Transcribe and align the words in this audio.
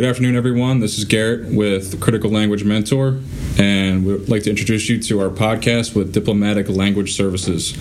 Good 0.00 0.08
afternoon, 0.08 0.34
everyone. 0.34 0.80
This 0.80 0.96
is 0.96 1.04
Garrett 1.04 1.54
with 1.54 2.00
Critical 2.00 2.30
Language 2.30 2.64
Mentor, 2.64 3.20
and 3.58 4.06
we'd 4.06 4.30
like 4.30 4.44
to 4.44 4.48
introduce 4.48 4.88
you 4.88 4.98
to 5.02 5.20
our 5.20 5.28
podcast 5.28 5.94
with 5.94 6.14
Diplomatic 6.14 6.70
Language 6.70 7.12
Services. 7.12 7.74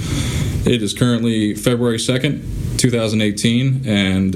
It 0.67 0.83
is 0.83 0.93
currently 0.93 1.55
February 1.55 1.95
2nd, 1.95 2.77
2018, 2.77 3.87
and 3.87 4.35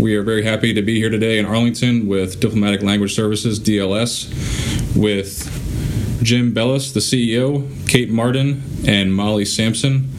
we 0.00 0.16
are 0.16 0.24
very 0.24 0.42
happy 0.42 0.74
to 0.74 0.82
be 0.82 0.98
here 0.98 1.08
today 1.08 1.38
in 1.38 1.46
Arlington 1.46 2.08
with 2.08 2.40
Diplomatic 2.40 2.82
Language 2.82 3.14
Services, 3.14 3.60
DLS, 3.60 4.26
with 4.96 5.44
Jim 6.24 6.52
Bellas, 6.52 6.92
the 6.92 6.98
CEO, 6.98 7.64
Kate 7.88 8.10
Marden, 8.10 8.60
and 8.88 9.14
Molly 9.14 9.44
Sampson 9.44 10.10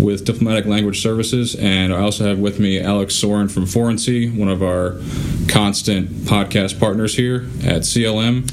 with 0.00 0.24
Diplomatic 0.24 0.64
Language 0.64 1.02
Services, 1.02 1.54
and 1.54 1.92
I 1.92 1.98
also 1.98 2.24
have 2.24 2.38
with 2.38 2.58
me 2.58 2.80
Alex 2.80 3.14
Soren 3.14 3.48
from 3.48 3.64
Forency, 3.64 4.34
one 4.34 4.48
of 4.48 4.62
our 4.62 4.92
constant 5.56 6.10
podcast 6.26 6.78
partners 6.78 7.16
here 7.16 7.36
at 7.64 7.80
CLM. 7.80 8.46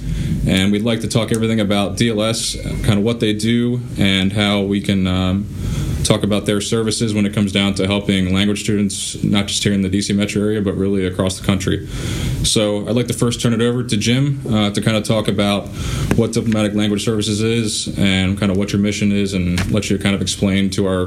And 0.47 0.71
we'd 0.71 0.83
like 0.83 1.01
to 1.01 1.09
talk 1.09 1.33
everything 1.33 1.59
about 1.59 1.97
DLS, 1.97 2.63
kind 2.85 2.97
of 2.97 3.03
what 3.03 3.19
they 3.19 3.33
do, 3.33 3.81
and 3.97 4.31
how 4.31 4.61
we 4.61 4.79
can 4.79 5.05
um, 5.05 5.45
talk 6.03 6.23
about 6.23 6.45
their 6.45 6.61
services 6.61 7.13
when 7.13 7.25
it 7.25 7.33
comes 7.33 7.51
down 7.51 7.73
to 7.75 7.87
helping 7.87 8.33
language 8.33 8.61
students, 8.61 9.23
not 9.23 9.47
just 9.47 9.63
here 9.63 9.73
in 9.73 9.81
the 9.81 9.89
DC 9.89 10.15
metro 10.15 10.41
area, 10.41 10.61
but 10.61 10.75
really 10.75 11.05
across 11.05 11.39
the 11.39 11.45
country. 11.45 11.87
So 12.43 12.87
I'd 12.87 12.95
like 12.95 13.07
to 13.07 13.13
first 13.13 13.41
turn 13.41 13.53
it 13.53 13.61
over 13.61 13.83
to 13.83 13.97
Jim 13.97 14.41
uh, 14.47 14.71
to 14.71 14.81
kind 14.81 14.97
of 14.97 15.03
talk 15.03 15.27
about 15.27 15.67
what 16.15 16.33
Diplomatic 16.33 16.73
Language 16.73 17.03
Services 17.03 17.41
is 17.41 17.97
and 17.97 18.37
kind 18.37 18.51
of 18.51 18.57
what 18.57 18.73
your 18.73 18.81
mission 18.81 19.11
is, 19.11 19.33
and 19.33 19.71
let 19.71 19.89
you 19.89 19.97
kind 19.97 20.15
of 20.15 20.21
explain 20.21 20.69
to 20.71 20.85
our 20.87 21.05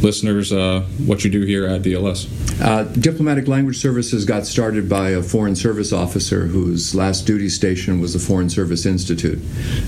listeners 0.00 0.52
uh, 0.52 0.80
what 1.06 1.24
you 1.24 1.30
do 1.30 1.42
here 1.42 1.66
at 1.66 1.82
DLS. 1.82 2.28
Uh, 2.60 2.84
Diplomatic 2.84 3.46
Language 3.46 3.78
Services 3.78 4.24
got 4.24 4.46
started 4.46 4.88
by 4.88 5.10
a 5.10 5.22
Foreign 5.22 5.54
Service 5.54 5.92
officer 5.92 6.46
whose 6.46 6.94
last 6.94 7.26
duty 7.26 7.48
station 7.48 8.00
was 8.00 8.14
the 8.14 8.18
Foreign 8.18 8.50
Service 8.50 8.86
Institute. 8.86 9.38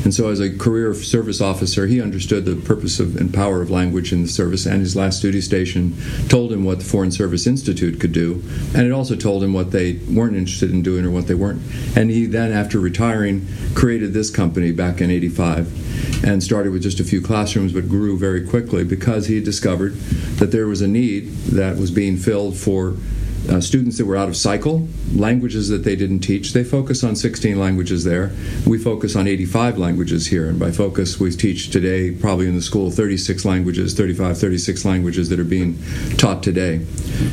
And 0.05 0.15
so, 0.15 0.29
as 0.29 0.41
a 0.41 0.57
career 0.57 0.95
service 0.95 1.41
officer, 1.41 1.87
he 1.87 2.01
understood 2.01 2.45
the 2.45 2.57
purpose 2.57 3.01
of, 3.01 3.17
and 3.17 3.33
power 3.33 3.61
of 3.61 3.71
language 3.71 4.13
in 4.13 4.23
the 4.23 4.29
service, 4.29 4.50
and 4.67 4.81
his 4.81 4.97
last 4.97 5.23
duty 5.23 5.41
station 5.41 5.97
told 6.29 6.53
him 6.53 6.65
what 6.65 6.79
the 6.79 6.85
Foreign 6.85 7.11
Service 7.11 7.47
Institute 7.47 8.01
could 8.01 8.13
do, 8.13 8.43
and 8.75 8.87
it 8.87 8.93
also 8.93 9.17
told 9.17 9.43
him 9.43 9.53
what 9.53 9.71
they 9.71 9.95
weren't 10.09 10.37
interested 10.37 10.71
in 10.71 10.83
doing 10.83 11.05
or 11.05 11.11
what 11.11 11.27
they 11.27 11.35
weren't. 11.35 11.63
And 11.97 12.11
he 12.11 12.27
then, 12.27 12.53
after 12.53 12.79
retiring, 12.79 13.47
created 13.75 14.13
this 14.13 14.31
company 14.31 14.73
back 14.73 15.01
in 15.01 15.11
85 15.11 16.25
and 16.25 16.43
started 16.43 16.73
with 16.73 16.83
just 16.83 17.01
a 17.01 17.05
few 17.05 17.21
classrooms 17.21 17.73
but 17.73 17.89
grew 17.89 18.19
very 18.19 18.47
quickly 18.47 18.85
because 18.85 19.27
he 19.27 19.41
discovered 19.41 19.95
that 20.39 20.53
there 20.53 20.67
was 20.67 20.83
a 20.83 20.89
need 20.89 21.29
that 21.47 21.77
was 21.77 21.91
being 21.91 22.17
filled 22.17 22.57
for 22.57 22.97
uh, 23.49 23.61
students 23.61 23.99
that 23.99 24.05
were 24.05 24.17
out 24.17 24.29
of 24.29 24.37
cycle, 24.37 24.87
languages 25.15 25.69
that 25.69 25.85
they 25.85 25.97
didn't 25.97 26.21
teach. 26.21 26.53
They 26.53 26.65
focus 26.65 27.03
on 27.03 27.17
16 27.17 27.59
languages 27.59 28.05
there. 28.05 28.33
We 28.67 28.79
focus 28.79 29.17
on 29.17 29.27
85 29.27 29.79
languages 29.79 30.27
here. 30.27 30.49
And 30.49 30.59
by 30.59 30.71
focus, 30.71 31.19
we 31.19 31.31
teach 31.31 31.71
today, 31.71 32.11
probably 32.11 32.49
in 32.49 32.55
the 32.55 32.63
school, 32.63 32.91
36 32.91 33.45
languages, 33.45 33.95
35, 33.95 34.39
36 34.39 34.85
languages 34.85 35.29
that 35.31 35.41
are 35.41 35.45
being 35.45 35.79
taught 36.17 36.43
today. 36.43 36.87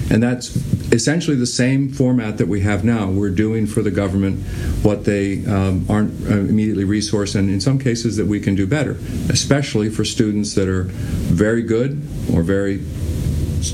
And 0.09 0.23
that's 0.23 0.55
essentially 0.91 1.35
the 1.35 1.45
same 1.45 1.89
format 1.89 2.37
that 2.37 2.47
we 2.47 2.61
have 2.61 2.83
now. 2.83 3.09
We're 3.09 3.29
doing 3.29 3.67
for 3.67 3.81
the 3.81 3.91
government 3.91 4.45
what 4.83 5.05
they 5.05 5.45
um, 5.45 5.85
aren't 5.89 6.29
uh, 6.29 6.39
immediately 6.39 6.85
resourced, 6.85 7.35
and 7.35 7.49
in 7.49 7.59
some 7.59 7.79
cases 7.79 8.17
that 8.17 8.25
we 8.25 8.39
can 8.39 8.55
do 8.55 8.65
better, 8.65 8.97
especially 9.29 9.89
for 9.89 10.05
students 10.05 10.55
that 10.55 10.67
are 10.67 10.83
very 10.83 11.61
good 11.61 12.01
or 12.33 12.43
very 12.43 12.83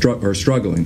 or 0.05 0.33
struggling 0.33 0.85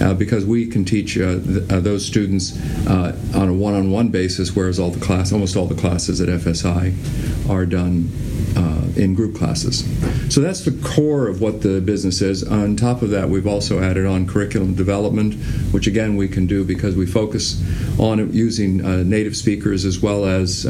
uh, 0.00 0.14
because 0.14 0.44
we 0.44 0.66
can 0.66 0.84
teach 0.84 1.18
uh, 1.18 1.38
th- 1.38 1.70
uh, 1.70 1.80
those 1.80 2.04
students 2.04 2.58
uh, 2.86 3.16
on 3.34 3.48
a 3.48 3.52
one-on-one 3.52 4.08
basis, 4.08 4.54
whereas 4.56 4.78
all 4.78 4.90
the 4.90 5.04
class, 5.04 5.32
almost 5.32 5.56
all 5.56 5.66
the 5.66 5.74
classes 5.74 6.20
at 6.20 6.28
FSI, 6.28 7.48
are 7.48 7.66
done 7.66 8.10
uh, 8.56 9.00
in 9.00 9.14
group 9.14 9.36
classes. 9.36 9.84
So 10.32 10.40
that's 10.40 10.64
the 10.64 10.72
core 10.94 11.28
of 11.28 11.40
what 11.40 11.62
the 11.62 11.80
business 11.80 12.20
is. 12.20 12.42
On 12.42 12.76
top 12.76 13.02
of 13.02 13.10
that, 13.10 13.28
we've 13.28 13.46
also 13.46 13.80
added 13.80 14.06
on 14.06 14.26
curriculum 14.26 14.74
development, 14.74 15.34
which 15.72 15.86
again 15.86 16.16
we 16.16 16.28
can 16.28 16.46
do 16.46 16.64
because 16.64 16.96
we 16.96 17.06
focus 17.06 17.62
on 17.98 18.32
using 18.32 18.84
uh, 18.84 19.02
native 19.02 19.36
speakers 19.36 19.84
as 19.84 20.00
well 20.00 20.24
as 20.24 20.64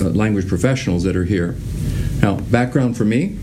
language 0.00 0.48
professionals 0.48 1.02
that 1.04 1.16
are 1.16 1.24
here. 1.24 1.56
Now, 2.22 2.36
background 2.36 2.96
for 2.96 3.04
me. 3.04 3.38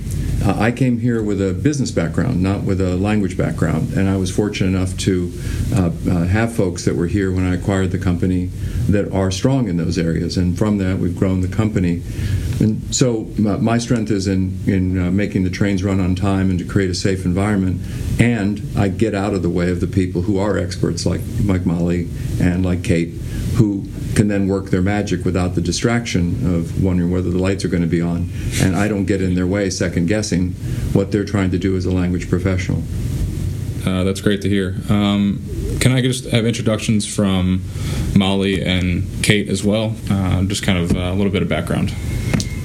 Uh, 0.45 0.55
I 0.59 0.71
came 0.71 0.99
here 0.99 1.23
with 1.23 1.41
a 1.41 1.55
business 1.55 1.89
background, 1.89 2.43
not 2.43 2.61
with 2.61 2.79
a 2.79 2.95
language 2.97 3.35
background, 3.35 3.93
and 3.93 4.07
I 4.07 4.15
was 4.15 4.29
fortunate 4.29 4.77
enough 4.77 4.95
to 4.99 5.33
uh, 5.73 5.89
uh, 6.07 6.25
have 6.25 6.53
folks 6.53 6.85
that 6.85 6.95
were 6.95 7.07
here 7.07 7.31
when 7.31 7.43
I 7.43 7.55
acquired 7.55 7.89
the 7.89 7.97
company 7.97 8.51
that 8.87 9.11
are 9.11 9.31
strong 9.31 9.67
in 9.67 9.77
those 9.77 9.97
areas, 9.97 10.37
and 10.37 10.55
from 10.55 10.77
that 10.77 10.99
we've 10.99 11.17
grown 11.17 11.41
the 11.41 11.47
company. 11.47 12.03
And 12.59 12.95
so 12.95 13.23
my 13.39 13.79
strength 13.79 14.11
is 14.11 14.27
in 14.27 14.59
in 14.67 14.99
uh, 14.99 15.09
making 15.09 15.45
the 15.45 15.49
trains 15.49 15.83
run 15.83 15.99
on 15.99 16.13
time 16.13 16.51
and 16.51 16.59
to 16.59 16.65
create 16.65 16.91
a 16.91 16.95
safe 16.95 17.25
environment, 17.25 17.81
and 18.19 18.61
I 18.77 18.89
get 18.89 19.15
out 19.15 19.33
of 19.33 19.41
the 19.41 19.49
way 19.49 19.71
of 19.71 19.81
the 19.81 19.87
people 19.87 20.21
who 20.21 20.37
are 20.37 20.59
experts 20.59 21.07
like 21.07 21.21
Mike 21.43 21.65
Molly 21.65 22.07
and 22.39 22.63
like 22.63 22.83
Kate, 22.83 23.09
who 23.55 23.85
can 24.15 24.27
then 24.27 24.47
work 24.47 24.69
their 24.69 24.81
magic 24.81 25.25
without 25.25 25.55
the 25.55 25.61
distraction 25.61 26.55
of 26.55 26.83
wondering 26.83 27.11
whether 27.11 27.29
the 27.29 27.37
lights 27.37 27.65
are 27.65 27.67
going 27.67 27.83
to 27.83 27.89
be 27.89 28.01
on. 28.01 28.29
And 28.61 28.75
I 28.75 28.87
don't 28.87 29.05
get 29.05 29.21
in 29.21 29.35
their 29.35 29.47
way 29.47 29.69
second 29.69 30.07
guessing 30.07 30.51
what 30.93 31.11
they're 31.11 31.25
trying 31.25 31.51
to 31.51 31.57
do 31.57 31.75
as 31.75 31.85
a 31.85 31.91
language 31.91 32.29
professional. 32.29 32.81
Uh, 33.85 34.03
that's 34.03 34.21
great 34.21 34.41
to 34.41 34.49
hear. 34.49 34.75
Um, 34.89 35.43
can 35.79 35.91
I 35.91 36.01
just 36.01 36.25
have 36.25 36.45
introductions 36.45 37.05
from 37.05 37.61
Molly 38.15 38.63
and 38.63 39.05
Kate 39.23 39.47
as 39.47 39.63
well? 39.63 39.95
Uh, 40.09 40.43
just 40.43 40.63
kind 40.63 40.79
of 40.79 40.91
a 40.95 41.13
little 41.13 41.31
bit 41.31 41.43
of 41.43 41.49
background. 41.49 41.93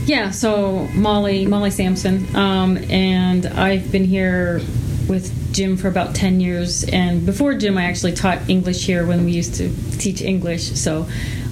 Yeah, 0.06 0.30
so 0.30 0.88
Molly, 0.94 1.46
Molly 1.46 1.70
Sampson, 1.70 2.34
um, 2.34 2.78
and 2.90 3.46
I've 3.46 3.92
been 3.92 4.04
here 4.04 4.60
with 5.10 5.52
Jim 5.52 5.76
for 5.76 5.88
about 5.88 6.14
10 6.14 6.40
years. 6.40 6.84
And 6.84 7.26
before 7.26 7.52
Jim, 7.54 7.76
I 7.76 7.84
actually 7.84 8.12
taught 8.12 8.48
English 8.48 8.86
here 8.86 9.04
when 9.04 9.24
we 9.24 9.32
used 9.32 9.56
to 9.56 9.68
teach 9.98 10.22
English. 10.22 10.62
So 10.78 11.06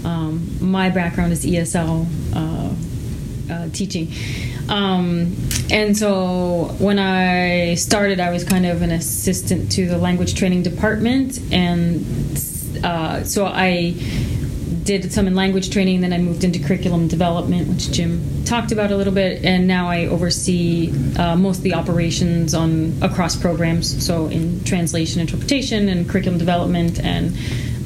um, 0.05 0.57
my 0.61 0.89
background 0.89 1.33
is 1.33 1.45
ESL 1.45 2.07
uh, 2.35 3.53
uh, 3.53 3.69
teaching. 3.73 4.13
Um, 4.69 5.37
and 5.71 5.97
so 5.97 6.77
when 6.79 6.99
I 6.99 7.75
started, 7.75 8.21
I 8.21 8.31
was 8.31 8.45
kind 8.45 8.65
of 8.65 8.81
an 8.83 8.93
assistant 8.93 9.73
to 9.73 9.89
the 9.89 9.99
language 9.99 10.37
training 10.37 10.63
department. 10.63 11.41
And 11.53 12.05
uh, 12.85 13.25
so 13.25 13.45
I 13.45 13.95
did 14.89 15.13
some 15.13 15.27
in 15.27 15.35
language 15.35 15.69
training, 15.69 16.01
then 16.01 16.15
I 16.15 16.19
moved 16.19 16.45
into 16.45 16.59
curriculum 16.59 17.09
development, 17.09 17.69
which 17.69 17.93
Jim 17.93 18.43
talked 18.47 18.73
about 18.73 18.91
a 18.91 18.97
little 18.97 19.13
bit, 19.13 19.45
and 19.45 19.69
now 19.69 19.87
I 19.87 20.07
oversee 20.07 20.91
uh, 21.19 21.37
most 21.37 21.59
of 21.59 21.63
the 21.63 21.75
operations 21.75 22.55
on 22.55 22.95
across 23.03 23.37
programs, 23.37 24.03
so 24.05 24.29
in 24.29 24.65
translation, 24.65 25.21
interpretation, 25.21 25.91
and 25.91 26.09
curriculum 26.09 26.39
development 26.39 27.05
and 27.05 27.37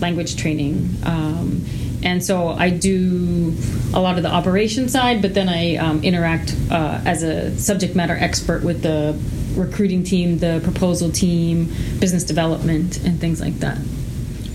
language 0.01 0.37
training. 0.37 0.97
Um, 1.03 1.67
and 2.05 2.23
so 2.25 2.51
I 2.51 2.71
do 2.71 3.53
a 3.93 4.01
lot 4.01 4.17
of 4.17 4.23
the 4.23 4.31
operation 4.31 4.89
side, 4.89 5.23
but 5.23 5.35
then 5.35 5.49
I 5.49 5.77
um, 5.79 6.05
interact 6.05 6.55
uh, 6.71 7.01
as 7.05 7.25
a 7.25 7.59
subject 7.59 7.97
matter 7.97 8.17
expert 8.17 8.63
with 8.63 8.83
the 8.83 9.19
recruiting 9.57 10.05
team, 10.05 10.39
the 10.39 10.61
proposal 10.63 11.11
team, 11.11 11.67
business 11.99 12.23
development, 12.23 13.05
and 13.05 13.21
things 13.21 13.41
like 13.41 13.59
that. 13.59 13.79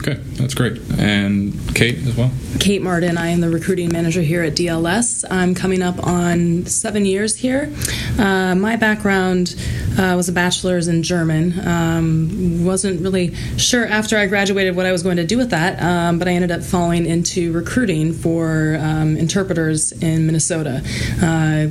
Okay, 0.07 0.21
that's 0.35 0.53
great. 0.53 0.79
And 0.97 1.53
Kate 1.75 1.97
as 2.07 2.15
well? 2.15 2.31
Kate 2.61 2.81
Marden. 2.81 3.17
I 3.17 3.27
am 3.27 3.41
the 3.41 3.49
recruiting 3.49 3.91
manager 3.91 4.21
here 4.21 4.41
at 4.41 4.53
DLS. 4.53 5.25
I'm 5.29 5.53
coming 5.53 5.81
up 5.81 6.01
on 6.07 6.65
seven 6.65 7.05
years 7.05 7.35
here. 7.35 7.73
Uh, 8.17 8.55
my 8.55 8.77
background 8.77 9.53
uh, 9.99 10.13
was 10.15 10.29
a 10.29 10.31
bachelor's 10.31 10.87
in 10.87 11.03
German. 11.03 11.59
Um, 11.67 12.63
wasn't 12.63 13.01
really 13.01 13.35
sure 13.57 13.85
after 13.85 14.17
I 14.17 14.27
graduated 14.27 14.77
what 14.77 14.85
I 14.85 14.93
was 14.93 15.03
going 15.03 15.17
to 15.17 15.25
do 15.25 15.37
with 15.37 15.49
that, 15.49 15.81
um, 15.83 16.19
but 16.19 16.29
I 16.29 16.31
ended 16.31 16.51
up 16.51 16.63
falling 16.63 17.05
into 17.05 17.51
recruiting 17.51 18.13
for 18.13 18.77
um, 18.79 19.17
interpreters 19.17 19.91
in 19.91 20.25
Minnesota. 20.25 20.83
Uh, 21.21 21.67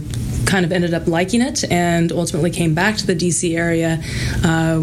kind 0.46 0.64
of 0.64 0.72
ended 0.72 0.94
up 0.94 1.06
liking 1.06 1.42
it 1.42 1.70
and 1.70 2.12
ultimately 2.12 2.50
came 2.50 2.74
back 2.74 2.96
to 2.96 3.06
the 3.06 3.14
DC 3.14 3.56
area, 3.56 4.02
uh, 4.44 4.80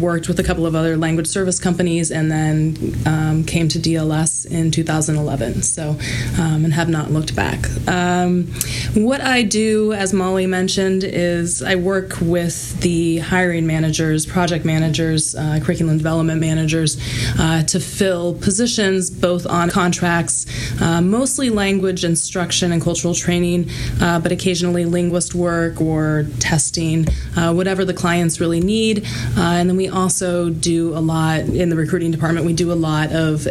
worked 0.00 0.28
with 0.28 0.38
a 0.38 0.42
couple 0.42 0.66
of 0.66 0.74
other 0.74 0.96
language 0.96 1.26
service 1.26 1.58
companies, 1.58 2.10
and 2.10 2.30
then 2.30 2.94
um, 3.06 3.44
came 3.44 3.68
to 3.68 3.78
DLS 3.78 4.46
in 4.46 4.70
2011. 4.70 5.62
So, 5.62 5.90
um, 6.38 6.64
and 6.64 6.72
have 6.72 6.88
not 6.88 7.10
looked 7.10 7.34
back. 7.34 7.68
Um, 7.88 8.46
what 8.94 9.20
I 9.20 9.42
do, 9.42 9.92
as 9.92 10.12
Molly 10.12 10.46
mentioned, 10.46 11.04
is 11.04 11.62
I 11.62 11.74
work 11.74 12.20
with 12.20 12.80
the 12.80 13.18
hiring 13.18 13.66
managers, 13.66 14.26
project 14.26 14.64
managers, 14.64 15.34
uh, 15.34 15.60
curriculum 15.62 15.98
development 15.98 16.40
managers 16.40 16.98
uh, 17.38 17.62
to 17.64 17.80
fill 17.80 18.34
positions 18.34 19.10
both 19.10 19.46
on 19.46 19.70
contracts, 19.70 20.46
uh, 20.80 21.00
mostly 21.00 21.50
language 21.50 22.04
instruction 22.04 22.72
and 22.72 22.82
cultural 22.82 23.14
training, 23.14 23.68
uh, 24.00 24.18
but 24.20 24.32
occasionally 24.32 24.84
linguist 25.00 25.34
work 25.34 25.80
or 25.80 26.26
testing, 26.38 27.06
uh, 27.36 27.52
whatever 27.52 27.84
the 27.84 27.94
clients 27.94 28.38
really 28.38 28.60
need. 28.60 29.06
Uh, 29.36 29.58
and 29.58 29.68
then 29.68 29.76
we 29.76 29.88
also 29.88 30.50
do 30.50 30.92
a 30.96 31.00
lot 31.00 31.40
in 31.40 31.70
the 31.70 31.76
recruiting 31.76 32.10
department. 32.10 32.44
We 32.44 32.52
do 32.52 32.70
a 32.70 32.74
lot 32.74 33.12
of 33.12 33.46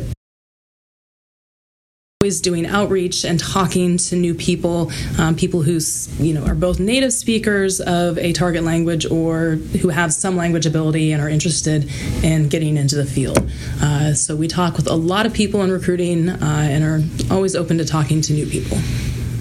always 2.22 2.42
doing 2.42 2.66
outreach 2.66 3.24
and 3.24 3.40
talking 3.40 3.98
to 3.98 4.16
new 4.16 4.36
people, 4.36 4.92
um, 5.18 5.36
people 5.36 5.62
who 5.62 5.80
you 6.20 6.34
know 6.34 6.46
are 6.46 6.54
both 6.54 6.78
native 6.78 7.14
speakers 7.14 7.80
of 7.80 8.18
a 8.18 8.34
target 8.34 8.62
language 8.62 9.06
or 9.10 9.52
who 9.82 9.88
have 9.88 10.14
some 10.14 10.36
language 10.36 10.66
ability 10.66 11.14
and 11.14 11.22
are 11.22 11.30
interested 11.30 11.90
in 12.22 12.50
getting 12.50 12.76
into 12.76 12.98
the 12.98 13.06
field. 13.06 13.50
Uh, 13.82 14.14
so 14.14 14.36
we 14.36 14.50
talk 14.50 14.76
with 14.76 14.88
a 14.88 14.96
lot 14.96 15.26
of 15.26 15.34
people 15.34 15.62
in 15.64 15.72
recruiting 15.72 16.28
uh, 16.28 16.68
and 16.70 16.84
are 16.84 17.34
always 17.34 17.56
open 17.56 17.78
to 17.78 17.86
talking 17.86 18.20
to 18.20 18.34
new 18.34 18.46
people. 18.46 18.78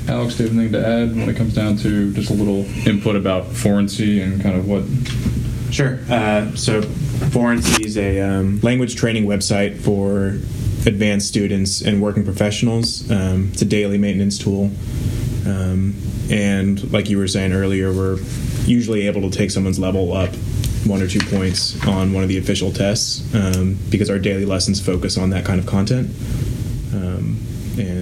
Alex, 0.09 0.37
do 0.37 0.45
you 0.45 0.49
have 0.49 0.59
anything 0.59 0.73
to 0.73 0.87
add 0.87 1.15
when 1.15 1.29
it 1.29 1.37
comes 1.37 1.55
down 1.55 1.77
to 1.77 2.13
just 2.15 2.31
a 2.31 2.33
little 2.33 2.65
input 2.89 3.15
about 3.15 3.45
Forency 3.45 4.23
and 4.23 4.41
kind 4.41 4.57
of 4.57 4.67
what? 4.67 4.83
Sure. 5.71 6.01
Uh, 6.09 6.51
so 6.57 6.81
Forency 6.81 7.85
is 7.85 7.99
a 7.99 8.21
um, 8.21 8.59
language 8.61 8.97
training 8.97 9.27
website 9.27 9.79
for 9.79 10.39
advanced 10.87 11.29
students 11.29 11.83
and 11.83 12.01
working 12.01 12.25
professionals. 12.25 13.11
Um, 13.11 13.51
it's 13.53 13.61
a 13.61 13.67
daily 13.67 13.99
maintenance 13.99 14.39
tool. 14.39 14.71
Um, 15.47 15.95
and 16.31 16.91
like 16.91 17.11
you 17.11 17.19
were 17.19 17.29
saying 17.29 17.53
earlier, 17.53 17.93
we're 17.93 18.19
usually 18.65 19.07
able 19.07 19.29
to 19.31 19.37
take 19.37 19.51
someone's 19.51 19.79
level 19.79 20.15
up 20.15 20.31
one 20.87 21.03
or 21.03 21.07
two 21.07 21.21
points 21.21 21.87
on 21.87 22.15
one 22.15 22.23
of 22.23 22.31
the 22.31 22.39
official 22.39 22.73
tests 22.73 23.23
um, 23.35 23.77
because 23.91 24.09
our 24.09 24.19
daily 24.19 24.47
lessons 24.47 24.81
focus 24.81 25.19
on 25.19 25.31
that 25.31 25.45
kind 25.45 25.61
of 25.61 25.67
content. 25.67 26.09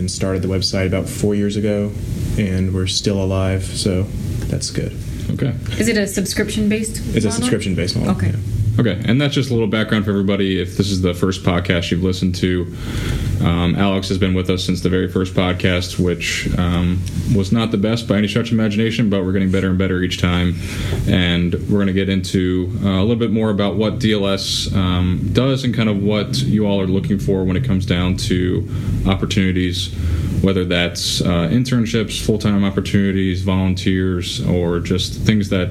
And 0.06 0.10
started 0.12 0.40
the 0.40 0.46
website 0.46 0.86
about 0.86 1.08
four 1.08 1.34
years 1.34 1.56
ago, 1.56 1.90
and 2.38 2.72
we're 2.72 2.86
still 2.86 3.20
alive, 3.20 3.64
so 3.64 4.04
that's 4.46 4.70
good. 4.70 4.96
Okay. 5.30 5.52
Is 5.80 5.88
it 5.88 5.96
a 5.96 6.06
subscription 6.06 6.68
based? 6.68 7.02
It's 7.16 7.26
a 7.26 7.32
subscription 7.32 7.74
based 7.74 7.96
model. 7.96 8.14
Okay. 8.14 8.28
yeah. 8.28 8.55
Okay, 8.78 9.00
and 9.06 9.18
that's 9.18 9.34
just 9.34 9.48
a 9.48 9.54
little 9.54 9.68
background 9.68 10.04
for 10.04 10.10
everybody. 10.10 10.60
If 10.60 10.76
this 10.76 10.90
is 10.90 11.00
the 11.00 11.14
first 11.14 11.42
podcast 11.42 11.90
you've 11.90 12.02
listened 12.02 12.34
to, 12.36 12.70
um, 13.42 13.74
Alex 13.74 14.08
has 14.10 14.18
been 14.18 14.34
with 14.34 14.50
us 14.50 14.64
since 14.64 14.82
the 14.82 14.90
very 14.90 15.08
first 15.08 15.32
podcast, 15.32 15.98
which 15.98 16.46
um, 16.58 17.00
was 17.34 17.52
not 17.52 17.70
the 17.70 17.78
best 17.78 18.06
by 18.06 18.18
any 18.18 18.28
stretch 18.28 18.48
of 18.48 18.52
imagination, 18.52 19.08
but 19.08 19.24
we're 19.24 19.32
getting 19.32 19.50
better 19.50 19.70
and 19.70 19.78
better 19.78 20.02
each 20.02 20.20
time. 20.20 20.56
And 21.08 21.54
we're 21.54 21.78
going 21.78 21.86
to 21.86 21.94
get 21.94 22.10
into 22.10 22.70
uh, 22.84 22.88
a 22.88 23.00
little 23.00 23.16
bit 23.16 23.30
more 23.30 23.48
about 23.48 23.76
what 23.76 23.98
DLS 23.98 24.70
um, 24.76 25.30
does 25.32 25.64
and 25.64 25.74
kind 25.74 25.88
of 25.88 26.02
what 26.02 26.38
you 26.42 26.66
all 26.66 26.78
are 26.78 26.86
looking 26.86 27.18
for 27.18 27.44
when 27.44 27.56
it 27.56 27.64
comes 27.64 27.86
down 27.86 28.18
to 28.18 28.68
opportunities, 29.06 29.94
whether 30.42 30.64
that's 30.64 31.20
uh, 31.20 31.48
internships, 31.48 32.24
full 32.24 32.38
time 32.38 32.64
opportunities, 32.64 33.42
volunteers, 33.42 34.44
or 34.46 34.80
just 34.80 35.14
things 35.20 35.48
that, 35.50 35.68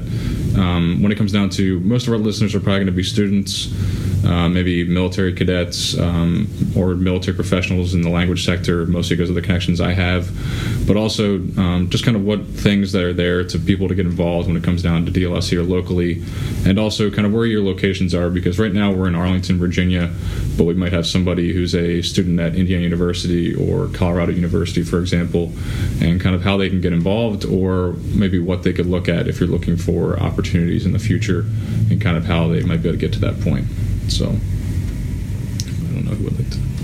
um, 0.57 1.01
when 1.01 1.11
it 1.11 1.17
comes 1.17 1.31
down 1.31 1.49
to 1.51 1.79
most 1.81 2.07
of 2.07 2.13
our 2.13 2.19
listeners 2.19 2.55
are 2.55 2.59
probably 2.59 2.79
going 2.79 2.85
to 2.87 2.91
be 2.91 3.03
students, 3.03 3.67
uh, 4.25 4.49
maybe 4.49 4.83
military 4.87 5.33
cadets, 5.33 5.97
um, 5.99 6.47
or 6.75 6.95
military 6.95 7.35
professionals 7.35 7.93
in 7.93 8.01
the 8.01 8.09
language 8.09 8.45
sector, 8.45 8.85
mostly 8.85 9.15
because 9.15 9.29
of 9.29 9.35
the 9.35 9.41
connections 9.41 9.79
I 9.79 9.93
have, 9.93 10.29
but 10.87 10.97
also 10.97 11.35
um, 11.57 11.89
just 11.89 12.03
kind 12.03 12.17
of 12.17 12.23
what 12.23 12.45
things 12.45 12.91
that 12.93 13.03
are 13.03 13.13
there 13.13 13.43
to 13.43 13.59
people 13.59 13.87
to 13.87 13.95
get 13.95 14.05
involved 14.05 14.47
when 14.47 14.57
it 14.57 14.63
comes 14.63 14.81
down 14.81 15.05
to 15.05 15.11
DLS 15.11 15.49
here 15.49 15.61
locally, 15.61 16.23
and 16.65 16.79
also 16.79 17.11
kind 17.11 17.25
of 17.25 17.33
where 17.33 17.45
your 17.45 17.63
locations 17.63 18.13
are, 18.15 18.29
because 18.29 18.57
right 18.57 18.73
now 18.73 18.91
we're 18.91 19.07
in 19.07 19.15
Arlington, 19.15 19.57
Virginia, 19.57 20.11
but 20.57 20.63
we 20.63 20.73
might 20.73 20.91
have 20.91 21.05
somebody 21.05 21.53
who's 21.53 21.75
a 21.75 22.01
student 22.01 22.39
at 22.39 22.55
Indiana 22.55 22.83
University 22.83 23.53
or 23.53 23.87
Colorado 23.89 24.31
University, 24.31 24.83
for 24.83 24.99
example, 24.99 25.51
and 26.01 26.19
kind 26.19 26.35
of 26.35 26.41
how 26.41 26.57
they 26.57 26.69
can 26.69 26.81
get 26.81 26.93
involved, 26.93 27.45
or 27.45 27.93
maybe 28.13 28.39
what 28.39 28.63
they 28.63 28.73
could 28.73 28.87
look 28.87 29.07
at 29.07 29.27
if 29.27 29.39
you're 29.39 29.49
looking 29.49 29.77
for 29.77 30.19
opportunities 30.19 30.85
in 30.85 30.93
the 30.93 30.99
future, 30.99 31.45
and 31.89 32.01
kind 32.01 32.17
of 32.17 32.25
how 32.25 32.47
they 32.47 32.63
might 32.63 32.81
be 32.81 32.89
able 32.89 32.97
to 32.97 33.01
get 33.01 33.13
to 33.13 33.19
that 33.19 33.39
point. 33.41 33.65
So, 34.07 34.25
I 34.25 35.93
don't 35.93 36.05
know 36.05 36.11
who 36.11 36.23
would 36.25 36.37
like 36.37 36.49
to. 36.51 36.74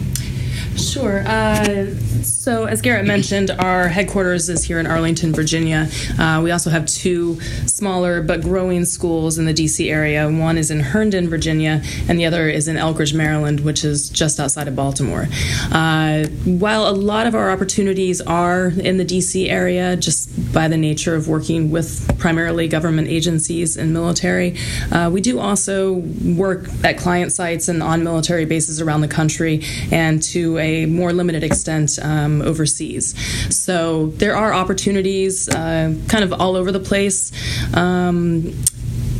Sure. 0.78 1.24
Uh, 1.26 1.94
so, 2.24 2.66
as 2.66 2.82
Garrett 2.82 3.06
mentioned, 3.06 3.52
our 3.52 3.88
headquarters 3.88 4.50
is 4.50 4.64
here 4.64 4.80
in 4.80 4.88
Arlington, 4.88 5.34
Virginia. 5.34 5.88
Uh, 6.18 6.42
we 6.44 6.52
also 6.52 6.70
have 6.70 6.86
two 6.86 7.40
smaller 7.68 8.22
but 8.22 8.42
growing 8.42 8.86
schools 8.86 9.38
in 9.38 9.46
the 9.46 9.54
DC 9.54 9.92
area. 9.92 10.30
One 10.30 10.58
is 10.58 10.72
in 10.72 10.80
Herndon, 10.80 11.30
Virginia, 11.30 11.82
and 12.08 12.20
the 12.20 12.26
other 12.26 12.48
is 12.50 12.68
in 12.68 12.78
Elkridge, 12.78 13.14
Maryland, 13.14 13.60
which 13.60 13.84
is 13.84 14.10
just 14.10 14.40
outside 14.40 14.68
of 14.68 14.76
Baltimore. 14.76 15.28
Uh, 15.72 16.26
while 16.46 16.88
a 16.88 16.94
lot 16.94 17.28
of 17.28 17.36
our 17.36 17.52
opportunities 17.52 18.22
are 18.22 18.68
in 18.68 18.98
the 18.98 19.06
DC 19.06 19.50
area, 19.50 19.96
just 19.96 20.30
by 20.54 20.68
the 20.68 20.78
nature 20.78 21.16
of 21.16 21.28
working 21.28 21.70
with 21.70 22.18
primarily 22.18 22.68
government 22.68 23.08
agencies 23.08 23.78
and 23.78 23.94
military, 23.94 24.56
uh, 24.92 25.10
we 25.12 25.22
do 25.22 25.40
also 25.40 25.94
work 26.36 26.68
at 26.84 26.98
client 26.98 27.32
sites 27.32 27.68
and 27.68 27.84
on 27.84 28.04
military 28.04 28.46
bases 28.46 28.82
around 28.82 29.02
the 29.02 29.08
country 29.08 29.62
and 29.92 30.22
to 30.22 30.58
a 30.62 30.86
more 30.86 31.14
limited 31.14 31.44
extent 31.44 32.00
um, 32.02 32.42
overseas. 32.42 33.16
So 33.56 34.08
there 34.08 34.36
are 34.36 34.54
opportunities 34.54 35.50
uh, 35.50 35.96
kind 36.08 36.24
of 36.24 36.34
all 36.34 36.56
over 36.56 36.72
the 36.72 36.80
place. 36.80 37.32
Um, 37.76 38.54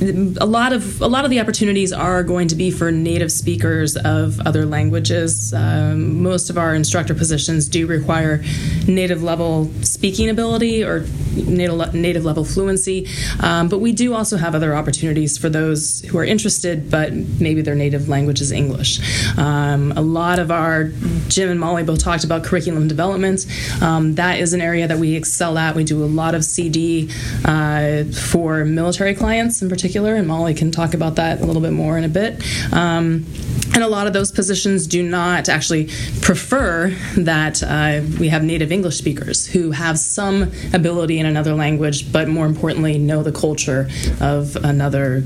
a 0.02 0.46
lot 0.46 0.74
of 0.74 1.00
a 1.02 1.08
lot 1.08 1.26
of 1.26 1.32
the 1.32 1.40
opportunities 1.40 1.94
are 1.94 2.24
going 2.24 2.48
to 2.48 2.56
be 2.56 2.72
for 2.72 2.92
native 2.92 3.32
speakers 3.32 3.96
of 3.96 4.40
other 4.42 4.66
languages. 4.66 5.54
Um, 5.54 6.24
most 6.24 6.50
of 6.50 6.58
our 6.58 6.74
instructor 6.74 7.14
positions 7.14 7.68
do 7.68 7.86
require 7.86 8.44
native 8.88 9.22
level 9.22 9.70
speaking 9.84 10.30
ability 10.30 10.84
or 10.84 11.06
native 11.36 11.94
native 11.94 12.26
level 12.26 12.44
fluency, 12.44 13.08
um, 13.40 13.70
but 13.70 13.80
we 13.80 13.92
do 13.92 14.14
also 14.14 14.38
have 14.38 14.56
other 14.56 14.76
opportunities 14.76 15.38
for 15.38 15.50
those 15.50 16.02
who 16.02 16.18
are 16.18 16.26
interested, 16.26 16.90
but 16.90 17.14
maybe 17.14 17.62
their 17.62 17.76
native 17.76 18.10
language 18.10 18.42
is 18.42 18.52
English. 18.52 19.00
Um, 19.38 19.92
a 19.96 20.02
lot 20.02 20.40
of 20.40 20.52
our 20.52 20.86
Jim 21.28 21.50
and 21.50 21.60
Molly 21.60 21.84
both 21.84 22.00
talked 22.00 22.24
about 22.24 22.44
curriculum 22.44 22.88
development. 22.88 23.46
Um, 23.82 24.16
that 24.16 24.40
is 24.40 24.54
an 24.54 24.62
area 24.62 24.88
that 24.88 24.98
we 24.98 25.16
excel 25.16 25.58
at. 25.58 25.76
We 25.76 25.84
do 25.84 26.04
a 26.04 26.06
lot 26.06 26.36
of 26.36 26.44
CD 26.44 27.10
uh, 27.46 28.04
for 28.06 28.66
military 28.66 29.16
clients 29.16 29.62
in 29.62 29.70
particular 29.70 30.16
and 30.16 30.28
Molly 30.28 30.54
can 30.54 30.72
talk 30.72 30.94
about 30.94 31.16
that 31.16 31.42
a 31.42 31.46
little 31.46 31.62
bit 31.62 31.72
more 31.72 31.98
in 31.98 32.04
a 32.04 32.10
bit. 32.10 32.42
Um, 32.74 33.26
and 33.74 33.84
a 33.84 33.88
lot 33.88 34.06
of 34.06 34.12
those 34.12 34.32
positions 34.32 34.86
do 34.86 35.02
not 35.02 35.48
actually 35.48 35.90
prefer 36.22 36.94
that 37.16 37.64
uh, 37.64 38.02
we 38.20 38.28
have 38.28 38.44
native 38.44 38.72
English 38.72 38.98
speakers 38.98 39.48
who 39.48 39.72
have 39.72 39.98
some 39.98 40.52
ability 40.74 41.20
in 41.22 41.28
another 41.28 41.54
language, 41.54 42.12
but 42.12 42.28
more 42.28 42.46
importantly, 42.46 42.98
know 42.98 43.24
the 43.24 43.32
culture 43.32 43.90
of 44.20 44.58
another 44.58 45.24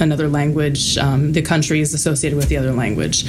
another 0.00 0.28
language, 0.28 0.98
um, 0.98 1.32
the 1.32 1.42
countries 1.42 1.94
associated 1.94 2.36
with 2.36 2.48
the 2.48 2.56
other 2.56 2.72
language. 2.72 3.24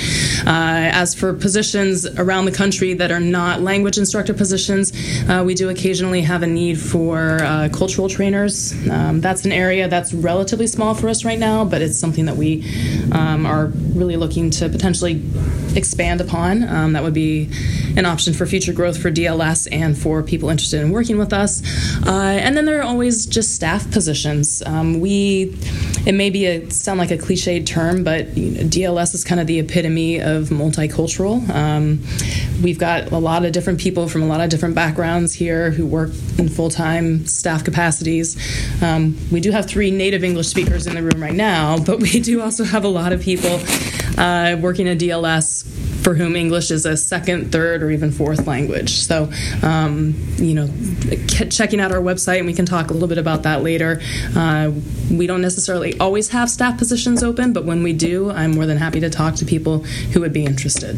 Uh, 0.45 0.89
as 0.91 1.13
for 1.13 1.33
positions 1.33 2.05
around 2.17 2.45
the 2.45 2.51
country 2.51 2.93
that 2.93 3.11
are 3.11 3.19
not 3.19 3.61
language 3.61 3.97
instructor 3.97 4.33
positions, 4.33 4.91
uh, 5.29 5.43
we 5.45 5.53
do 5.53 5.69
occasionally 5.69 6.21
have 6.21 6.43
a 6.43 6.47
need 6.47 6.79
for 6.79 7.39
uh, 7.41 7.69
cultural 7.71 8.09
trainers. 8.09 8.73
Um, 8.89 9.21
that's 9.21 9.45
an 9.45 9.51
area 9.51 9.87
that's 9.87 10.13
relatively 10.13 10.67
small 10.67 10.93
for 10.95 11.09
us 11.09 11.23
right 11.23 11.39
now, 11.39 11.63
but 11.63 11.81
it's 11.81 11.97
something 11.97 12.25
that 12.25 12.35
we 12.35 12.63
um, 13.11 13.45
are 13.45 13.67
really 13.93 14.17
looking 14.17 14.49
to 14.51 14.69
potentially 14.69 15.21
expand 15.77 16.19
upon. 16.19 16.67
Um, 16.67 16.93
that 16.93 17.03
would 17.03 17.13
be 17.13 17.49
an 17.95 18.05
option 18.05 18.33
for 18.33 18.45
future 18.45 18.73
growth 18.73 18.99
for 18.99 19.11
DLS 19.11 19.67
and 19.71 19.97
for 19.97 20.23
people 20.23 20.49
interested 20.49 20.81
in 20.81 20.91
working 20.91 21.17
with 21.17 21.31
us. 21.31 21.61
Uh, 22.05 22.11
and 22.11 22.57
then 22.57 22.65
there 22.65 22.79
are 22.79 22.83
always 22.83 23.25
just 23.25 23.55
staff 23.55 23.89
positions. 23.91 24.63
Um, 24.65 24.99
we, 24.99 25.55
it 26.05 26.13
may 26.13 26.29
be 26.29 26.45
a 26.47 26.69
sound 26.71 26.99
like 26.99 27.11
a 27.11 27.17
cliched 27.17 27.65
term, 27.65 28.03
but 28.03 28.35
you 28.35 28.51
know, 28.51 28.63
DLS 28.63 29.13
is 29.13 29.23
kind 29.23 29.39
of 29.39 29.47
the 29.47 29.59
epitome 29.59 30.19
of 30.19 30.49
multicultural. 30.49 31.47
Um, 31.49 32.01
we've 32.63 32.79
got 32.79 33.11
a 33.11 33.17
lot 33.17 33.45
of 33.45 33.51
different 33.51 33.79
people 33.79 34.07
from 34.09 34.23
a 34.23 34.27
lot 34.27 34.41
of 34.41 34.49
different 34.49 34.75
backgrounds 34.75 35.33
here 35.33 35.71
who 35.71 35.85
work 35.85 36.09
in 36.37 36.49
full-time 36.49 37.25
staff 37.27 37.63
capacities. 37.63 38.35
Um, 38.81 39.17
we 39.31 39.39
do 39.39 39.51
have 39.51 39.67
three 39.67 39.91
native 39.91 40.23
English 40.23 40.47
speakers 40.47 40.87
in 40.87 40.95
the 40.95 41.03
room 41.03 41.21
right 41.21 41.35
now, 41.35 41.77
but 41.77 41.99
we 41.99 42.19
do 42.19 42.41
also 42.41 42.63
have 42.63 42.83
a 42.83 42.87
lot 42.87 43.13
of 43.13 43.21
people 43.21 43.59
uh, 44.17 44.57
working 44.59 44.87
at 44.87 44.97
DLS 44.97 45.65
for 46.03 46.15
whom 46.15 46.35
English 46.35 46.71
is 46.71 46.85
a 46.85 46.95
second, 46.95 47.51
third, 47.51 47.83
or 47.83 47.91
even 47.91 48.11
fourth 48.11 48.47
language. 48.47 48.91
So, 48.91 49.29
um, 49.61 50.15
you 50.37 50.53
know, 50.53 50.69
checking 51.27 51.81
out 51.81 51.91
our 51.91 51.99
website, 51.99 52.37
and 52.37 52.47
we 52.47 52.53
can 52.53 52.65
talk 52.65 52.89
a 52.89 52.93
little 52.93 53.09
bit 53.09 53.17
about 53.17 53.43
that 53.43 53.61
later. 53.61 54.01
Uh, 54.35 54.71
we 55.11 55.27
don't 55.27 55.41
necessarily 55.41 55.99
always 55.99 56.29
have 56.29 56.49
staff 56.49 56.77
positions 56.77 57.23
open, 57.23 57.51
but 57.51 57.65
when 57.65 57.83
we 57.83 57.93
do, 57.93 58.31
I'm 58.31 58.51
more 58.51 58.65
than 58.65 58.77
happy 58.77 59.01
to 59.01 59.09
talk 59.09 59.35
to 59.35 59.45
people 59.45 59.79
who 60.13 60.21
would 60.21 60.33
be 60.33 60.45
interested. 60.45 60.95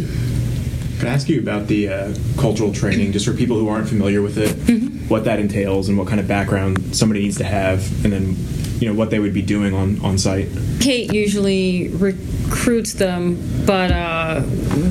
Can 0.99 1.07
I 1.07 1.13
ask 1.13 1.29
you 1.29 1.39
about 1.39 1.67
the 1.67 1.87
uh, 1.87 2.13
cultural 2.37 2.73
training, 2.73 3.13
just 3.13 3.25
for 3.25 3.33
people 3.33 3.57
who 3.57 3.69
aren't 3.69 3.87
familiar 3.87 4.21
with 4.21 4.37
it, 4.37 4.49
mm-hmm. 4.49 5.07
what 5.07 5.23
that 5.23 5.39
entails 5.39 5.87
and 5.87 5.97
what 5.97 6.07
kind 6.07 6.19
of 6.19 6.27
background 6.27 6.95
somebody 6.95 7.21
needs 7.21 7.37
to 7.37 7.45
have, 7.45 8.03
and 8.03 8.13
then 8.13 8.35
you 8.79 8.87
know 8.87 8.93
what 8.93 9.09
they 9.09 9.19
would 9.19 9.33
be 9.33 9.41
doing 9.41 9.73
on 9.73 9.99
on 10.01 10.17
site? 10.17 10.47
Kate 10.79 11.13
usually 11.13 11.89
recruits 11.89 12.93
them, 12.93 13.65
but 13.65 13.91
uh, 13.91 14.43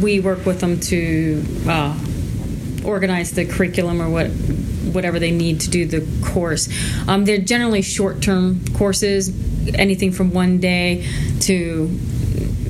we 0.03 0.21
work 0.21 0.45
with 0.45 0.61
them 0.61 0.79
to 0.81 1.45
uh, 1.67 1.99
organize 2.85 3.33
the 3.33 3.47
curriculum 3.47 4.01
or 4.03 4.11
what 4.11 4.29
whatever 4.93 5.19
they 5.19 5.31
need 5.31 5.61
to 5.61 5.71
do 5.71 5.87
the 5.87 6.07
course. 6.25 6.69
Um, 7.09 7.25
they're 7.25 7.39
generally 7.39 7.83
short 7.83 8.23
term 8.23 8.65
courses, 8.75 9.29
anything 9.75 10.13
from 10.13 10.33
one 10.33 10.59
day 10.59 11.07
to 11.41 11.89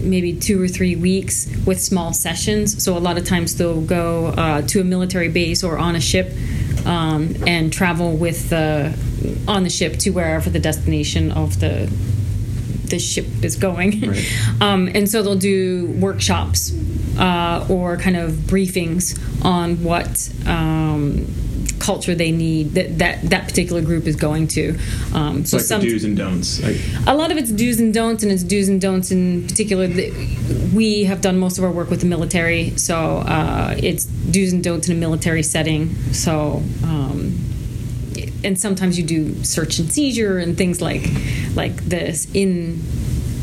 maybe 0.00 0.32
two 0.32 0.62
or 0.62 0.68
three 0.68 0.96
weeks 0.96 1.48
with 1.66 1.80
small 1.80 2.12
sessions. 2.12 2.82
So 2.82 2.96
a 2.96 3.00
lot 3.00 3.18
of 3.18 3.24
times 3.24 3.56
they'll 3.56 3.80
go 3.80 4.26
uh, 4.26 4.62
to 4.62 4.80
a 4.80 4.84
military 4.84 5.28
base 5.28 5.62
or 5.64 5.78
on 5.78 5.96
a 5.96 6.00
ship 6.00 6.32
um, 6.88 7.36
and 7.46 7.72
travel 7.72 8.16
with 8.16 8.50
the 8.50 8.98
on 9.46 9.62
the 9.62 9.70
ship 9.70 9.98
to 9.98 10.10
wherever 10.10 10.50
the 10.50 10.58
destination 10.58 11.30
of 11.30 11.60
the 11.60 11.92
the 12.86 12.98
ship 12.98 13.26
is 13.42 13.56
going. 13.56 14.00
Right. 14.00 14.24
Um, 14.60 14.88
and 14.92 15.08
so 15.08 15.22
they'll 15.22 15.36
do 15.36 15.86
workshops 16.00 16.72
uh, 17.16 17.64
or 17.70 17.96
kind 17.96 18.16
of 18.16 18.32
briefings 18.32 19.16
on 19.44 19.84
what 19.84 20.32
um, 20.48 21.26
culture 21.88 22.14
they 22.14 22.32
need 22.32 22.64
that, 22.74 22.88
that 22.98 23.16
that 23.30 23.44
particular 23.48 23.80
group 23.90 24.04
is 24.06 24.16
going 24.28 24.46
to. 24.46 24.64
Um, 25.14 25.38
It's 25.40 25.54
like 25.54 25.62
some- 25.62 25.80
do's 25.80 26.04
and 26.04 26.16
don'ts. 26.22 26.50
Like, 26.62 26.76
a 27.06 27.14
lot 27.20 27.28
of 27.32 27.36
it's 27.40 27.50
do's 27.50 27.80
and 27.80 27.94
don'ts, 27.94 28.22
and 28.22 28.30
it's 28.30 28.42
do's 28.42 28.68
and 28.68 28.78
don'ts 28.78 29.10
in 29.10 29.46
particular. 29.48 29.86
We 30.80 31.04
have 31.04 31.20
done 31.22 31.36
most 31.38 31.56
of 31.58 31.64
our 31.64 31.72
work 31.80 31.88
with 31.90 32.00
the 32.00 32.10
military, 32.16 32.62
so 32.76 32.96
uh, 33.36 33.74
it's 33.88 34.04
do's 34.04 34.52
and 34.52 34.62
don'ts 34.62 34.86
in 34.88 34.96
a 34.98 35.00
military 35.06 35.42
setting. 35.42 35.82
So, 36.12 36.62
um, 36.84 37.18
and 38.44 38.54
sometimes 38.66 38.98
you 38.98 39.04
do 39.16 39.20
search 39.42 39.78
and 39.80 39.90
seizure 39.90 40.36
and 40.44 40.58
things 40.58 40.82
like 40.88 41.04
like 41.54 41.76
this 41.94 42.26
in 42.34 42.82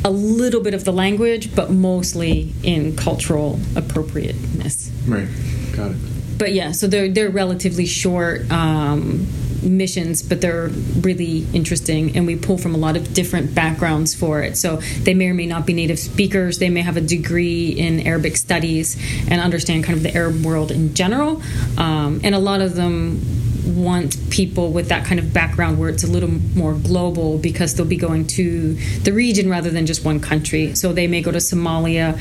a 0.03 0.11
little 0.11 0.61
bit 0.61 0.75
of 0.75 0.83
the 0.83 0.93
language, 0.93 1.55
but 1.55 1.71
mostly 1.71 2.53
in 2.61 2.95
cultural 2.95 3.59
appropriateness 3.75 4.91
right. 5.07 5.27
Got 5.75 5.91
it. 5.91 6.14
But 6.37 6.53
yeah, 6.53 6.71
so 6.71 6.87
they're 6.87 7.09
they're 7.09 7.29
relatively 7.29 7.85
short 7.85 8.49
um, 8.51 9.27
missions, 9.63 10.21
but 10.21 10.41
they're 10.41 10.67
really 11.01 11.45
interesting, 11.53 12.15
and 12.15 12.27
we 12.27 12.35
pull 12.35 12.57
from 12.57 12.75
a 12.75 12.77
lot 12.77 12.95
of 12.95 13.13
different 13.13 13.55
backgrounds 13.55 14.13
for 14.13 14.41
it. 14.41 14.57
So 14.57 14.77
they 14.77 15.13
may 15.13 15.29
or 15.29 15.33
may 15.33 15.47
not 15.47 15.65
be 15.65 15.73
native 15.73 15.99
speakers. 15.99 16.59
They 16.59 16.69
may 16.69 16.81
have 16.81 16.97
a 16.97 17.01
degree 17.01 17.69
in 17.69 18.01
Arabic 18.01 18.37
studies 18.37 18.97
and 19.29 19.41
understand 19.41 19.83
kind 19.83 19.97
of 19.97 20.03
the 20.03 20.15
Arab 20.15 20.43
world 20.43 20.71
in 20.71 20.93
general, 20.93 21.41
um, 21.77 22.21
and 22.23 22.35
a 22.35 22.39
lot 22.39 22.61
of 22.61 22.75
them 22.75 23.21
want 23.65 24.15
people 24.29 24.71
with 24.71 24.89
that 24.89 25.05
kind 25.05 25.19
of 25.19 25.33
background 25.33 25.79
where 25.79 25.89
it's 25.89 26.03
a 26.03 26.07
little 26.07 26.29
more 26.29 26.73
global 26.73 27.39
because 27.39 27.75
they'll 27.75 27.85
be 27.85 27.97
going 27.97 28.27
to 28.27 28.75
the 29.01 29.11
region 29.11 29.49
rather 29.49 29.71
than 29.71 29.85
just 29.85 30.05
one 30.05 30.19
country. 30.19 30.75
So 30.75 30.93
they 30.93 31.07
may 31.07 31.21
go 31.21 31.31
to 31.31 31.39
Somalia, 31.39 32.19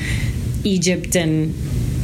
Egypt, 0.65 1.15
and 1.15 1.53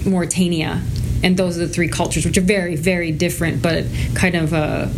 Mauritania, 0.05 0.81
and 1.23 1.37
those 1.37 1.57
are 1.57 1.65
the 1.67 1.73
three 1.73 1.87
cultures, 1.87 2.25
which 2.25 2.37
are 2.37 2.41
very, 2.41 2.75
very 2.75 3.11
different. 3.11 3.61
But 3.61 3.85
kind 4.15 4.35
of 4.35 4.53
a, 4.53 4.91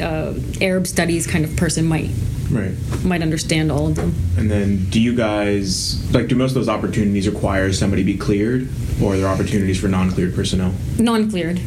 a 0.00 0.34
Arab 0.60 0.86
studies 0.86 1.26
kind 1.26 1.44
of 1.44 1.56
person 1.56 1.86
might 1.86 2.10
Right. 2.50 2.72
might 3.04 3.20
understand 3.20 3.70
all 3.70 3.88
of 3.88 3.96
them. 3.96 4.14
And 4.38 4.50
then, 4.50 4.86
do 4.88 5.00
you 5.00 5.14
guys 5.14 6.02
like? 6.14 6.28
Do 6.28 6.34
most 6.34 6.50
of 6.52 6.54
those 6.54 6.68
opportunities 6.68 7.28
require 7.28 7.70
somebody 7.74 8.02
be 8.02 8.16
cleared, 8.16 8.68
or 9.02 9.12
are 9.12 9.16
there 9.18 9.28
opportunities 9.28 9.78
for 9.78 9.88
non-cleared 9.88 10.34
personnel? 10.34 10.72
Non-cleared, 10.98 11.60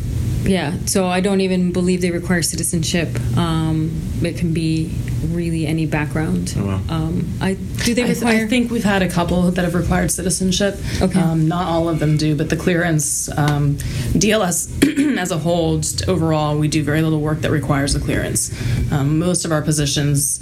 yeah. 0.43 0.77
So 0.85 1.07
I 1.07 1.21
don't 1.21 1.41
even 1.41 1.71
believe 1.71 2.01
they 2.01 2.11
require 2.11 2.41
citizenship. 2.41 3.09
Um, 3.37 4.01
it 4.21 4.37
can 4.37 4.53
be 4.53 4.93
really 5.27 5.67
any 5.67 5.85
background. 5.85 6.53
Oh, 6.57 6.65
wow. 6.65 6.81
Um, 6.89 7.27
I 7.39 7.53
do 7.53 7.93
they 7.93 8.03
I, 8.03 8.13
th- 8.13 8.23
I 8.23 8.47
think 8.47 8.71
we've 8.71 8.83
had 8.83 9.01
a 9.01 9.09
couple 9.09 9.43
that 9.51 9.63
have 9.63 9.75
required 9.75 10.11
citizenship. 10.11 10.77
Okay. 11.01 11.19
Um, 11.19 11.47
not 11.47 11.67
all 11.67 11.89
of 11.89 11.99
them 11.99 12.17
do, 12.17 12.35
but 12.35 12.49
the 12.49 12.57
clearance, 12.57 13.29
um, 13.37 13.75
DLS 14.13 15.17
as 15.17 15.31
a 15.31 15.37
whole, 15.37 15.77
just 15.77 16.07
overall, 16.07 16.57
we 16.57 16.67
do 16.67 16.83
very 16.83 17.01
little 17.01 17.21
work 17.21 17.41
that 17.41 17.51
requires 17.51 17.95
a 17.95 17.99
clearance. 17.99 18.51
Um, 18.91 19.19
most 19.19 19.45
of 19.45 19.51
our 19.51 19.61
positions 19.61 20.39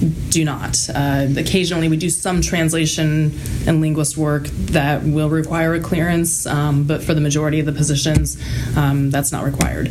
do 0.00 0.44
not. 0.44 0.88
Uh, 0.94 1.26
occasionally, 1.36 1.88
we 1.88 1.96
do 1.96 2.10
some 2.10 2.40
translation 2.40 3.38
and 3.66 3.80
linguist 3.80 4.16
work 4.16 4.46
that 4.46 5.02
will 5.02 5.30
require 5.30 5.74
a 5.74 5.80
clearance, 5.80 6.46
um, 6.46 6.84
but 6.84 7.02
for 7.02 7.14
the 7.14 7.20
majority 7.20 7.60
of 7.60 7.66
the 7.66 7.72
positions, 7.72 8.40
um, 8.76 9.10
that's 9.10 9.32
not 9.32 9.44
required. 9.44 9.88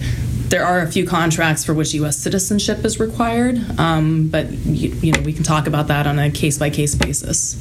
There 0.49 0.65
are 0.65 0.81
a 0.81 0.91
few 0.91 1.05
contracts 1.05 1.63
for 1.63 1.75
which 1.75 1.93
U.S. 1.93 2.17
citizenship 2.17 2.83
is 2.83 2.99
required, 2.99 3.59
um, 3.79 4.29
but 4.29 4.51
you, 4.51 4.89
you 5.01 5.11
know 5.11 5.21
we 5.21 5.31
can 5.31 5.43
talk 5.43 5.67
about 5.67 5.87
that 5.87 6.07
on 6.07 6.17
a 6.17 6.31
case 6.31 6.57
by 6.57 6.71
case 6.71 6.95
basis. 6.95 7.55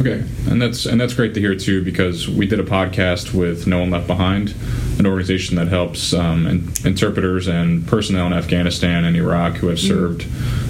Okay, 0.00 0.24
and 0.48 0.62
that's 0.62 0.86
and 0.86 1.00
that's 1.00 1.12
great 1.12 1.34
to 1.34 1.40
hear 1.40 1.56
too 1.56 1.82
because 1.82 2.28
we 2.28 2.46
did 2.46 2.60
a 2.60 2.64
podcast 2.64 3.34
with 3.34 3.66
No 3.66 3.80
One 3.80 3.90
Left 3.90 4.06
Behind, 4.06 4.54
an 4.96 5.06
organization 5.06 5.56
that 5.56 5.66
helps 5.66 6.14
um, 6.14 6.46
in, 6.46 6.68
interpreters 6.84 7.48
and 7.48 7.84
personnel 7.84 8.28
in 8.28 8.32
Afghanistan 8.32 9.04
and 9.04 9.16
Iraq 9.16 9.54
who 9.54 9.66
have 9.66 9.80
served. 9.80 10.24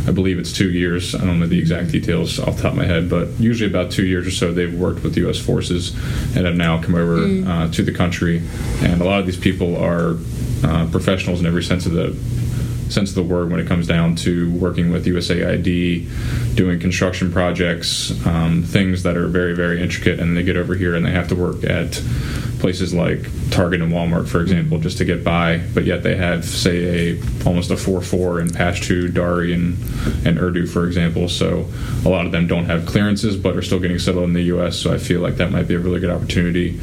I 0.06 0.12
believe 0.12 0.38
it's 0.38 0.52
two 0.52 0.70
years. 0.70 1.14
I 1.14 1.18
don't 1.26 1.40
know 1.40 1.46
the 1.46 1.58
exact 1.58 1.92
details 1.92 2.40
off 2.40 2.56
the 2.56 2.62
top 2.62 2.72
of 2.72 2.78
my 2.78 2.86
head, 2.86 3.10
but 3.10 3.28
usually 3.38 3.68
about 3.68 3.90
two 3.90 4.06
years 4.06 4.26
or 4.26 4.30
so 4.30 4.54
they've 4.54 4.74
worked 4.74 5.02
with 5.02 5.14
U.S. 5.18 5.38
forces 5.38 5.94
and 6.34 6.46
have 6.46 6.56
now 6.56 6.80
come 6.80 6.94
over 6.94 7.18
uh, 7.46 7.70
to 7.72 7.82
the 7.82 7.92
country. 7.92 8.42
And 8.80 9.02
a 9.02 9.04
lot 9.04 9.20
of 9.20 9.26
these 9.26 9.36
people 9.36 9.76
are 9.76 10.16
uh, 10.64 10.88
professionals 10.90 11.40
in 11.40 11.46
every 11.46 11.62
sense 11.62 11.84
of 11.84 11.92
the 11.92 12.16
sense 12.90 13.10
of 13.10 13.14
the 13.14 13.22
word 13.22 13.50
when 13.50 13.60
it 13.60 13.66
comes 13.66 13.86
down 13.86 14.14
to 14.16 14.50
working 14.52 14.90
with 14.90 15.06
USAID, 15.06 16.54
doing 16.54 16.80
construction 16.80 17.32
projects, 17.32 18.10
um, 18.26 18.62
things 18.62 19.02
that 19.02 19.16
are 19.16 19.28
very, 19.28 19.54
very 19.54 19.82
intricate, 19.82 20.20
and 20.20 20.36
they 20.36 20.42
get 20.42 20.56
over 20.56 20.74
here 20.74 20.94
and 20.94 21.04
they 21.04 21.12
have 21.12 21.28
to 21.28 21.34
work 21.34 21.64
at 21.64 22.02
places 22.58 22.92
like 22.94 23.20
Target 23.50 23.80
and 23.82 23.92
Walmart, 23.92 24.28
for 24.28 24.40
example, 24.40 24.78
just 24.78 24.98
to 24.98 25.04
get 25.04 25.24
by. 25.24 25.58
But 25.74 25.84
yet 25.84 26.02
they 26.02 26.16
have, 26.16 26.44
say, 26.44 27.16
a 27.16 27.22
almost 27.46 27.70
a 27.70 27.76
four-four 27.76 28.40
in 28.40 28.48
Pashto, 28.48 29.12
Dari, 29.12 29.52
and 29.52 29.76
and 30.26 30.38
Urdu, 30.38 30.66
for 30.66 30.86
example. 30.86 31.28
So 31.28 31.66
a 32.04 32.08
lot 32.08 32.26
of 32.26 32.32
them 32.32 32.46
don't 32.46 32.66
have 32.66 32.86
clearances, 32.86 33.36
but 33.36 33.56
are 33.56 33.62
still 33.62 33.80
getting 33.80 33.98
settled 33.98 34.24
in 34.24 34.32
the 34.32 34.44
U.S. 34.44 34.76
So 34.76 34.92
I 34.92 34.98
feel 34.98 35.20
like 35.20 35.36
that 35.36 35.50
might 35.50 35.68
be 35.68 35.74
a 35.74 35.78
really 35.78 36.00
good 36.00 36.10
opportunity 36.10 36.78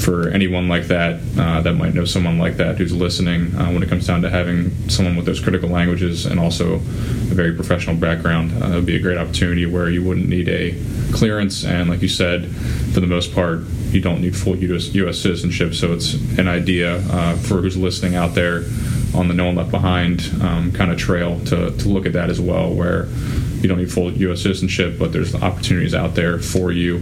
for 0.00 0.28
anyone 0.28 0.68
like 0.68 0.84
that 0.86 1.20
uh, 1.38 1.60
that 1.60 1.74
might 1.74 1.94
know 1.94 2.04
someone 2.04 2.38
like 2.38 2.56
that 2.56 2.78
who's 2.78 2.92
listening 2.92 3.54
uh, 3.56 3.70
when 3.70 3.82
it 3.82 3.88
comes 3.88 4.06
down 4.06 4.22
to 4.22 4.30
having 4.30 4.70
someone 4.88 5.14
with 5.14 5.26
those 5.26 5.40
critical 5.40 5.68
languages 5.68 6.24
and 6.26 6.40
also 6.40 6.76
a 6.76 6.78
very 6.78 7.54
professional 7.54 7.94
background. 7.96 8.50
Uh, 8.62 8.68
it 8.68 8.74
would 8.76 8.86
be 8.86 8.96
a 8.96 9.00
great 9.00 9.18
opportunity 9.18 9.66
where 9.66 9.90
you 9.90 10.02
wouldn't 10.02 10.28
need 10.28 10.48
a 10.48 10.74
clearance, 11.12 11.64
and 11.64 11.90
like 11.90 12.02
you 12.02 12.08
said, 12.08 12.48
for 12.94 13.00
the 13.00 13.06
most 13.06 13.34
part, 13.34 13.60
you 13.92 14.00
don't 14.00 14.20
need 14.20 14.36
full 14.36 14.56
US, 14.56 14.94
U.S. 14.94 15.18
citizenship. 15.18 15.74
So 15.74 15.92
it's 15.92 16.14
an 16.38 16.48
idea 16.48 16.98
uh, 17.10 17.36
for 17.36 17.60
who's 17.60 17.76
listening 17.76 18.14
out 18.14 18.34
there 18.34 18.64
on 19.14 19.28
the 19.28 19.34
No 19.34 19.46
One 19.46 19.56
Left 19.56 19.70
Behind 19.70 20.22
um, 20.40 20.72
kind 20.72 20.90
of 20.90 20.98
trail 20.98 21.40
to, 21.46 21.70
to 21.70 21.88
look 21.88 22.06
at 22.06 22.12
that 22.12 22.30
as 22.30 22.40
well, 22.40 22.72
where 22.72 23.06
you 23.60 23.68
don't 23.68 23.78
need 23.78 23.92
full 23.92 24.12
U.S. 24.12 24.42
citizenship, 24.42 24.98
but 24.98 25.12
there's 25.12 25.34
opportunities 25.34 25.94
out 25.94 26.14
there 26.14 26.38
for 26.38 26.72
you 26.72 27.00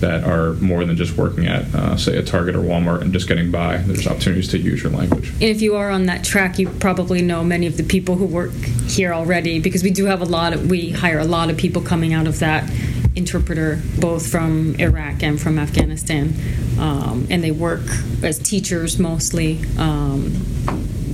that 0.00 0.22
are 0.22 0.52
more 0.54 0.84
than 0.84 0.96
just 0.96 1.16
working 1.16 1.46
at, 1.46 1.62
uh, 1.74 1.96
say, 1.96 2.16
a 2.16 2.22
Target 2.22 2.54
or 2.54 2.60
Walmart 2.60 3.00
and 3.00 3.12
just 3.12 3.26
getting 3.26 3.50
by. 3.50 3.78
There's 3.78 4.06
opportunities 4.06 4.48
to 4.50 4.58
use 4.58 4.82
your 4.82 4.92
language. 4.92 5.30
And 5.30 5.42
if 5.42 5.60
you 5.60 5.74
are 5.74 5.90
on 5.90 6.06
that 6.06 6.22
track, 6.22 6.58
you 6.58 6.68
probably 6.68 7.20
know 7.20 7.42
many 7.42 7.66
of 7.66 7.76
the 7.76 7.82
people 7.82 8.14
who 8.14 8.24
work 8.24 8.52
here 8.86 9.12
already 9.12 9.58
because 9.58 9.82
we 9.82 9.90
do 9.90 10.04
have 10.04 10.22
a 10.22 10.24
lot 10.24 10.52
of, 10.52 10.70
we 10.70 10.90
hire 10.90 11.18
a 11.18 11.24
lot 11.24 11.50
of 11.50 11.56
people 11.56 11.82
coming 11.82 12.14
out 12.14 12.28
of 12.28 12.38
that 12.38 12.70
interpreter, 13.18 13.82
both 13.98 14.26
from 14.26 14.76
Iraq 14.78 15.22
and 15.22 15.40
from 15.40 15.58
Afghanistan. 15.58 16.34
Um, 16.78 17.26
and 17.28 17.42
they 17.42 17.50
work 17.50 17.82
as 18.22 18.38
teachers 18.38 18.98
mostly. 18.98 19.60
Um, 19.76 20.44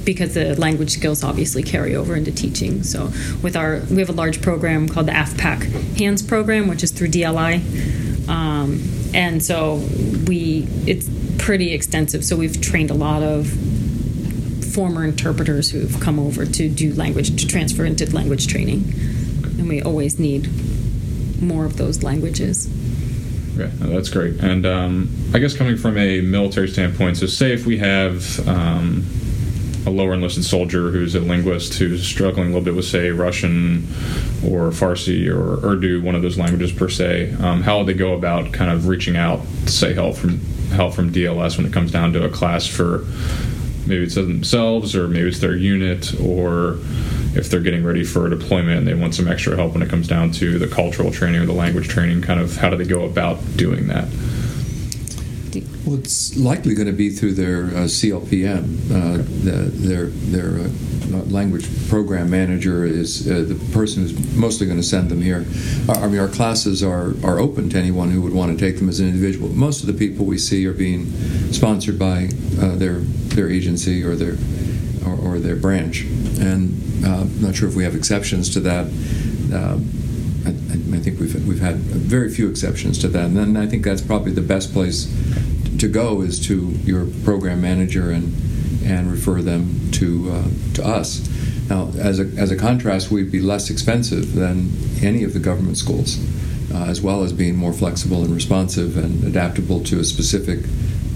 because 0.04 0.34
the 0.34 0.54
language 0.60 0.90
skills 0.90 1.24
obviously 1.24 1.62
carry 1.62 1.96
over 1.96 2.14
into 2.14 2.30
teaching. 2.30 2.82
So, 2.82 3.06
with 3.42 3.56
our, 3.56 3.80
we 3.90 4.00
have 4.00 4.10
a 4.10 4.12
large 4.12 4.42
program 4.42 4.86
called 4.86 5.06
the 5.06 5.12
AFPAC 5.12 5.96
Hands 5.98 6.20
program, 6.20 6.68
which 6.68 6.82
is 6.82 6.90
through 6.90 7.08
DLI, 7.08 8.28
um, 8.28 8.82
and 9.14 9.42
so 9.42 9.76
we, 10.26 10.68
it's 10.86 11.08
pretty 11.38 11.72
extensive. 11.72 12.22
So 12.22 12.36
we've 12.36 12.60
trained 12.60 12.90
a 12.90 12.94
lot 12.94 13.22
of 13.22 13.46
former 14.74 15.04
interpreters 15.04 15.70
who've 15.70 15.98
come 16.00 16.18
over 16.18 16.44
to 16.44 16.68
do 16.68 16.92
language 16.94 17.34
to 17.40 17.46
transfer 17.46 17.84
into 17.84 18.04
language 18.14 18.46
training, 18.46 18.92
and 19.58 19.68
we 19.68 19.80
always 19.80 20.18
need 20.18 20.50
more 21.44 21.64
of 21.64 21.76
those 21.76 22.02
languages. 22.02 22.68
Okay, 23.56 23.70
that's 23.78 24.08
great. 24.08 24.40
And 24.40 24.66
um, 24.66 25.08
I 25.32 25.38
guess 25.38 25.56
coming 25.56 25.76
from 25.76 25.96
a 25.96 26.20
military 26.20 26.68
standpoint, 26.68 27.18
so 27.18 27.26
say 27.26 27.52
if 27.52 27.66
we 27.66 27.78
have 27.78 28.46
um, 28.48 29.06
a 29.86 29.90
lower 29.90 30.14
enlisted 30.14 30.44
soldier 30.44 30.90
who's 30.90 31.14
a 31.14 31.20
linguist 31.20 31.74
who's 31.74 32.04
struggling 32.06 32.46
a 32.46 32.48
little 32.48 32.64
bit 32.64 32.74
with, 32.74 32.86
say, 32.86 33.10
Russian 33.10 33.86
or 34.44 34.70
Farsi 34.70 35.28
or 35.28 35.64
Urdu, 35.64 36.02
one 36.02 36.14
of 36.14 36.22
those 36.22 36.38
languages 36.38 36.72
per 36.72 36.88
se, 36.88 37.32
um, 37.34 37.62
how 37.62 37.78
would 37.78 37.86
they 37.86 37.94
go 37.94 38.14
about 38.14 38.52
kind 38.52 38.70
of 38.70 38.88
reaching 38.88 39.16
out 39.16 39.44
say 39.66 39.94
help 39.94 40.16
from 40.16 40.40
help 40.70 40.94
from 40.94 41.12
DLS 41.12 41.56
when 41.56 41.66
it 41.66 41.72
comes 41.72 41.92
down 41.92 42.12
to 42.14 42.24
a 42.24 42.28
class 42.28 42.66
for 42.66 43.04
maybe 43.86 44.02
it's 44.04 44.14
themselves 44.14 44.96
or 44.96 45.06
maybe 45.06 45.28
it's 45.28 45.40
their 45.40 45.56
unit 45.56 46.18
or 46.20 46.78
if 47.36 47.50
they're 47.50 47.60
getting 47.60 47.84
ready 47.84 48.04
for 48.04 48.26
a 48.26 48.30
deployment 48.30 48.78
and 48.78 48.86
they 48.86 48.94
want 48.94 49.14
some 49.14 49.28
extra 49.28 49.56
help 49.56 49.72
when 49.72 49.82
it 49.82 49.88
comes 49.88 50.08
down 50.08 50.30
to 50.30 50.58
the 50.58 50.68
cultural 50.68 51.10
training 51.10 51.40
or 51.40 51.46
the 51.46 51.52
language 51.52 51.88
training 51.88 52.22
kind 52.22 52.40
of 52.40 52.56
how 52.56 52.70
do 52.70 52.76
they 52.76 52.84
go 52.84 53.04
about 53.04 53.38
doing 53.56 53.86
that 53.88 54.08
Well, 55.86 55.98
it's 55.98 56.36
likely 56.36 56.74
going 56.74 56.86
to 56.86 56.92
be 56.92 57.10
through 57.10 57.34
their 57.34 57.66
uh, 57.66 57.86
CLPM. 57.86 58.90
Uh, 58.90 59.16
the, 59.44 59.70
their 59.70 60.06
their 60.06 60.66
uh, 60.66 60.68
language 61.26 61.66
program 61.88 62.30
manager 62.30 62.84
is 62.84 63.30
uh, 63.30 63.44
the 63.46 63.54
person 63.72 64.02
who's 64.02 64.34
mostly 64.34 64.66
going 64.66 64.78
to 64.78 64.86
send 64.86 65.10
them 65.10 65.20
here. 65.20 65.44
I 65.88 66.08
mean, 66.08 66.18
our 66.18 66.28
classes 66.28 66.82
are, 66.82 67.14
are 67.24 67.38
open 67.38 67.68
to 67.70 67.78
anyone 67.78 68.10
who 68.10 68.22
would 68.22 68.32
want 68.32 68.58
to 68.58 68.64
take 68.66 68.78
them 68.78 68.88
as 68.88 68.98
an 69.00 69.08
individual. 69.08 69.48
Most 69.50 69.82
of 69.82 69.86
the 69.86 69.92
people 69.92 70.24
we 70.24 70.38
see 70.38 70.66
are 70.66 70.72
being 70.72 71.10
sponsored 71.52 71.98
by 71.98 72.30
uh, 72.60 72.76
their 72.76 73.00
their 73.34 73.50
agency 73.50 74.02
or 74.02 74.16
their 74.16 74.36
or, 75.06 75.14
or 75.14 75.38
their 75.38 75.56
branch, 75.56 76.02
and 76.40 77.04
uh, 77.04 77.20
I'm 77.22 77.40
not 77.40 77.54
sure 77.54 77.68
if 77.68 77.74
we 77.74 77.84
have 77.84 77.94
exceptions 77.94 78.50
to 78.54 78.60
that. 78.60 78.86
I, 80.46 80.50
I, 80.50 80.98
think 80.98 81.20
we've 81.20 81.46
we've 81.46 81.60
had 81.60 81.76
very 81.76 82.30
few 82.30 82.48
exceptions 82.48 82.98
to 82.98 83.08
that, 83.08 83.24
and 83.26 83.36
then 83.36 83.56
I 83.56 83.66
think 83.66 83.84
that's 83.84 84.02
probably 84.02 84.32
the 84.32 84.42
best 84.42 84.72
place 84.72 85.06
to 85.78 85.88
go 85.88 86.22
is 86.22 86.44
to 86.46 86.70
your 86.84 87.06
program 87.24 87.60
manager 87.60 88.10
and 88.10 88.32
and 88.84 89.10
refer 89.10 89.42
them 89.42 89.90
to 89.92 90.30
uh, 90.30 90.48
to 90.74 90.86
us. 90.86 91.28
Now, 91.68 91.90
as 91.98 92.20
a 92.20 92.24
as 92.36 92.50
a 92.50 92.56
contrast, 92.56 93.10
we'd 93.10 93.32
be 93.32 93.40
less 93.40 93.70
expensive 93.70 94.34
than 94.34 94.70
any 95.02 95.24
of 95.24 95.32
the 95.32 95.40
government 95.40 95.78
schools, 95.78 96.18
uh, 96.72 96.84
as 96.84 97.00
well 97.00 97.22
as 97.22 97.32
being 97.32 97.56
more 97.56 97.72
flexible 97.72 98.22
and 98.22 98.34
responsive 98.34 98.96
and 98.96 99.24
adaptable 99.24 99.82
to 99.84 99.98
a 100.00 100.04
specific 100.04 100.60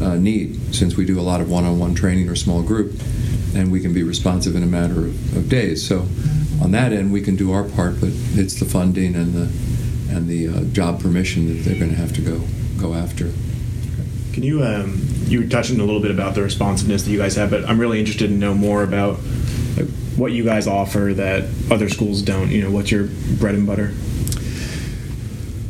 uh, 0.02 0.14
need. 0.16 0.74
Since 0.74 0.96
we 0.96 1.04
do 1.04 1.20
a 1.20 1.22
lot 1.22 1.40
of 1.40 1.50
one-on-one 1.50 1.94
training 1.94 2.28
or 2.28 2.36
small 2.36 2.62
group, 2.62 2.92
and 3.54 3.70
we 3.72 3.80
can 3.80 3.92
be 3.92 4.02
responsive 4.02 4.56
in 4.56 4.62
a 4.62 4.66
matter 4.66 5.06
of, 5.06 5.36
of 5.36 5.48
days. 5.48 5.86
So, 5.86 6.06
on 6.62 6.72
that 6.72 6.92
end, 6.92 7.12
we 7.12 7.20
can 7.22 7.36
do 7.36 7.52
our 7.52 7.64
part, 7.64 8.00
but 8.00 8.10
it's 8.34 8.58
the 8.58 8.64
funding 8.64 9.14
and 9.14 9.34
the 9.34 9.50
and 10.14 10.26
the 10.26 10.48
uh, 10.48 10.64
job 10.72 11.00
permission 11.00 11.46
that 11.48 11.64
they're 11.64 11.78
going 11.78 11.90
to 11.90 11.96
have 11.96 12.12
to 12.14 12.20
go 12.20 12.42
go 12.78 12.94
after. 12.94 13.32
Can 14.32 14.42
you 14.42 14.64
um, 14.64 15.00
you 15.26 15.40
were 15.42 15.48
touching 15.48 15.80
a 15.80 15.84
little 15.84 16.00
bit 16.00 16.10
about 16.10 16.34
the 16.34 16.42
responsiveness 16.42 17.02
that 17.04 17.10
you 17.10 17.18
guys 17.18 17.36
have, 17.36 17.50
but 17.50 17.64
I'm 17.64 17.78
really 17.78 17.98
interested 17.98 18.28
to 18.28 18.34
know 18.34 18.54
more 18.54 18.82
about 18.82 19.18
like, 19.76 19.88
what 20.16 20.32
you 20.32 20.44
guys 20.44 20.66
offer 20.66 21.12
that 21.14 21.44
other 21.70 21.88
schools 21.88 22.22
don't. 22.22 22.50
You 22.50 22.62
know, 22.62 22.70
what's 22.70 22.90
your 22.90 23.08
bread 23.38 23.54
and 23.54 23.66
butter? 23.66 23.92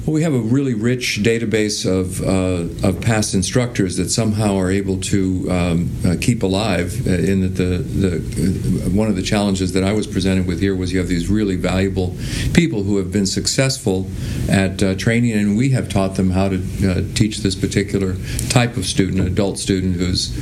Well, 0.08 0.14
we 0.14 0.22
have 0.22 0.32
a 0.32 0.40
really 0.40 0.72
rich 0.72 1.20
database 1.22 1.84
of, 1.84 2.22
uh, 2.22 2.88
of 2.88 3.02
past 3.02 3.34
instructors 3.34 3.98
that 3.98 4.08
somehow 4.08 4.56
are 4.56 4.70
able 4.70 4.98
to 5.00 5.46
um, 5.50 5.90
uh, 6.02 6.16
keep 6.18 6.42
alive. 6.42 7.06
Uh, 7.06 7.10
in 7.10 7.42
that 7.42 7.56
the, 7.56 7.76
the 7.76 8.86
uh, 8.86 8.88
one 8.88 9.08
of 9.08 9.16
the 9.16 9.22
challenges 9.22 9.74
that 9.74 9.84
I 9.84 9.92
was 9.92 10.06
presented 10.06 10.46
with 10.46 10.60
here 10.60 10.74
was 10.74 10.94
you 10.94 10.98
have 10.98 11.08
these 11.08 11.28
really 11.28 11.56
valuable 11.56 12.16
people 12.54 12.84
who 12.84 12.96
have 12.96 13.12
been 13.12 13.26
successful 13.26 14.08
at 14.48 14.82
uh, 14.82 14.94
training, 14.94 15.32
and 15.32 15.58
we 15.58 15.68
have 15.72 15.90
taught 15.90 16.14
them 16.14 16.30
how 16.30 16.48
to 16.48 16.56
uh, 16.56 17.02
teach 17.14 17.40
this 17.40 17.54
particular 17.54 18.16
type 18.48 18.78
of 18.78 18.86
student, 18.86 19.28
adult 19.28 19.58
student 19.58 19.96
whose 19.96 20.32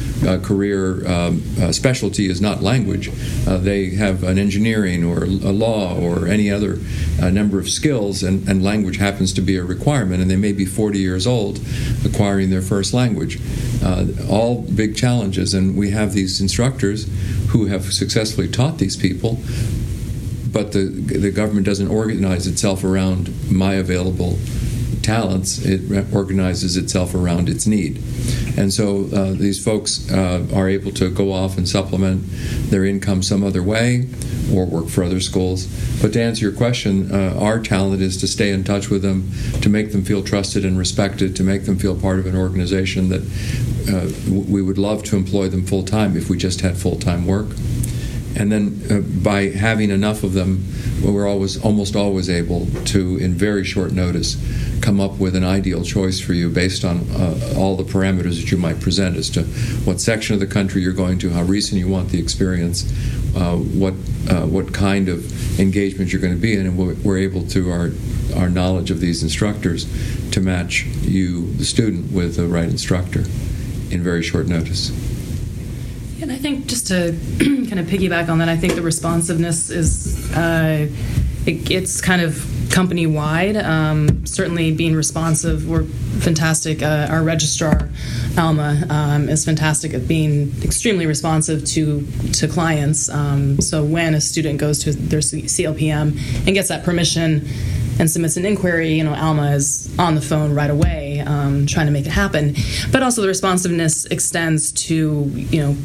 career 0.46 1.04
um, 1.08 1.40
specialty 1.72 2.30
is 2.30 2.40
not 2.40 2.62
language. 2.62 3.10
they 3.46 3.90
have 3.90 4.22
an 4.22 4.38
engineering 4.38 5.02
or 5.02 5.24
a 5.24 5.50
law 5.50 5.98
or 5.98 6.28
any 6.28 6.52
other 6.52 6.78
number 7.32 7.58
of 7.58 7.68
skills, 7.68 8.22
and, 8.22 8.48
and 8.48 8.62
language 8.62 8.98
happens 8.98 9.32
to 9.32 9.40
be 9.40 9.55
requirement, 9.64 10.22
and 10.22 10.30
they 10.30 10.36
may 10.36 10.52
be 10.52 10.64
40 10.64 10.98
years 10.98 11.26
old 11.26 11.60
acquiring 12.04 12.50
their 12.50 12.62
first 12.62 12.92
language. 12.92 13.40
Uh, 13.82 14.06
all 14.28 14.62
big 14.62 14.96
challenges, 14.96 15.54
and 15.54 15.76
we 15.76 15.90
have 15.90 16.12
these 16.12 16.40
instructors 16.40 17.08
who 17.48 17.66
have 17.66 17.92
successfully 17.92 18.48
taught 18.48 18.78
these 18.78 18.96
people, 18.96 19.38
but 20.52 20.72
the, 20.72 20.84
the 20.84 21.30
government 21.30 21.66
doesn't 21.66 21.88
organize 21.88 22.46
itself 22.46 22.82
around 22.82 23.50
my 23.50 23.74
available 23.74 24.38
talents, 25.06 25.64
it 25.64 26.12
organizes 26.12 26.76
itself 26.76 27.14
around 27.14 27.48
its 27.48 27.66
need. 27.66 28.02
And 28.58 28.72
so 28.72 29.08
uh, 29.14 29.32
these 29.32 29.62
folks 29.62 30.10
uh, 30.10 30.46
are 30.52 30.68
able 30.68 30.90
to 30.92 31.10
go 31.10 31.32
off 31.32 31.56
and 31.56 31.68
supplement 31.68 32.24
their 32.70 32.84
income 32.84 33.22
some 33.22 33.44
other 33.44 33.62
way 33.62 34.08
or 34.52 34.66
work 34.66 34.88
for 34.88 35.04
other 35.04 35.20
schools. 35.20 35.66
But 36.02 36.12
to 36.14 36.22
answer 36.22 36.44
your 36.44 36.56
question, 36.56 37.12
uh, 37.12 37.38
our 37.38 37.60
talent 37.60 38.02
is 38.02 38.16
to 38.18 38.26
stay 38.26 38.50
in 38.50 38.64
touch 38.64 38.90
with 38.90 39.02
them, 39.02 39.30
to 39.62 39.68
make 39.68 39.92
them 39.92 40.04
feel 40.04 40.22
trusted 40.22 40.64
and 40.64 40.76
respected, 40.78 41.36
to 41.36 41.44
make 41.44 41.64
them 41.66 41.78
feel 41.78 41.98
part 41.98 42.18
of 42.18 42.26
an 42.26 42.36
organization 42.36 43.08
that 43.08 43.22
uh, 43.88 44.10
we 44.50 44.60
would 44.62 44.78
love 44.78 45.02
to 45.04 45.16
employ 45.16 45.48
them 45.48 45.64
full 45.64 45.84
time 45.84 46.16
if 46.16 46.28
we 46.28 46.36
just 46.36 46.60
had 46.60 46.76
full 46.76 46.98
time 46.98 47.26
work. 47.26 47.46
And 48.36 48.52
then 48.52 48.82
uh, 48.90 49.00
by 49.22 49.48
having 49.48 49.90
enough 49.90 50.22
of 50.22 50.34
them, 50.34 50.64
we're 51.02 51.26
always 51.26 51.62
almost 51.62 51.96
always 51.96 52.28
able 52.28 52.66
to, 52.86 53.16
in 53.16 53.32
very 53.32 53.64
short 53.64 53.92
notice, 53.92 54.36
come 54.82 55.00
up 55.00 55.18
with 55.18 55.34
an 55.34 55.44
ideal 55.44 55.82
choice 55.82 56.20
for 56.20 56.34
you 56.34 56.50
based 56.50 56.84
on 56.84 57.08
uh, 57.10 57.54
all 57.56 57.76
the 57.76 57.84
parameters 57.84 58.40
that 58.40 58.50
you 58.50 58.58
might 58.58 58.80
present 58.80 59.16
as 59.16 59.30
to 59.30 59.42
what 59.84 60.00
section 60.00 60.34
of 60.34 60.40
the 60.40 60.46
country 60.46 60.82
you're 60.82 60.92
going 60.92 61.18
to, 61.18 61.30
how 61.30 61.42
recent 61.42 61.80
you 61.80 61.88
want 61.88 62.10
the 62.10 62.18
experience, 62.18 62.84
uh, 63.36 63.56
what 63.56 63.94
uh, 64.28 64.44
what 64.46 64.72
kind 64.72 65.08
of 65.08 65.60
engagement 65.60 66.12
you're 66.12 66.20
going 66.20 66.34
to 66.34 66.40
be 66.40 66.54
in, 66.54 66.66
and 66.66 66.76
we're 66.76 67.18
able 67.18 67.46
to 67.46 67.70
our 67.70 67.90
our 68.36 68.50
knowledge 68.50 68.90
of 68.90 69.00
these 69.00 69.22
instructors 69.22 69.86
to 70.32 70.40
match 70.40 70.84
you, 71.02 71.52
the 71.54 71.64
student, 71.64 72.12
with 72.12 72.36
the 72.36 72.46
right 72.46 72.68
instructor 72.68 73.20
in 73.90 74.02
very 74.02 74.22
short 74.22 74.46
notice. 74.46 74.90
And 76.20 76.32
I 76.32 76.36
think 76.36 76.66
just 76.66 76.86
to 76.88 77.12
kind 77.38 77.78
of 77.78 77.86
piggyback 77.86 78.28
on 78.28 78.38
that, 78.38 78.48
I 78.48 78.56
think 78.56 78.74
the 78.74 78.82
responsiveness 78.82 79.70
is 79.70 80.34
uh, 80.34 80.88
it, 81.46 81.70
it's 81.70 82.00
kind 82.00 82.22
of 82.22 82.44
company 82.70 83.06
wide. 83.06 83.56
Um, 83.56 84.26
certainly, 84.26 84.72
being 84.72 84.94
responsive, 84.94 85.68
we're 85.68 85.84
fantastic. 85.84 86.82
Uh, 86.82 87.06
our 87.10 87.22
registrar, 87.22 87.88
Alma, 88.38 88.84
um, 88.88 89.28
is 89.28 89.44
fantastic 89.44 89.94
at 89.94 90.08
being 90.08 90.52
extremely 90.62 91.06
responsive 91.06 91.64
to 91.66 92.06
to 92.34 92.48
clients. 92.48 93.08
Um, 93.08 93.60
so 93.60 93.84
when 93.84 94.14
a 94.14 94.20
student 94.20 94.58
goes 94.58 94.78
to 94.84 94.92
their 94.92 95.20
CLPM 95.20 96.46
and 96.46 96.54
gets 96.54 96.68
that 96.68 96.84
permission 96.84 97.46
and 97.98 98.10
submits 98.10 98.36
an 98.36 98.44
inquiry, 98.44 98.94
you 98.94 99.04
know, 99.04 99.14
Alma 99.14 99.52
is 99.52 99.90
on 99.98 100.14
the 100.14 100.20
phone 100.20 100.54
right 100.54 100.70
away, 100.70 101.05
um, 101.26 101.66
trying 101.66 101.86
to 101.86 101.92
make 101.92 102.06
it 102.06 102.12
happen. 102.12 102.54
But 102.90 103.02
also 103.02 103.22
the 103.22 103.28
responsiveness 103.28 104.04
extends 104.06 104.72
to, 104.72 105.24
you 105.34 105.60
know, 105.60 105.76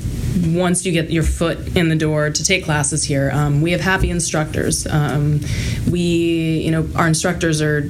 once 0.60 0.86
you 0.86 0.92
get 0.92 1.10
your 1.10 1.24
foot 1.24 1.76
in 1.76 1.90
the 1.90 1.96
door 1.96 2.30
to 2.30 2.44
take 2.44 2.64
classes 2.64 3.04
here. 3.04 3.32
Um, 3.34 3.62
we 3.62 3.72
have 3.72 3.82
happy 3.82 4.10
instructors. 4.10 4.88
Um, 4.88 5.42
we, 5.90 6.62
you 6.66 6.72
know, 6.72 6.88
our 6.96 7.08
instructors 7.08 7.62
are 7.62 7.82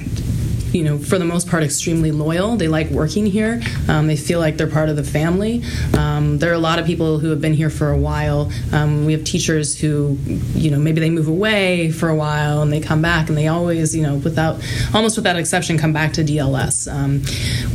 you 0.72 0.82
know, 0.82 0.98
for 0.98 1.18
the 1.18 1.24
most 1.24 1.48
part, 1.48 1.62
extremely 1.62 2.12
loyal. 2.12 2.56
They 2.56 2.68
like 2.68 2.90
working 2.90 3.26
here. 3.26 3.60
Um, 3.88 4.06
they 4.06 4.16
feel 4.16 4.40
like 4.40 4.56
they're 4.56 4.70
part 4.70 4.88
of 4.88 4.96
the 4.96 5.04
family. 5.04 5.62
Um, 5.96 6.38
there 6.38 6.50
are 6.50 6.54
a 6.54 6.58
lot 6.58 6.78
of 6.78 6.86
people 6.86 7.18
who 7.18 7.30
have 7.30 7.40
been 7.40 7.54
here 7.54 7.70
for 7.70 7.90
a 7.90 7.96
while. 7.98 8.50
Um, 8.72 9.04
we 9.04 9.12
have 9.12 9.24
teachers 9.24 9.78
who, 9.78 10.16
you 10.54 10.70
know, 10.70 10.78
maybe 10.78 11.00
they 11.00 11.10
move 11.10 11.28
away 11.28 11.90
for 11.90 12.08
a 12.08 12.14
while 12.14 12.62
and 12.62 12.72
they 12.72 12.80
come 12.80 13.02
back, 13.02 13.28
and 13.28 13.36
they 13.36 13.48
always, 13.48 13.94
you 13.94 14.02
know, 14.02 14.16
without 14.16 14.60
almost 14.94 15.16
without 15.16 15.36
exception, 15.36 15.78
come 15.78 15.92
back 15.92 16.12
to 16.14 16.24
DLS. 16.24 16.92
Um, 16.92 17.22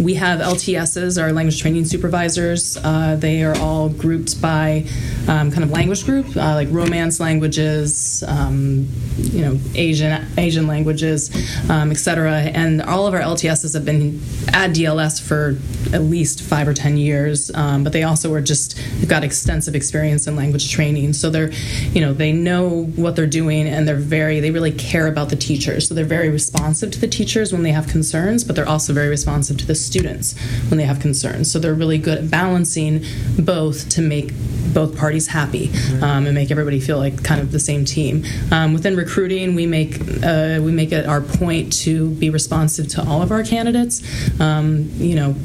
we 0.03 0.15
have 0.15 0.39
LTSs, 0.39 1.21
our 1.21 1.31
language 1.31 1.61
training 1.61 1.85
supervisors. 1.85 2.77
Uh, 2.77 3.15
they 3.15 3.43
are 3.43 3.55
all 3.57 3.89
grouped 3.89 4.41
by 4.41 4.85
um, 5.27 5.51
kind 5.51 5.63
of 5.63 5.71
language 5.71 6.05
group, 6.05 6.35
uh, 6.35 6.55
like 6.55 6.67
Romance 6.71 7.19
languages, 7.19 8.23
you 8.27 9.41
know, 9.41 9.59
Asian 9.75 10.25
Asian 10.37 10.67
languages, 10.67 11.29
um, 11.69 11.91
etc. 11.91 12.31
And 12.41 12.81
all 12.87 13.07
of 13.07 13.13
our 13.13 13.19
LTSs 13.19 13.73
have 13.73 13.85
been 13.85 14.21
at 14.49 14.71
DLS 14.71 15.21
for 15.21 15.57
at 15.93 16.01
least 16.01 16.41
five 16.41 16.67
or 16.67 16.73
ten 16.73 16.97
years, 16.97 17.51
um, 17.53 17.83
but 17.83 17.93
they 17.93 18.03
also 18.03 18.33
are 18.33 18.41
just 18.41 18.77
they've 18.99 19.09
got 19.09 19.23
extensive 19.23 19.75
experience 19.75 20.27
in 20.27 20.35
language 20.35 20.71
training, 20.71 21.13
so 21.13 21.29
they're, 21.29 21.51
you 21.93 22.01
know, 22.01 22.13
they 22.13 22.31
know 22.31 22.85
what 22.95 23.15
they're 23.15 23.27
doing 23.27 23.67
and 23.67 23.87
they're 23.87 23.95
very 23.95 24.39
they 24.39 24.51
really 24.51 24.71
care 24.71 25.07
about 25.07 25.29
the 25.29 25.35
teachers, 25.35 25.87
so 25.87 25.93
they're 25.93 26.05
very 26.05 26.29
responsive 26.29 26.91
to 26.91 26.99
the 26.99 27.07
teachers 27.07 27.53
when 27.53 27.63
they 27.63 27.71
have 27.71 27.87
concerns, 27.87 28.43
but 28.43 28.55
they're 28.55 28.67
also 28.67 28.93
very 28.93 29.09
responsive 29.09 29.57
to 29.57 29.65
the 29.65 29.75
students 29.75 30.37
when 30.69 30.77
they 30.77 30.85
have 30.85 30.99
concerns. 30.99 31.51
So 31.51 31.59
they're 31.59 31.73
really 31.73 31.97
good 31.97 32.17
at 32.17 32.31
balancing 32.31 33.03
both 33.39 33.89
to 33.89 34.01
make 34.01 34.31
both 34.73 34.95
parties 34.95 35.27
happy 35.27 35.71
um, 36.01 36.27
and 36.27 36.35
make 36.35 36.51
everybody 36.51 36.79
feel 36.79 36.97
like 36.97 37.23
kind 37.23 37.41
of 37.41 37.51
the 37.51 37.59
same 37.59 37.83
team. 37.83 38.23
Um, 38.51 38.73
within 38.73 38.95
recruiting, 38.95 39.55
we 39.55 39.65
make 39.65 39.99
uh, 40.23 40.59
we 40.61 40.71
make 40.71 40.91
it 40.91 41.05
our 41.07 41.21
point 41.21 41.73
to 41.83 42.11
be 42.11 42.29
responsive 42.29 42.76
to 42.85 43.03
all 43.07 43.21
of 43.21 43.31
our 43.31 43.43
candidates. 43.43 44.01
Um, 44.39 44.89
you 44.95 45.15
know, 45.15 45.35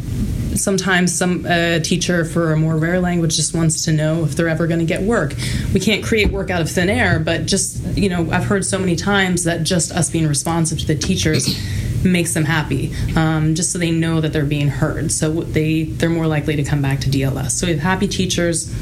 sometimes 0.54 1.16
some 1.16 1.46
uh, 1.46 1.78
teacher 1.80 2.24
for 2.24 2.52
a 2.52 2.56
more 2.56 2.76
rare 2.76 3.00
language 3.00 3.36
just 3.36 3.54
wants 3.54 3.84
to 3.84 3.92
know 3.92 4.24
if 4.24 4.36
they're 4.36 4.48
ever 4.48 4.66
going 4.66 4.80
to 4.80 4.86
get 4.86 5.02
work. 5.02 5.34
We 5.72 5.80
can't 5.80 6.04
create 6.04 6.30
work 6.30 6.50
out 6.50 6.60
of 6.60 6.70
thin 6.70 6.88
air, 6.88 7.18
but 7.18 7.46
just 7.46 7.82
you 7.96 8.08
know, 8.08 8.30
I've 8.30 8.44
heard 8.44 8.64
so 8.64 8.78
many 8.78 8.96
times 8.96 9.44
that 9.44 9.62
just 9.64 9.92
us 9.92 10.10
being 10.10 10.26
responsive 10.26 10.78
to 10.80 10.86
the 10.86 10.96
teachers 10.96 11.58
makes 12.04 12.34
them 12.34 12.44
happy, 12.44 12.92
um, 13.16 13.54
just 13.54 13.72
so 13.72 13.78
they 13.78 13.90
know 13.90 14.20
that 14.20 14.32
they're 14.32 14.44
being 14.44 14.68
heard. 14.68 15.12
So 15.12 15.30
they 15.30 15.84
they're 15.84 16.10
more 16.10 16.26
likely 16.26 16.56
to 16.56 16.64
come 16.64 16.82
back 16.82 17.00
to 17.00 17.10
DLS. 17.10 17.52
So 17.52 17.66
we 17.66 17.72
have 17.72 17.82
happy 17.82 18.08
teachers, 18.08 18.72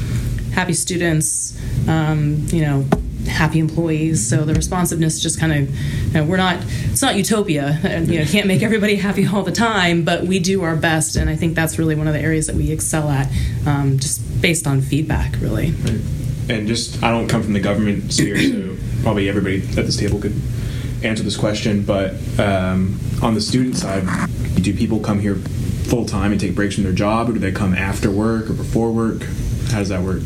happy 0.51 0.73
students. 0.73 1.57
Um, 1.87 2.45
you 2.49 2.61
know, 2.61 2.85
happy 3.27 3.59
employees. 3.59 4.27
So 4.27 4.45
the 4.45 4.53
responsiveness 4.53 5.19
just 5.21 5.39
kind 5.39 5.51
of, 5.51 5.69
you 6.07 6.13
know, 6.13 6.25
we're 6.25 6.37
not, 6.37 6.57
it's 6.91 7.01
not 7.01 7.15
utopia. 7.15 7.79
You 8.11 8.19
know, 8.19 8.25
can't 8.25 8.47
make 8.47 8.61
everybody 8.61 8.95
happy 8.95 9.25
all 9.27 9.43
the 9.43 9.51
time, 9.51 10.03
but 10.03 10.23
we 10.23 10.39
do 10.39 10.63
our 10.63 10.75
best. 10.75 11.15
And 11.15 11.29
I 11.29 11.35
think 11.35 11.55
that's 11.55 11.77
really 11.77 11.95
one 11.95 12.07
of 12.07 12.13
the 12.13 12.19
areas 12.19 12.47
that 12.47 12.55
we 12.55 12.71
excel 12.71 13.09
at, 13.09 13.31
um, 13.65 13.99
just 13.99 14.41
based 14.41 14.65
on 14.67 14.81
feedback, 14.81 15.39
really. 15.39 15.67
And 16.49 16.67
just, 16.67 17.01
I 17.03 17.11
don't 17.11 17.27
come 17.27 17.43
from 17.43 17.53
the 17.53 17.59
government 17.59 18.11
sphere, 18.11 18.41
so 18.41 18.75
probably 19.03 19.29
everybody 19.29 19.61
at 19.61 19.85
this 19.85 19.97
table 19.97 20.19
could 20.19 20.33
answer 21.03 21.23
this 21.23 21.37
question. 21.37 21.83
But 21.83 22.15
um, 22.39 22.99
on 23.21 23.33
the 23.33 23.41
student 23.41 23.75
side, 23.77 24.03
do 24.55 24.73
people 24.73 24.99
come 24.99 25.19
here 25.19 25.35
full 25.35 26.05
time 26.05 26.31
and 26.31 26.41
take 26.41 26.55
breaks 26.55 26.75
from 26.75 26.83
their 26.83 26.93
job, 26.93 27.29
or 27.29 27.33
do 27.33 27.39
they 27.39 27.51
come 27.51 27.73
after 27.73 28.09
work 28.09 28.49
or 28.49 28.53
before 28.53 28.91
work? 28.91 29.23
How 29.69 29.79
does 29.79 29.89
that 29.89 30.01
work? 30.01 30.21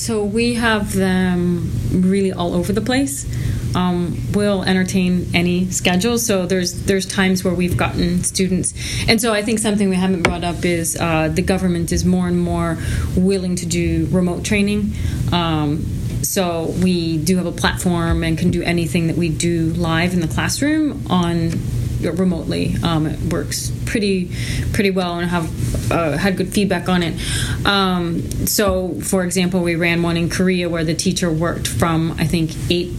So 0.00 0.24
we 0.24 0.54
have 0.54 0.94
them 0.94 1.70
really 1.92 2.32
all 2.32 2.54
over 2.54 2.72
the 2.72 2.80
place. 2.80 3.26
Um, 3.76 4.16
we'll 4.32 4.62
entertain 4.62 5.26
any 5.34 5.70
schedule. 5.70 6.16
So 6.16 6.46
there's 6.46 6.84
there's 6.84 7.04
times 7.04 7.44
where 7.44 7.52
we've 7.52 7.76
gotten 7.76 8.24
students, 8.24 8.72
and 9.06 9.20
so 9.20 9.34
I 9.34 9.42
think 9.42 9.58
something 9.58 9.90
we 9.90 9.96
haven't 9.96 10.22
brought 10.22 10.42
up 10.42 10.64
is 10.64 10.96
uh, 10.98 11.28
the 11.28 11.42
government 11.42 11.92
is 11.92 12.06
more 12.06 12.26
and 12.28 12.40
more 12.40 12.78
willing 13.14 13.56
to 13.56 13.66
do 13.66 14.08
remote 14.10 14.42
training. 14.42 14.94
Um, 15.32 15.84
so 16.22 16.74
we 16.82 17.18
do 17.18 17.36
have 17.36 17.46
a 17.46 17.52
platform 17.52 18.24
and 18.24 18.38
can 18.38 18.50
do 18.50 18.62
anything 18.62 19.08
that 19.08 19.16
we 19.16 19.28
do 19.28 19.74
live 19.74 20.14
in 20.14 20.22
the 20.22 20.28
classroom 20.28 21.06
on 21.10 21.50
remotely. 22.02 22.76
Um, 22.82 23.06
it 23.06 23.32
works 23.32 23.70
pretty 23.86 24.30
pretty 24.72 24.90
well 24.90 25.18
and 25.18 25.30
have 25.30 25.92
uh, 25.92 26.16
had 26.16 26.36
good 26.36 26.52
feedback 26.52 26.88
on 26.88 27.02
it. 27.02 27.66
Um, 27.66 28.22
so, 28.46 29.00
for 29.00 29.24
example, 29.24 29.60
we 29.60 29.76
ran 29.76 30.02
one 30.02 30.16
in 30.16 30.28
Korea 30.28 30.68
where 30.68 30.84
the 30.84 30.94
teacher 30.94 31.30
worked 31.32 31.66
from 31.66 32.12
I 32.12 32.26
think 32.26 32.52
eight. 32.70 32.92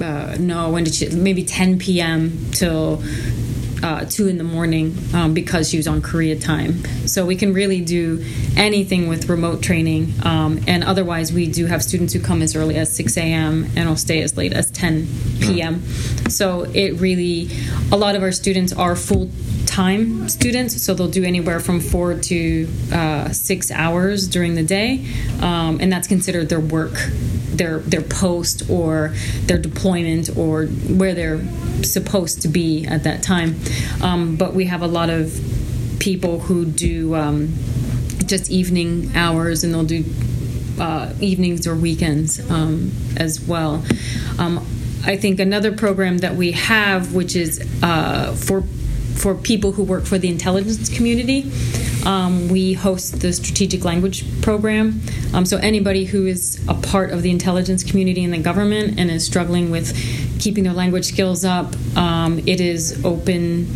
Uh, 0.00 0.36
no, 0.40 0.70
when 0.70 0.84
did 0.84 0.94
she? 0.94 1.10
Maybe 1.10 1.44
10 1.44 1.78
p.m. 1.78 2.50
till 2.52 3.02
uh, 3.82 4.04
two 4.04 4.28
in 4.28 4.38
the 4.38 4.44
morning 4.44 4.96
um, 5.14 5.34
because 5.34 5.68
she 5.68 5.76
was 5.76 5.86
on 5.86 6.02
Korea 6.02 6.38
time. 6.38 6.84
So 7.06 7.24
we 7.24 7.36
can 7.36 7.52
really 7.52 7.80
do 7.80 8.24
anything 8.56 9.08
with 9.08 9.28
remote 9.28 9.62
training. 9.62 10.12
Um, 10.22 10.60
and 10.66 10.84
otherwise, 10.84 11.32
we 11.32 11.50
do 11.50 11.66
have 11.66 11.82
students 11.82 12.12
who 12.12 12.20
come 12.20 12.42
as 12.42 12.54
early 12.54 12.76
as 12.76 12.94
6 12.94 13.16
a.m. 13.16 13.68
and 13.76 13.88
will 13.88 13.96
stay 13.96 14.22
as 14.22 14.36
late 14.36 14.52
as 14.52 14.70
10 14.70 15.06
p.m. 15.40 15.82
So 16.30 16.62
it 16.62 17.00
really, 17.00 17.50
a 17.92 17.96
lot 17.96 18.14
of 18.14 18.22
our 18.22 18.32
students 18.32 18.72
are 18.72 18.96
full 18.96 19.30
time 19.66 20.28
students, 20.28 20.82
so 20.82 20.94
they'll 20.94 21.08
do 21.08 21.24
anywhere 21.24 21.60
from 21.60 21.80
four 21.80 22.14
to 22.14 22.68
uh, 22.92 23.30
six 23.30 23.70
hours 23.70 24.26
during 24.28 24.54
the 24.54 24.64
day, 24.64 25.06
um, 25.40 25.78
and 25.80 25.92
that's 25.92 26.08
considered 26.08 26.48
their 26.48 26.60
work, 26.60 26.94
their 27.52 27.78
their 27.78 28.02
post 28.02 28.68
or 28.68 29.14
their 29.42 29.58
deployment 29.58 30.36
or 30.36 30.66
where 30.66 31.14
they're 31.14 31.40
supposed 31.84 32.42
to 32.42 32.48
be 32.48 32.84
at 32.86 33.04
that 33.04 33.22
time. 33.22 33.56
Um, 34.02 34.36
but 34.36 34.54
we 34.54 34.64
have 34.66 34.82
a 34.82 34.88
lot 34.88 35.08
of 35.08 35.38
people 36.00 36.40
who 36.40 36.64
do 36.64 37.14
um, 37.14 37.54
just 38.26 38.50
evening 38.50 39.12
hours, 39.14 39.62
and 39.62 39.72
they'll 39.72 39.84
do 39.84 40.04
uh, 40.80 41.12
evenings 41.20 41.66
or 41.66 41.76
weekends 41.76 42.40
um, 42.50 42.90
as 43.16 43.40
well. 43.40 43.84
I 45.04 45.16
think 45.16 45.40
another 45.40 45.72
program 45.72 46.18
that 46.18 46.34
we 46.34 46.52
have, 46.52 47.14
which 47.14 47.36
is 47.36 47.60
uh, 47.82 48.34
for 48.34 48.62
for 49.20 49.34
people 49.34 49.72
who 49.72 49.84
work 49.84 50.04
for 50.04 50.18
the 50.18 50.28
intelligence 50.28 50.88
community. 50.88 51.50
Um, 52.06 52.48
we 52.48 52.72
host 52.72 53.20
the 53.20 53.34
strategic 53.34 53.84
language 53.84 54.24
program. 54.40 55.02
Um, 55.34 55.44
so 55.44 55.58
anybody 55.58 56.06
who 56.06 56.26
is 56.26 56.58
a 56.68 56.74
part 56.74 57.10
of 57.10 57.22
the 57.22 57.30
intelligence 57.30 57.84
community 57.84 58.24
in 58.24 58.30
the 58.30 58.38
government 58.38 58.98
and 58.98 59.10
is 59.10 59.26
struggling 59.26 59.70
with 59.70 59.94
keeping 60.40 60.64
their 60.64 60.72
language 60.72 61.04
skills 61.04 61.44
up, 61.44 61.74
um, 61.96 62.38
it 62.46 62.60
is 62.60 63.04
open 63.04 63.68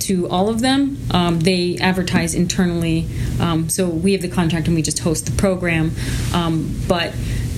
to 0.00 0.26
all 0.28 0.48
of 0.48 0.60
them. 0.60 0.96
Um, 1.10 1.40
they 1.40 1.76
advertise 1.78 2.34
internally, 2.34 3.06
um, 3.40 3.68
so 3.68 3.88
we 3.88 4.12
have 4.12 4.22
the 4.22 4.28
contract 4.28 4.66
and 4.66 4.76
we 4.76 4.82
just 4.82 5.00
host 5.00 5.26
the 5.26 5.32
program. 5.32 5.92
Um, 6.32 6.80
but 6.88 7.12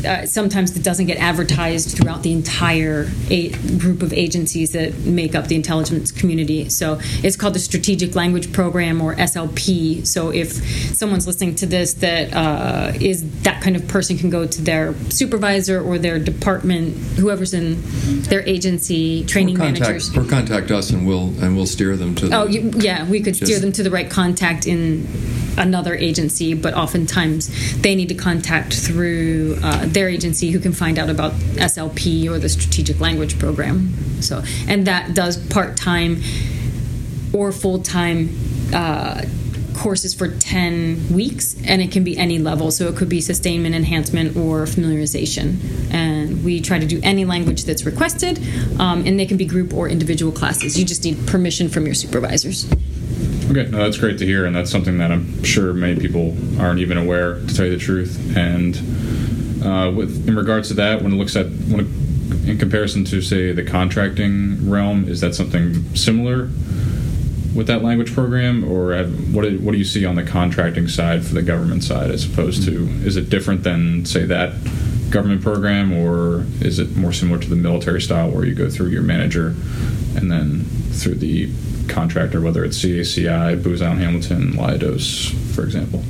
uh, 0.04 0.26
sometimes 0.26 0.76
it 0.76 0.82
doesn't 0.82 1.06
get 1.06 1.18
advertised 1.18 1.96
throughout 1.96 2.22
the 2.22 2.32
entire 2.32 3.08
a- 3.30 3.50
group 3.78 4.02
of 4.02 4.12
agencies 4.12 4.72
that 4.72 4.96
make 5.00 5.34
up 5.34 5.48
the 5.48 5.54
intelligence 5.56 6.12
community. 6.12 6.68
So 6.68 6.98
it's 7.22 7.36
called 7.36 7.54
the 7.54 7.58
Strategic 7.58 8.14
Language 8.14 8.52
Program 8.52 9.00
or 9.00 9.14
SLP. 9.14 10.06
So 10.06 10.30
if 10.30 10.52
someone's 10.96 11.26
listening 11.26 11.54
to 11.56 11.66
this 11.66 11.94
that 11.94 12.34
uh, 12.34 12.92
is 13.00 13.42
that 13.42 13.62
kind 13.62 13.76
of 13.76 13.86
person 13.88 14.18
can 14.18 14.30
go 14.30 14.46
to 14.46 14.62
their 14.62 14.94
supervisor 15.10 15.82
or 15.82 15.98
their 15.98 16.18
department, 16.18 16.96
whoever's 17.18 17.54
in 17.54 17.80
their 18.22 18.42
agency, 18.42 19.24
training 19.24 19.56
or 19.56 19.60
contact, 19.60 19.80
managers. 19.80 20.16
Or 20.16 20.24
contact 20.24 20.70
us 20.70 20.90
and 20.90 21.06
we'll 21.06 21.28
and 21.42 21.56
we'll 21.56 21.66
steer 21.66 21.96
them 21.96 22.14
to. 22.16 22.30
Oh, 22.32 22.46
you, 22.46 22.70
yeah, 22.76 23.08
we 23.08 23.20
could 23.20 23.36
steer 23.36 23.58
them 23.58 23.72
to 23.72 23.82
the 23.82 23.90
right 23.90 24.10
contact 24.10 24.66
in 24.66 25.06
another 25.58 25.94
agency, 25.94 26.54
but 26.54 26.74
oftentimes 26.74 27.80
they 27.80 27.94
need 27.94 28.08
to 28.08 28.14
contact 28.14 28.74
through 28.74 29.58
uh, 29.62 29.86
their 29.86 30.08
agency 30.08 30.50
who 30.50 30.60
can 30.60 30.72
find 30.72 30.98
out 30.98 31.10
about 31.10 31.32
SLP 31.32 32.28
or 32.28 32.38
the 32.38 32.48
Strategic 32.48 33.00
Language 33.00 33.38
Program. 33.38 33.92
So, 34.20 34.42
and 34.66 34.86
that 34.86 35.14
does 35.14 35.36
part 35.48 35.76
time 35.76 36.22
or 37.32 37.52
full 37.52 37.82
time. 37.82 38.30
Uh, 38.72 39.24
courses 39.78 40.12
for 40.12 40.28
10 40.28 41.14
weeks 41.14 41.56
and 41.64 41.80
it 41.80 41.92
can 41.92 42.02
be 42.02 42.18
any 42.18 42.38
level 42.38 42.72
so 42.72 42.88
it 42.88 42.96
could 42.96 43.08
be 43.08 43.20
sustainment 43.20 43.76
enhancement 43.76 44.36
or 44.36 44.64
familiarization 44.64 45.56
and 45.92 46.44
we 46.44 46.60
try 46.60 46.80
to 46.80 46.86
do 46.86 46.98
any 47.04 47.24
language 47.24 47.64
that's 47.64 47.84
requested 47.86 48.38
um, 48.80 49.06
and 49.06 49.20
they 49.20 49.26
can 49.26 49.36
be 49.36 49.44
group 49.44 49.72
or 49.72 49.88
individual 49.88 50.32
classes 50.32 50.76
you 50.76 50.84
just 50.84 51.04
need 51.04 51.16
permission 51.28 51.68
from 51.68 51.86
your 51.86 51.94
supervisors 51.94 52.68
Okay, 53.50 53.70
no, 53.70 53.78
that's 53.78 53.96
great 53.96 54.18
to 54.18 54.26
hear, 54.26 54.44
and 54.44 54.54
that's 54.54 54.70
something 54.70 54.98
that 54.98 55.10
I'm 55.10 55.42
sure 55.42 55.72
many 55.72 55.98
people 55.98 56.36
aren't 56.60 56.80
even 56.80 56.98
aware, 56.98 57.40
to 57.40 57.54
tell 57.54 57.64
you 57.66 57.72
the 57.72 57.78
truth. 57.78 58.36
And 58.36 58.76
uh, 59.64 59.90
with 59.90 60.28
in 60.28 60.36
regards 60.36 60.68
to 60.68 60.74
that, 60.74 61.02
when 61.02 61.12
it 61.12 61.16
looks 61.16 61.34
at 61.34 61.46
when 61.46 61.80
it, 61.80 62.48
in 62.48 62.58
comparison 62.58 63.04
to 63.06 63.22
say 63.22 63.52
the 63.52 63.64
contracting 63.64 64.68
realm, 64.68 65.08
is 65.08 65.20
that 65.22 65.34
something 65.34 65.94
similar 65.94 66.50
with 67.54 67.66
that 67.66 67.82
language 67.82 68.12
program, 68.14 68.70
or 68.70 68.92
have, 68.92 69.34
what 69.34 69.42
do, 69.42 69.58
what 69.60 69.72
do 69.72 69.78
you 69.78 69.84
see 69.84 70.04
on 70.04 70.14
the 70.14 70.22
contracting 70.22 70.86
side 70.86 71.24
for 71.24 71.34
the 71.34 71.42
government 71.42 71.82
side 71.82 72.10
as 72.10 72.24
opposed 72.24 72.64
to 72.64 72.86
is 73.04 73.16
it 73.16 73.30
different 73.30 73.64
than 73.64 74.04
say 74.04 74.26
that 74.26 74.52
government 75.10 75.42
program, 75.42 75.92
or 75.92 76.44
is 76.60 76.78
it 76.78 76.96
more 76.96 77.12
similar 77.12 77.38
to 77.38 77.48
the 77.48 77.56
military 77.56 78.00
style 78.00 78.30
where 78.30 78.44
you 78.44 78.54
go 78.54 78.68
through 78.68 78.88
your 78.88 79.02
manager 79.02 79.54
and 80.14 80.30
then 80.30 80.64
through 80.92 81.14
the 81.14 81.50
contractor, 81.88 82.40
whether 82.40 82.64
it's 82.64 82.78
CACI, 82.78 83.62
Booz 83.62 83.82
Allen 83.82 83.98
Hamilton, 83.98 84.52
Leidos, 84.52 85.32
for 85.54 85.62
example? 85.64 86.02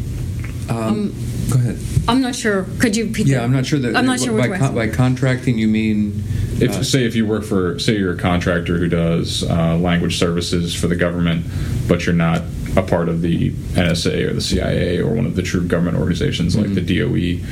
Um, 0.69 1.15
go 1.51 1.59
ahead. 1.59 1.79
i'm 2.09 2.21
not 2.21 2.35
sure 2.35 2.67
could 2.79 2.95
you 2.95 3.07
repeat 3.07 3.27
Yeah, 3.27 3.39
that? 3.39 3.45
I'm 3.45 3.53
not 3.53 3.65
sure 3.65 3.79
that. 3.79 3.97
i'm 3.97 4.05
not 4.05 4.21
sure 4.21 4.37
by, 4.37 4.55
con- 4.59 4.75
by 4.75 4.89
contracting 4.89 5.57
you 5.59 5.67
mean. 5.67 6.23
If 6.61 6.73
uh, 6.73 6.83
say 6.83 7.05
if 7.07 7.15
you 7.15 7.25
work 7.27 7.43
for 7.45 7.79
say 7.79 7.97
you're 7.97 8.13
a 8.13 8.19
contractor 8.19 8.77
who 8.77 8.87
does 8.89 9.45
uh, 9.45 9.79
language 9.79 10.19
services 10.19 10.75
for 10.75 10.87
the 10.87 10.97
government, 10.97 11.47
but 11.89 12.05
you're 12.05 12.15
not 12.15 12.43
a 12.79 12.83
part 12.83 13.09
of 13.09 13.23
the 13.23 13.51
NSA 13.51 14.31
or 14.31 14.35
the 14.35 14.41
CIA 14.41 14.99
or 14.99 15.13
one 15.13 15.27
of 15.27 15.35
the 15.35 15.43
true 15.43 15.67
government 15.67 15.97
organizations 15.97 16.57
like 16.57 16.73
the 16.75 16.81
DOE, 16.81 17.45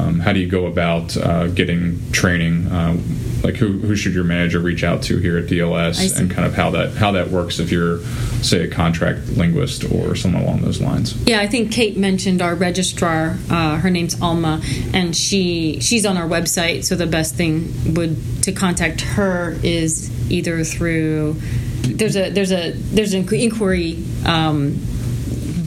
um, 0.00 0.20
how 0.20 0.32
do 0.32 0.40
you 0.40 0.48
go 0.48 0.66
about 0.66 1.16
uh, 1.16 1.48
getting 1.48 2.10
training? 2.12 2.66
Uh, 2.66 2.98
like 3.42 3.56
who, 3.56 3.78
who 3.78 3.96
should 3.96 4.12
your 4.12 4.24
manager 4.24 4.58
reach 4.58 4.84
out 4.84 5.02
to 5.04 5.18
here 5.18 5.38
at 5.38 5.46
DLS, 5.46 6.18
and 6.18 6.30
kind 6.30 6.46
of 6.46 6.54
how 6.54 6.70
that 6.70 6.94
how 6.94 7.12
that 7.12 7.28
works 7.28 7.58
if 7.58 7.70
you're 7.70 8.00
say 8.42 8.64
a 8.64 8.68
contract 8.68 9.28
linguist 9.28 9.84
or 9.90 10.14
someone 10.14 10.42
along 10.42 10.60
those 10.60 10.80
lines. 10.80 11.14
Yeah, 11.26 11.40
I 11.40 11.46
think 11.46 11.72
Kate 11.72 11.96
mentioned 11.96 12.42
our 12.42 12.54
registrar. 12.54 13.38
Uh, 13.50 13.76
her 13.76 13.90
name's 13.90 14.20
Alma, 14.20 14.60
and 14.92 15.16
she 15.16 15.80
she's 15.80 16.04
on 16.04 16.16
our 16.16 16.28
website. 16.28 16.84
So 16.84 16.96
the 16.96 17.06
best 17.06 17.34
thing 17.34 17.94
would 17.94 18.42
to 18.42 18.52
contact 18.52 19.00
her 19.02 19.56
is 19.62 20.10
either 20.30 20.62
through 20.64 21.36
there's 21.82 22.16
a 22.16 22.30
there's 22.30 22.52
a 22.52 22.72
there's 22.72 23.14
an 23.14 23.26
inquiry 23.32 24.04
um, 24.26 24.76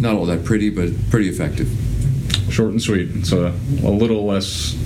not 0.00 0.16
all 0.16 0.26
that 0.26 0.44
pretty, 0.44 0.70
but 0.70 0.90
pretty 1.10 1.28
effective. 1.28 1.68
Short 2.50 2.70
and 2.70 2.82
sweet. 2.82 3.10
It's 3.14 3.32
a, 3.32 3.54
a 3.84 3.90
little 3.90 4.26
less 4.26 4.76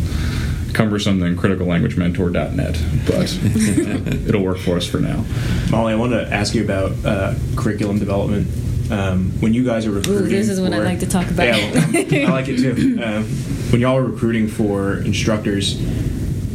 cumbersome 0.75 1.21
than 1.21 1.37
criticallanguagementor.net, 1.37 2.83
but 3.07 4.27
it'll 4.29 4.43
work 4.43 4.59
for 4.59 4.77
us 4.77 4.87
for 4.87 4.99
now. 4.99 5.25
Molly, 5.71 5.93
I 5.93 5.97
wanted 5.97 6.25
to 6.25 6.35
ask 6.35 6.55
you 6.55 6.65
about 6.65 6.93
uh, 7.05 7.35
curriculum 7.57 7.99
development. 7.99 8.49
Um, 8.91 9.33
when 9.41 9.55
you 9.55 9.65
guys 9.65 9.87
are 9.87 9.93
recruiting, 9.93 10.29
this 10.29 10.51
is 10.51 10.61
what 10.61 10.75
I 10.75 10.79
like 10.79 11.01
to 11.01 11.07
talk 11.07 11.31
about. 11.31 11.47
Yeah, 11.47 11.73
well, 11.73 11.85
um, 11.85 12.31
I 12.31 12.33
like 12.33 12.49
it 12.49 12.59
too. 12.59 13.01
Um, 13.05 13.25
when 13.71 13.81
y'all 13.81 13.97
are 13.97 14.05
recruiting 14.05 14.47
for 14.47 14.99
instructors, 14.99 15.81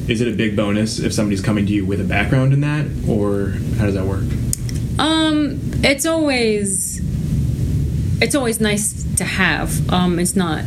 is 0.10 0.22
it 0.22 0.28
a 0.28 0.36
big 0.36 0.56
bonus 0.56 1.00
if 1.00 1.13
somebody's 1.13 1.41
coming 1.41 1.65
to 1.65 1.74
you 1.74 1.86
with 1.86 2.00
a 2.02 2.04
background 2.04 2.54
in 2.54 2.62
that, 2.62 2.86
or 3.10 3.50
how 3.78 3.86
does 3.86 3.95
that 3.95 4.06
work? 4.06 4.24
Um, 5.00 5.60
it's 5.84 6.06
always 6.06 7.02
it's 8.22 8.36
always 8.36 8.60
nice 8.60 9.04
to 9.17 9.26
have. 9.26 9.89
Um, 9.91 10.19
it's 10.19 10.36
not. 10.36 10.65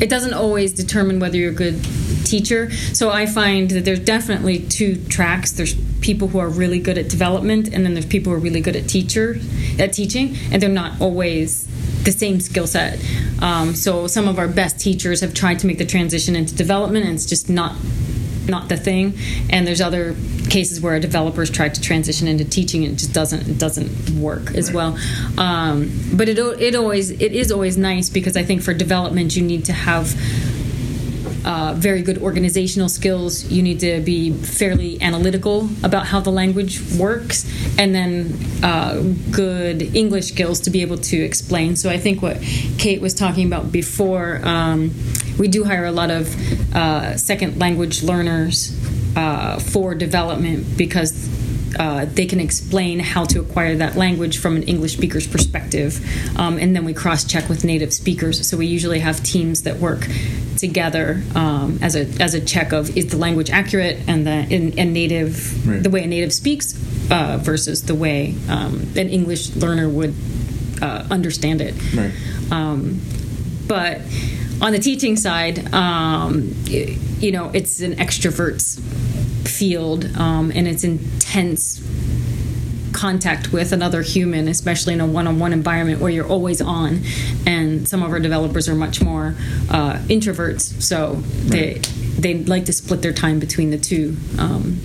It 0.00 0.08
doesn't 0.08 0.34
always 0.34 0.72
determine 0.72 1.20
whether 1.20 1.36
you're 1.36 1.52
a 1.52 1.54
good 1.54 1.84
teacher. 2.24 2.70
So 2.94 3.10
I 3.10 3.26
find 3.26 3.70
that 3.70 3.84
there's 3.84 4.00
definitely 4.00 4.60
two 4.60 4.96
tracks. 5.06 5.52
There's 5.52 5.74
people 6.00 6.28
who 6.28 6.38
are 6.38 6.48
really 6.48 6.78
good 6.78 6.96
at 6.96 7.08
development, 7.08 7.68
and 7.72 7.84
then 7.84 7.94
there's 7.94 8.06
people 8.06 8.32
who 8.32 8.38
are 8.38 8.40
really 8.40 8.60
good 8.60 8.76
at 8.76 8.88
teacher 8.88 9.38
at 9.78 9.92
teaching, 9.92 10.36
and 10.50 10.62
they're 10.62 10.70
not 10.70 11.00
always 11.00 11.66
the 12.04 12.12
same 12.12 12.40
skill 12.40 12.66
set. 12.66 12.98
Um, 13.42 13.74
so 13.74 14.06
some 14.06 14.26
of 14.26 14.38
our 14.38 14.48
best 14.48 14.80
teachers 14.80 15.20
have 15.20 15.34
tried 15.34 15.58
to 15.60 15.66
make 15.66 15.78
the 15.78 15.86
transition 15.86 16.34
into 16.34 16.54
development, 16.54 17.04
and 17.04 17.14
it's 17.14 17.26
just 17.26 17.50
not 17.50 17.76
not 18.48 18.68
the 18.68 18.76
thing. 18.76 19.14
And 19.50 19.66
there's 19.66 19.80
other 19.80 20.16
cases 20.50 20.80
where 20.80 20.98
developers 21.00 21.48
tried 21.48 21.74
to 21.74 21.80
transition 21.80 22.28
into 22.28 22.44
teaching 22.44 22.84
and 22.84 22.94
it 22.94 22.96
just 22.96 23.14
doesn't 23.14 23.48
it 23.48 23.58
doesn't 23.58 24.10
work 24.20 24.54
as 24.54 24.70
well. 24.72 24.98
Um, 25.38 25.90
but 26.12 26.28
it 26.28 26.38
it 26.38 26.74
always 26.74 27.10
it 27.10 27.32
is 27.32 27.50
always 27.50 27.78
nice 27.78 28.10
because 28.10 28.36
I 28.36 28.42
think 28.42 28.62
for 28.62 28.74
development 28.74 29.36
you 29.36 29.42
need 29.42 29.64
to 29.66 29.72
have. 29.72 30.14
Uh, 31.42 31.72
very 31.74 32.02
good 32.02 32.18
organizational 32.18 32.86
skills. 32.86 33.50
You 33.50 33.62
need 33.62 33.80
to 33.80 34.02
be 34.02 34.30
fairly 34.30 35.00
analytical 35.00 35.70
about 35.82 36.04
how 36.04 36.20
the 36.20 36.30
language 36.30 36.82
works, 36.98 37.50
and 37.78 37.94
then 37.94 38.38
uh, 38.62 39.00
good 39.30 39.96
English 39.96 40.26
skills 40.26 40.60
to 40.60 40.70
be 40.70 40.82
able 40.82 40.98
to 40.98 41.16
explain. 41.16 41.76
So 41.76 41.88
I 41.88 41.96
think 41.96 42.20
what 42.20 42.42
Kate 42.76 43.00
was 43.00 43.14
talking 43.14 43.46
about 43.46 43.72
before, 43.72 44.42
um, 44.44 44.92
we 45.38 45.48
do 45.48 45.64
hire 45.64 45.86
a 45.86 45.92
lot 45.92 46.10
of 46.10 46.28
uh, 46.76 47.16
second 47.16 47.58
language 47.58 48.02
learners 48.02 48.76
uh, 49.16 49.58
for 49.58 49.94
development 49.94 50.76
because 50.76 51.28
uh, 51.78 52.04
they 52.04 52.26
can 52.26 52.40
explain 52.40 52.98
how 52.98 53.24
to 53.24 53.40
acquire 53.40 53.76
that 53.76 53.96
language 53.96 54.38
from 54.38 54.56
an 54.56 54.62
English 54.64 54.96
speaker's 54.96 55.26
perspective. 55.26 56.00
Um, 56.38 56.58
and 56.58 56.74
then 56.74 56.84
we 56.84 56.92
cross 56.94 57.24
check 57.24 57.48
with 57.48 57.64
native 57.64 57.92
speakers. 57.92 58.46
So 58.46 58.56
we 58.56 58.66
usually 58.66 58.98
have 59.00 59.22
teams 59.22 59.62
that 59.62 59.76
work 59.78 60.06
together 60.58 61.22
um, 61.34 61.78
as, 61.80 61.96
a, 61.96 62.06
as 62.20 62.34
a 62.34 62.40
check 62.40 62.72
of 62.72 62.96
is 62.96 63.06
the 63.08 63.16
language 63.16 63.50
accurate 63.50 63.98
and 64.08 64.26
the 64.26 64.46
in, 64.50 64.78
and 64.78 64.92
native 64.92 65.66
Right. 65.66 65.82
the 65.82 65.90
way 65.90 66.02
a 66.04 66.06
native 66.06 66.32
speaks 66.32 66.74
uh, 67.10 67.38
versus 67.40 67.84
the 67.84 67.94
way 67.94 68.34
um, 68.48 68.80
an 68.96 69.08
English 69.08 69.54
learner 69.56 69.88
would 69.88 70.14
uh, 70.82 71.06
understand 71.10 71.60
it. 71.60 71.74
Right. 71.94 72.12
Um, 72.50 73.00
but 73.68 74.00
on 74.60 74.72
the 74.72 74.78
teaching 74.78 75.16
side, 75.16 75.72
um, 75.72 76.54
you 76.66 77.32
know, 77.32 77.50
it's 77.54 77.80
an 77.80 77.94
extrovert's 77.96 78.78
field, 79.50 80.04
um, 80.16 80.52
and 80.54 80.68
it's 80.68 80.84
intense 80.84 81.82
contact 82.92 83.52
with 83.52 83.72
another 83.72 84.02
human, 84.02 84.48
especially 84.48 84.92
in 84.92 85.00
a 85.00 85.06
one-on-one 85.06 85.52
environment 85.52 86.00
where 86.00 86.10
you're 86.10 86.26
always 86.26 86.60
on. 86.60 87.02
And 87.46 87.88
some 87.88 88.02
of 88.02 88.10
our 88.10 88.20
developers 88.20 88.68
are 88.68 88.74
much 88.74 89.00
more 89.00 89.34
uh, 89.70 89.98
introverts, 90.08 90.82
so 90.82 91.14
they 91.46 91.80
they 92.18 92.44
like 92.44 92.66
to 92.66 92.72
split 92.72 93.00
their 93.00 93.14
time 93.14 93.38
between 93.38 93.70
the 93.70 93.78
two. 93.78 94.16
Um, 94.38 94.78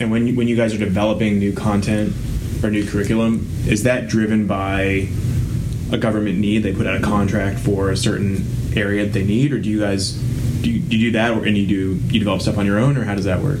And 0.00 0.10
when 0.10 0.26
you, 0.26 0.34
when 0.34 0.48
you 0.48 0.56
guys 0.56 0.74
are 0.74 0.78
developing 0.78 1.38
new 1.38 1.52
content 1.52 2.12
or 2.62 2.70
new 2.70 2.84
curriculum, 2.84 3.48
is 3.66 3.84
that 3.84 4.08
driven 4.08 4.46
by 4.46 5.08
a 5.92 5.98
government 5.98 6.38
need? 6.38 6.62
They 6.62 6.72
put 6.74 6.86
out 6.86 6.96
a 6.96 7.00
contract 7.00 7.60
for 7.60 7.90
a 7.90 7.96
certain 7.96 8.44
area 8.76 9.04
that 9.04 9.12
they 9.12 9.24
need, 9.24 9.52
or 9.52 9.58
do 9.58 9.68
you 9.68 9.80
guys 9.80 10.12
do 10.62 10.70
you 10.70 10.80
do, 10.80 10.96
you 10.96 11.10
do 11.10 11.18
that, 11.18 11.32
or 11.32 11.44
and 11.44 11.56
you 11.56 11.66
do 11.66 11.94
you 12.12 12.18
develop 12.18 12.40
stuff 12.40 12.58
on 12.58 12.66
your 12.66 12.78
own, 12.78 12.96
or 12.96 13.04
how 13.04 13.14
does 13.14 13.24
that 13.24 13.40
work? 13.42 13.60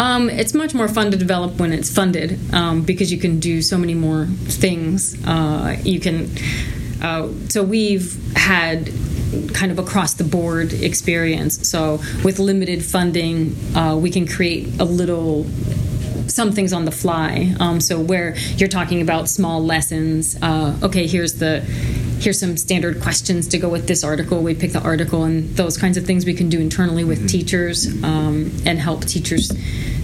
Um, 0.00 0.30
it's 0.30 0.54
much 0.54 0.74
more 0.74 0.88
fun 0.88 1.10
to 1.10 1.16
develop 1.16 1.58
when 1.58 1.72
it's 1.72 1.92
funded 1.92 2.38
um, 2.54 2.82
because 2.82 3.12
you 3.12 3.18
can 3.18 3.38
do 3.38 3.62
so 3.62 3.78
many 3.78 3.94
more 3.94 4.26
things. 4.26 5.16
Uh, 5.26 5.76
you 5.82 6.00
can. 6.00 6.30
Uh, 7.02 7.28
so 7.48 7.62
we've 7.62 8.16
had 8.34 8.90
kind 9.52 9.70
of 9.70 9.78
across 9.78 10.14
the 10.14 10.24
board 10.24 10.72
experience. 10.72 11.68
So 11.68 12.00
with 12.24 12.38
limited 12.38 12.84
funding, 12.84 13.54
uh, 13.76 13.96
we 13.96 14.10
can 14.10 14.26
create 14.26 14.80
a 14.80 14.84
little 14.84 15.46
some 16.28 16.52
things 16.52 16.72
on 16.72 16.84
the 16.84 16.90
fly. 16.90 17.54
Um, 17.58 17.80
so 17.80 18.00
where 18.00 18.36
you're 18.56 18.68
talking 18.68 19.00
about 19.00 19.28
small 19.28 19.64
lessons, 19.64 20.36
uh, 20.42 20.78
okay, 20.82 21.06
here's 21.06 21.34
the 21.34 21.64
here's 22.20 22.38
some 22.38 22.56
standard 22.56 23.00
questions 23.00 23.48
to 23.48 23.58
go 23.58 23.68
with 23.68 23.86
this 23.86 24.02
article. 24.02 24.42
We 24.42 24.54
pick 24.54 24.72
the 24.72 24.82
article 24.82 25.24
and 25.24 25.48
those 25.56 25.76
kinds 25.76 25.96
of 25.96 26.04
things 26.04 26.26
we 26.26 26.34
can 26.34 26.48
do 26.48 26.60
internally 26.60 27.04
with 27.04 27.28
teachers 27.28 27.86
um, 28.02 28.52
and 28.66 28.78
help 28.78 29.04
teachers 29.04 29.48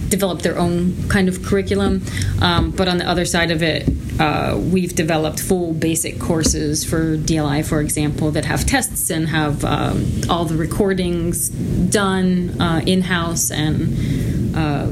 develop 0.09 0.41
their 0.41 0.57
own 0.57 1.09
kind 1.09 1.27
of 1.27 1.43
curriculum. 1.43 2.01
Um, 2.41 2.71
but 2.71 2.87
on 2.87 2.97
the 2.97 3.07
other 3.07 3.25
side 3.25 3.51
of 3.51 3.61
it, 3.63 3.89
uh, 4.19 4.57
we've 4.57 4.95
developed 4.95 5.39
full 5.39 5.73
basic 5.73 6.19
courses 6.19 6.85
for 6.85 7.17
DLI, 7.17 7.65
for 7.65 7.81
example, 7.81 8.31
that 8.31 8.45
have 8.45 8.65
tests 8.65 9.09
and 9.09 9.27
have 9.27 9.65
um, 9.65 10.21
all 10.29 10.45
the 10.45 10.55
recordings 10.55 11.49
done 11.49 12.59
uh, 12.61 12.81
in 12.85 13.01
house 13.01 13.51
and 13.51 14.55
uh, 14.55 14.87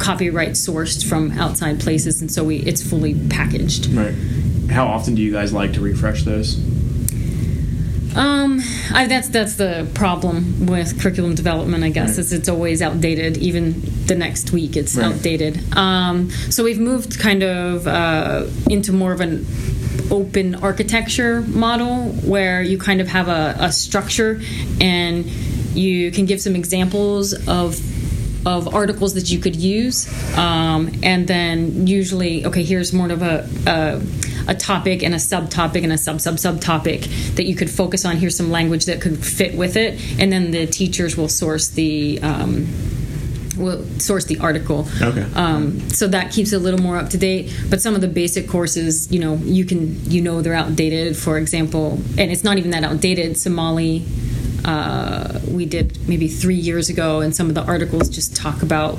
copyright 0.00 0.52
sourced 0.52 1.08
from 1.08 1.30
outside 1.38 1.78
places, 1.78 2.20
and 2.20 2.32
so 2.32 2.42
we 2.42 2.56
it's 2.60 2.82
fully 2.82 3.14
packaged. 3.28 3.86
Right. 3.86 4.14
How 4.70 4.86
often 4.86 5.14
do 5.14 5.22
you 5.22 5.32
guys 5.32 5.52
like 5.52 5.72
to 5.74 5.80
refresh 5.80 6.22
those? 6.22 6.56
Um, 8.16 8.60
I, 8.92 9.06
that's 9.08 9.28
that's 9.28 9.54
the 9.56 9.88
problem 9.94 10.66
with 10.66 11.00
curriculum 11.00 11.34
development, 11.36 11.84
I 11.84 11.90
guess, 11.90 12.10
Right. 12.10 12.18
is 12.18 12.32
it's 12.32 12.48
always 12.48 12.82
outdated. 12.82 13.36
Even 13.36 13.82
the 14.06 14.16
next 14.16 14.50
week, 14.52 14.76
it's 14.76 14.96
Right. 14.96 15.06
outdated. 15.06 15.60
Um, 15.76 16.30
so 16.50 16.64
we've 16.64 16.80
moved 16.80 17.18
kind 17.20 17.42
of 17.44 17.86
uh, 17.86 18.46
into 18.68 18.92
more 18.92 19.12
of 19.12 19.20
an 19.20 19.46
open 20.10 20.56
architecture 20.56 21.40
model 21.42 22.06
where 22.24 22.62
you 22.62 22.78
kind 22.78 23.00
of 23.00 23.06
have 23.08 23.28
a, 23.28 23.54
a 23.60 23.70
structure 23.72 24.40
and 24.80 25.24
you 25.74 26.10
can 26.10 26.26
give 26.26 26.40
some 26.40 26.56
examples 26.56 27.32
of 27.46 27.80
of 28.46 28.74
articles 28.74 29.14
that 29.14 29.30
you 29.30 29.38
could 29.38 29.56
use, 29.56 30.08
um, 30.38 30.90
and 31.02 31.26
then 31.26 31.86
usually, 31.86 32.46
okay, 32.46 32.62
here's 32.62 32.92
more 32.92 33.10
of 33.10 33.22
a, 33.22 33.48
a 33.66 34.00
a 34.48 34.54
topic 34.54 35.02
and 35.02 35.14
a 35.14 35.18
subtopic 35.18 35.84
and 35.84 35.92
a 35.92 35.98
sub 35.98 36.20
sub 36.20 36.36
subtopic 36.36 37.34
that 37.36 37.44
you 37.44 37.54
could 37.54 37.70
focus 37.70 38.04
on. 38.04 38.16
Here's 38.16 38.36
some 38.36 38.50
language 38.50 38.86
that 38.86 39.00
could 39.00 39.24
fit 39.24 39.54
with 39.54 39.76
it, 39.76 40.00
and 40.18 40.32
then 40.32 40.50
the 40.50 40.66
teachers 40.66 41.16
will 41.16 41.28
source 41.28 41.68
the. 41.68 42.20
Um, 42.22 42.66
will 43.56 43.84
source 43.98 44.24
the 44.24 44.38
article. 44.38 44.88
Okay. 45.02 45.26
Um, 45.34 45.90
so 45.90 46.08
that 46.08 46.32
keeps 46.32 46.52
it 46.52 46.56
a 46.56 46.58
little 46.58 46.80
more 46.80 46.96
up 46.96 47.10
to 47.10 47.18
date. 47.18 47.54
But 47.68 47.82
some 47.82 47.94
of 47.94 48.00
the 48.00 48.08
basic 48.08 48.48
courses, 48.48 49.12
you 49.12 49.18
know, 49.18 49.34
you 49.36 49.66
can 49.66 50.02
you 50.10 50.22
know 50.22 50.40
they're 50.40 50.54
outdated. 50.54 51.16
For 51.16 51.36
example, 51.36 52.00
and 52.16 52.30
it's 52.30 52.42
not 52.42 52.56
even 52.58 52.70
that 52.70 52.84
outdated. 52.84 53.36
Somali, 53.36 54.04
uh, 54.64 55.40
we 55.48 55.66
did 55.66 56.08
maybe 56.08 56.28
three 56.28 56.54
years 56.54 56.88
ago, 56.88 57.20
and 57.20 57.34
some 57.34 57.48
of 57.48 57.54
the 57.54 57.64
articles 57.64 58.08
just 58.08 58.36
talk 58.36 58.62
about 58.62 58.98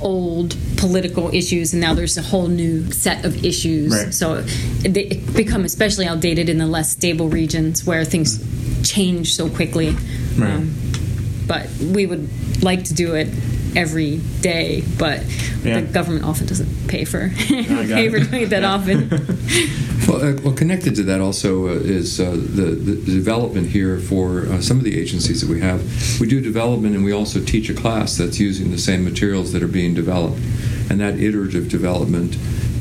old 0.00 0.56
political 0.76 1.34
issues, 1.34 1.72
and 1.72 1.80
now 1.80 1.94
there's 1.94 2.16
a 2.16 2.22
whole 2.22 2.48
new 2.48 2.90
set 2.92 3.24
of 3.24 3.44
issues. 3.44 3.92
Right. 3.92 4.14
So 4.14 4.42
they 4.42 5.22
become 5.34 5.64
especially 5.64 6.06
outdated 6.06 6.48
in 6.48 6.58
the 6.58 6.66
less 6.66 6.90
stable 6.90 7.28
regions 7.28 7.86
where 7.86 8.04
things 8.04 8.42
change 8.88 9.34
so 9.34 9.48
quickly. 9.48 9.90
Right. 10.36 10.52
Um, 10.52 10.74
but 11.46 11.68
we 11.78 12.06
would 12.06 12.28
like 12.62 12.84
to 12.84 12.94
do 12.94 13.14
it 13.14 13.28
every 13.74 14.18
day, 14.40 14.82
but 14.98 15.22
Yeah. 15.64 15.80
the 15.80 15.86
government 15.92 16.24
often 16.24 16.46
doesn't 16.46 16.68
pay 16.88 17.04
for 17.04 17.28
pay 17.48 18.06
it. 18.06 18.10
for 18.10 18.18
doing 18.20 18.42
it 18.42 18.50
that 18.50 18.64
often. 18.64 19.10
Well, 20.06 20.22
uh, 20.22 20.40
well, 20.44 20.54
connected 20.54 20.94
to 20.96 21.02
that 21.04 21.20
also 21.20 21.66
uh, 21.66 21.72
is 21.72 22.20
uh, 22.20 22.30
the, 22.30 22.76
the 22.76 22.94
development 23.12 23.66
here 23.70 23.98
for 23.98 24.46
uh, 24.46 24.60
some 24.60 24.78
of 24.78 24.84
the 24.84 24.96
agencies 24.96 25.40
that 25.40 25.50
we 25.50 25.60
have. 25.62 25.82
We 26.20 26.28
do 26.28 26.40
development 26.40 26.94
and 26.94 27.04
we 27.04 27.10
also 27.10 27.40
teach 27.42 27.68
a 27.70 27.74
class 27.74 28.16
that's 28.16 28.38
using 28.38 28.70
the 28.70 28.78
same 28.78 29.02
materials 29.02 29.52
that 29.52 29.64
are 29.64 29.68
being 29.68 29.94
developed. 29.94 30.38
And 30.90 31.00
that 31.00 31.18
iterative 31.18 31.68
development 31.68 32.36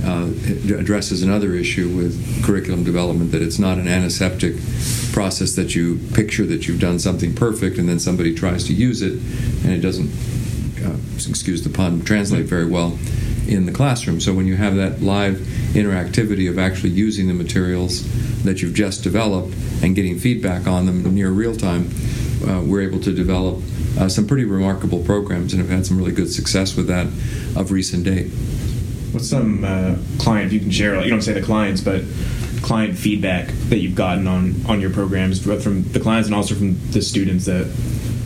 uh, 0.05 0.29
addresses 0.77 1.23
another 1.23 1.53
issue 1.55 1.89
with 1.97 2.43
curriculum 2.45 2.83
development 2.83 3.31
that 3.31 3.41
it's 3.41 3.57
not 3.57 3.79
an 3.79 3.87
antiseptic 3.87 4.53
process 5.11 5.55
that 5.55 5.73
you 5.73 5.97
picture 6.13 6.45
that 6.45 6.67
you've 6.67 6.79
done 6.81 6.99
something 6.99 7.33
perfect 7.33 7.79
and 7.79 7.89
then 7.89 7.97
somebody 7.97 8.35
tries 8.35 8.65
to 8.65 8.73
use 8.73 9.01
it 9.01 9.13
and 9.63 9.73
it 9.73 9.79
doesn't, 9.81 10.11
uh, 10.85 10.95
excuse 11.27 11.63
the 11.63 11.69
pun, 11.69 12.01
translate 12.01 12.45
very 12.45 12.65
well 12.65 12.97
in 13.47 13.65
the 13.65 13.71
classroom. 13.71 14.19
So 14.19 14.33
when 14.33 14.47
you 14.47 14.55
have 14.55 14.75
that 14.75 15.01
live 15.01 15.35
interactivity 15.73 16.49
of 16.49 16.57
actually 16.57 16.91
using 16.91 17.27
the 17.27 17.33
materials 17.33 18.03
that 18.43 18.61
you've 18.61 18.73
just 18.73 19.03
developed 19.03 19.53
and 19.83 19.95
getting 19.95 20.17
feedback 20.19 20.67
on 20.67 20.85
them 20.85 21.13
near 21.13 21.29
real 21.29 21.55
time, 21.55 21.89
uh, 22.47 22.61
we're 22.63 22.81
able 22.81 22.99
to 23.01 23.13
develop 23.13 23.61
uh, 23.99 24.09
some 24.09 24.27
pretty 24.27 24.45
remarkable 24.45 25.03
programs 25.03 25.53
and 25.53 25.61
have 25.61 25.69
had 25.69 25.85
some 25.85 25.97
really 25.97 26.11
good 26.11 26.31
success 26.31 26.75
with 26.75 26.87
that 26.87 27.07
of 27.59 27.71
recent 27.71 28.03
date. 28.03 28.27
What's 29.11 29.29
some 29.29 29.63
uh, 29.63 29.95
client 30.19 30.51
you 30.51 30.59
can 30.59 30.71
share? 30.71 31.01
You 31.01 31.09
don't 31.09 31.21
say 31.21 31.33
the 31.33 31.41
clients, 31.41 31.81
but 31.81 32.03
client 32.61 32.97
feedback 32.97 33.47
that 33.69 33.77
you've 33.77 33.95
gotten 33.95 34.27
on 34.27 34.55
on 34.67 34.81
your 34.81 34.89
programs, 34.89 35.45
both 35.45 35.63
from 35.63 35.83
the 35.83 35.99
clients 35.99 36.27
and 36.27 36.35
also 36.35 36.55
from 36.55 36.77
the 36.91 37.01
students 37.01 37.45
that 37.45 37.65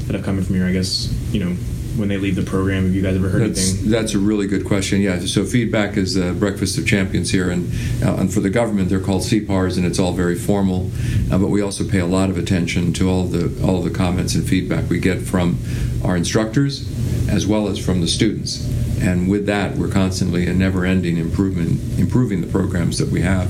that 0.07 0.15
have 0.15 0.25
come 0.25 0.39
in 0.39 0.43
from 0.43 0.55
here. 0.55 0.65
I 0.65 0.71
guess 0.71 1.13
you 1.31 1.43
know 1.43 1.55
when 1.97 2.07
they 2.07 2.17
leave 2.17 2.35
the 2.35 2.43
program. 2.43 2.83
Have 2.83 2.95
you 2.95 3.01
guys 3.01 3.15
ever 3.15 3.29
heard 3.29 3.41
That's, 3.41 3.73
anything? 3.73 3.91
that's 3.91 4.13
a 4.13 4.19
really 4.19 4.47
good 4.47 4.65
question. 4.65 5.01
Yeah. 5.01 5.19
So 5.19 5.45
feedback 5.45 5.97
is 5.97 6.15
the 6.15 6.33
breakfast 6.33 6.77
of 6.77 6.87
champions 6.87 7.31
here, 7.31 7.49
and 7.49 7.71
uh, 8.03 8.15
and 8.15 8.33
for 8.33 8.39
the 8.39 8.49
government 8.49 8.89
they're 8.89 8.99
called 8.99 9.23
CPARs, 9.23 9.77
and 9.77 9.85
it's 9.85 9.99
all 9.99 10.13
very 10.13 10.35
formal. 10.35 10.91
Uh, 11.31 11.37
but 11.37 11.49
we 11.49 11.61
also 11.61 11.87
pay 11.87 11.99
a 11.99 12.05
lot 12.05 12.29
of 12.29 12.37
attention 12.37 12.93
to 12.93 13.09
all 13.09 13.21
of 13.23 13.31
the 13.31 13.65
all 13.65 13.79
of 13.79 13.83
the 13.83 13.97
comments 13.97 14.35
and 14.35 14.47
feedback 14.47 14.89
we 14.89 14.99
get 14.99 15.21
from 15.21 15.57
our 16.03 16.15
instructors, 16.15 16.87
as 17.29 17.45
well 17.45 17.67
as 17.67 17.77
from 17.83 18.01
the 18.01 18.07
students. 18.07 18.67
And 19.01 19.29
with 19.29 19.45
that, 19.45 19.77
we're 19.77 19.89
constantly 19.89 20.45
a 20.47 20.53
never-ending 20.53 21.15
improvement, 21.17 21.79
improving 21.97 22.41
the 22.41 22.47
programs 22.47 22.97
that 22.97 23.07
we 23.07 23.21
have, 23.21 23.49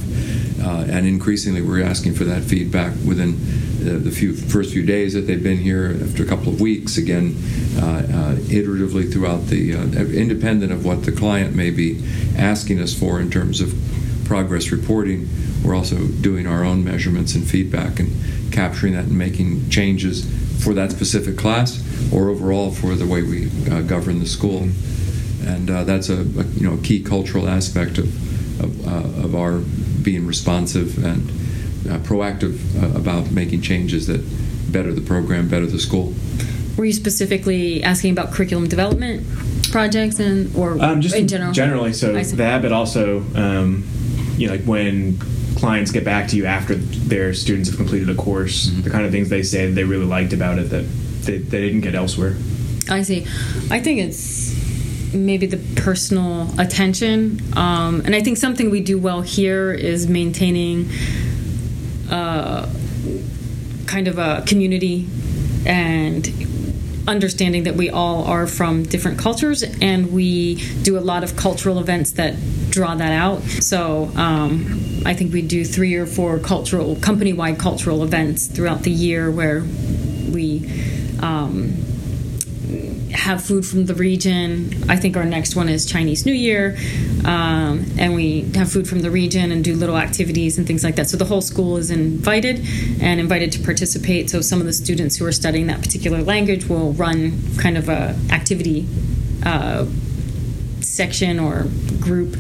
uh, 0.64 0.86
and 0.88 1.08
increasingly 1.08 1.64
we're 1.64 1.84
asking 1.84 2.14
for 2.14 2.24
that 2.26 2.44
feedback 2.44 2.94
within 3.04 3.40
the, 3.84 3.92
the 3.98 4.12
few 4.12 4.34
first 4.34 4.72
few 4.74 4.86
days 4.86 5.14
that 5.14 5.22
they've 5.22 5.42
been 5.42 5.58
here. 5.58 5.98
After 6.04 6.22
a 6.24 6.28
couple 6.28 6.54
of 6.54 6.62
weeks, 6.62 6.98
again, 6.98 7.36
uh, 7.78 7.82
uh, 8.14 8.29
iteratively 8.42 9.12
throughout 9.12 9.48
the, 9.48 9.74
uh, 9.74 9.82
independent 9.82 10.72
of 10.72 10.86
what 10.86 11.04
the 11.04 11.12
client 11.12 11.56
may 11.56 11.70
be 11.72 12.04
asking 12.38 12.80
us 12.80 12.94
for 12.94 13.20
in 13.20 13.30
terms 13.30 13.62
of 13.62 13.74
progress 14.26 14.72
reporting, 14.72 15.28
we're 15.64 15.76
also 15.76 16.08
doing 16.08 16.48
our 16.48 16.64
own 16.64 16.84
measurements 16.84 17.36
and 17.36 17.48
feedback 17.48 18.00
and 18.00 18.12
capturing 18.52 18.94
that 18.94 19.06
and 19.06 19.18
making 19.18 19.70
changes 19.70 20.26
for 20.64 20.74
that 20.74 20.92
specific 20.92 21.38
class 21.38 21.84
or 22.14 22.30
overall 22.30 22.72
for 22.72 22.96
the 22.96 23.06
way 23.06 23.24
we 23.24 23.50
uh, 23.70 23.82
govern 23.82 24.20
the 24.20 24.26
school. 24.26 24.70
And 25.46 25.70
uh, 25.70 25.84
that's 25.84 26.10
a, 26.10 26.22
a 26.22 26.44
you 26.58 26.70
know 26.70 26.78
key 26.84 27.02
cultural 27.02 27.48
aspect 27.48 27.98
of 27.98 28.30
of, 28.60 28.88
uh, 28.88 29.26
of 29.26 29.36
our 29.36 29.60
being 30.04 30.26
responsive 30.28 31.04
and 31.04 31.30
uh, 31.90 31.98
proactive 32.00 32.60
uh, 32.82 32.98
about 32.98 33.32
making 33.32 33.62
changes 33.62 34.08
that 34.08 34.22
better 34.72 34.94
the 34.94 35.02
program, 35.02 35.48
better 35.48 35.66
the 35.66 35.80
school. 35.80 36.14
Were 36.80 36.86
you 36.86 36.94
specifically 36.94 37.84
asking 37.84 38.12
about 38.12 38.32
curriculum 38.32 38.70
development 38.70 39.28
projects 39.70 40.18
and 40.18 40.56
or 40.56 40.82
Um, 40.82 41.02
just 41.02 41.14
in 41.14 41.28
general? 41.28 41.52
generally, 41.52 41.92
so 41.92 42.14
that, 42.14 42.62
but 42.62 42.72
also, 42.72 43.22
um, 43.36 43.84
you 44.38 44.48
know, 44.48 44.54
like 44.54 44.64
when 44.64 45.18
clients 45.58 45.92
get 45.92 46.06
back 46.06 46.30
to 46.30 46.38
you 46.38 46.46
after 46.46 46.76
their 46.76 47.34
students 47.34 47.68
have 47.68 47.76
completed 47.78 48.10
a 48.10 48.16
course, 48.16 48.68
Mm-hmm. 48.68 48.84
the 48.84 48.90
kind 48.92 49.06
of 49.06 49.12
things 49.12 49.28
they 49.28 49.44
say 49.44 49.66
that 49.66 49.74
they 49.74 49.84
really 49.84 50.06
liked 50.06 50.32
about 50.32 50.58
it 50.58 50.70
that 50.70 50.86
they, 51.26 51.40
they 51.40 51.60
didn't 51.60 51.82
get 51.82 51.96
elsewhere. 51.96 52.38
I 52.90 53.02
see. 53.02 53.28
I 53.70 53.82
think 53.82 54.00
it's 54.00 54.56
maybe 55.14 55.48
the 55.48 55.58
personal 55.82 56.48
attention, 56.58 57.42
um, 57.58 58.04
and 58.06 58.16
I 58.16 58.22
think 58.22 58.38
something 58.38 58.70
we 58.70 58.80
do 58.80 58.98
well 58.98 59.20
here 59.22 59.74
is 59.74 60.08
maintaining 60.08 60.88
uh, 62.10 62.70
kind 63.86 64.08
of 64.08 64.18
a 64.18 64.44
community 64.48 65.08
and 65.66 66.26
understanding 67.10 67.64
that 67.64 67.76
we 67.76 67.90
all 67.90 68.24
are 68.26 68.48
from 68.48 68.84
different 68.84 69.18
cultures 69.20 69.64
and 69.82 70.12
we 70.14 70.56
do 70.84 70.98
a 70.98 71.02
lot 71.02 71.24
of 71.24 71.36
cultural 71.36 71.80
events 71.80 72.12
that 72.12 72.36
draw 72.70 72.96
that 72.96 73.12
out. 73.12 73.42
So 73.42 74.12
um, 74.16 74.90
i 75.06 75.14
think 75.14 75.34
we 75.34 75.42
do 75.42 75.64
three 75.66 75.96
or 75.96 76.06
four 76.06 76.40
cultural 76.40 76.96
company-wide 76.98 77.58
cultural 77.58 78.04
events 78.04 78.48
throughout 78.48 78.84
the 78.84 78.92
year 78.92 79.32
where 79.32 79.62
we 80.32 80.70
um, 81.22 81.74
have 83.12 83.44
food 83.44 83.66
from 83.66 83.86
the 83.86 83.94
region. 83.94 84.90
I 84.90 84.96
think 84.96 85.18
our 85.18 85.26
next 85.26 85.56
one 85.56 85.70
is 85.70 85.86
Chinese 85.86 86.26
New 86.26 86.34
Year, 86.34 86.78
um, 87.26 87.86
and 87.98 88.14
we 88.16 88.42
have 88.56 88.72
food 88.72 88.88
from 88.88 89.00
the 89.02 89.12
region 89.12 89.52
and 89.52 89.64
do 89.64 89.76
little 89.76 89.98
activities 89.98 90.58
and 90.58 90.68
things 90.68 90.84
like 90.84 90.96
that. 90.96 91.10
So 91.10 91.18
the 91.18 91.26
whole 91.26 91.42
school 91.42 91.78
is 91.78 91.92
invited 91.92 92.66
and 93.02 93.20
invited 93.20 93.52
to 93.54 93.60
participate. 93.60 94.30
So 94.30 94.42
some 94.42 94.60
of 94.60 94.66
the 94.66 94.74
students 94.74 95.18
who 95.18 95.26
are 95.26 95.32
studying 95.32 95.68
that 95.68 95.82
particular 95.82 96.22
language 96.22 96.68
will 96.68 96.94
run 96.94 97.40
kind 97.58 97.78
of 97.78 97.90
a 97.90 98.16
activity. 98.32 98.88
Uh, 99.44 99.86
section 100.82 101.40
or 101.40 101.68
group. 102.00 102.36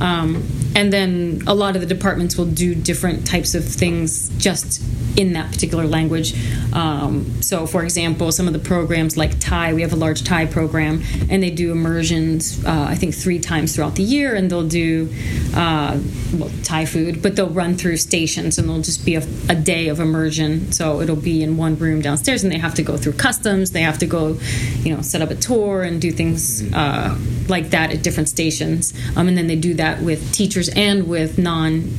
Um, 0.00 0.42
and 0.74 0.92
then 0.92 1.42
a 1.46 1.54
lot 1.54 1.76
of 1.76 1.80
the 1.80 1.86
departments 1.86 2.36
will 2.36 2.46
do 2.46 2.74
different 2.74 3.26
types 3.26 3.54
of 3.54 3.64
things 3.64 4.28
just 4.38 4.82
in 5.16 5.32
that 5.32 5.52
particular 5.52 5.86
language. 5.86 6.34
Um, 6.72 7.42
so, 7.42 7.66
for 7.66 7.82
example, 7.82 8.32
some 8.32 8.46
of 8.46 8.52
the 8.52 8.58
programs 8.58 9.16
like 9.16 9.38
Thai, 9.40 9.74
we 9.74 9.82
have 9.82 9.92
a 9.92 9.96
large 9.96 10.24
Thai 10.24 10.46
program, 10.46 11.02
and 11.28 11.42
they 11.42 11.50
do 11.50 11.72
immersions, 11.72 12.64
uh, 12.64 12.86
I 12.88 12.94
think, 12.94 13.14
three 13.14 13.38
times 13.38 13.74
throughout 13.74 13.96
the 13.96 14.02
year, 14.02 14.34
and 14.34 14.50
they'll 14.50 14.68
do 14.68 15.12
uh, 15.54 15.98
well, 16.34 16.50
Thai 16.62 16.84
food, 16.86 17.22
but 17.22 17.36
they'll 17.36 17.50
run 17.50 17.76
through 17.76 17.96
stations 17.96 18.58
and 18.58 18.68
there'll 18.68 18.82
just 18.82 19.04
be 19.04 19.16
a, 19.16 19.22
a 19.48 19.54
day 19.54 19.88
of 19.88 20.00
immersion. 20.00 20.72
So, 20.72 21.00
it'll 21.00 21.16
be 21.16 21.42
in 21.42 21.56
one 21.56 21.76
room 21.76 22.00
downstairs, 22.00 22.42
and 22.42 22.52
they 22.52 22.58
have 22.58 22.74
to 22.74 22.82
go 22.82 22.96
through 22.96 23.14
customs, 23.14 23.72
they 23.72 23.82
have 23.82 23.98
to 23.98 24.06
go, 24.06 24.38
you 24.82 24.94
know, 24.94 25.02
set 25.02 25.22
up 25.22 25.30
a 25.30 25.34
tour 25.34 25.82
and 25.82 26.00
do 26.00 26.10
things 26.10 26.72
uh, 26.72 27.16
like 27.48 27.70
that 27.70 27.90
at 27.90 28.02
different 28.02 28.28
stations. 28.28 28.92
Um, 29.16 29.28
and 29.28 29.36
then 29.36 29.46
they 29.46 29.56
do 29.56 29.74
that 29.74 30.02
with 30.02 30.32
teachers 30.32 30.68
and 30.70 31.08
with 31.08 31.38
non 31.38 31.90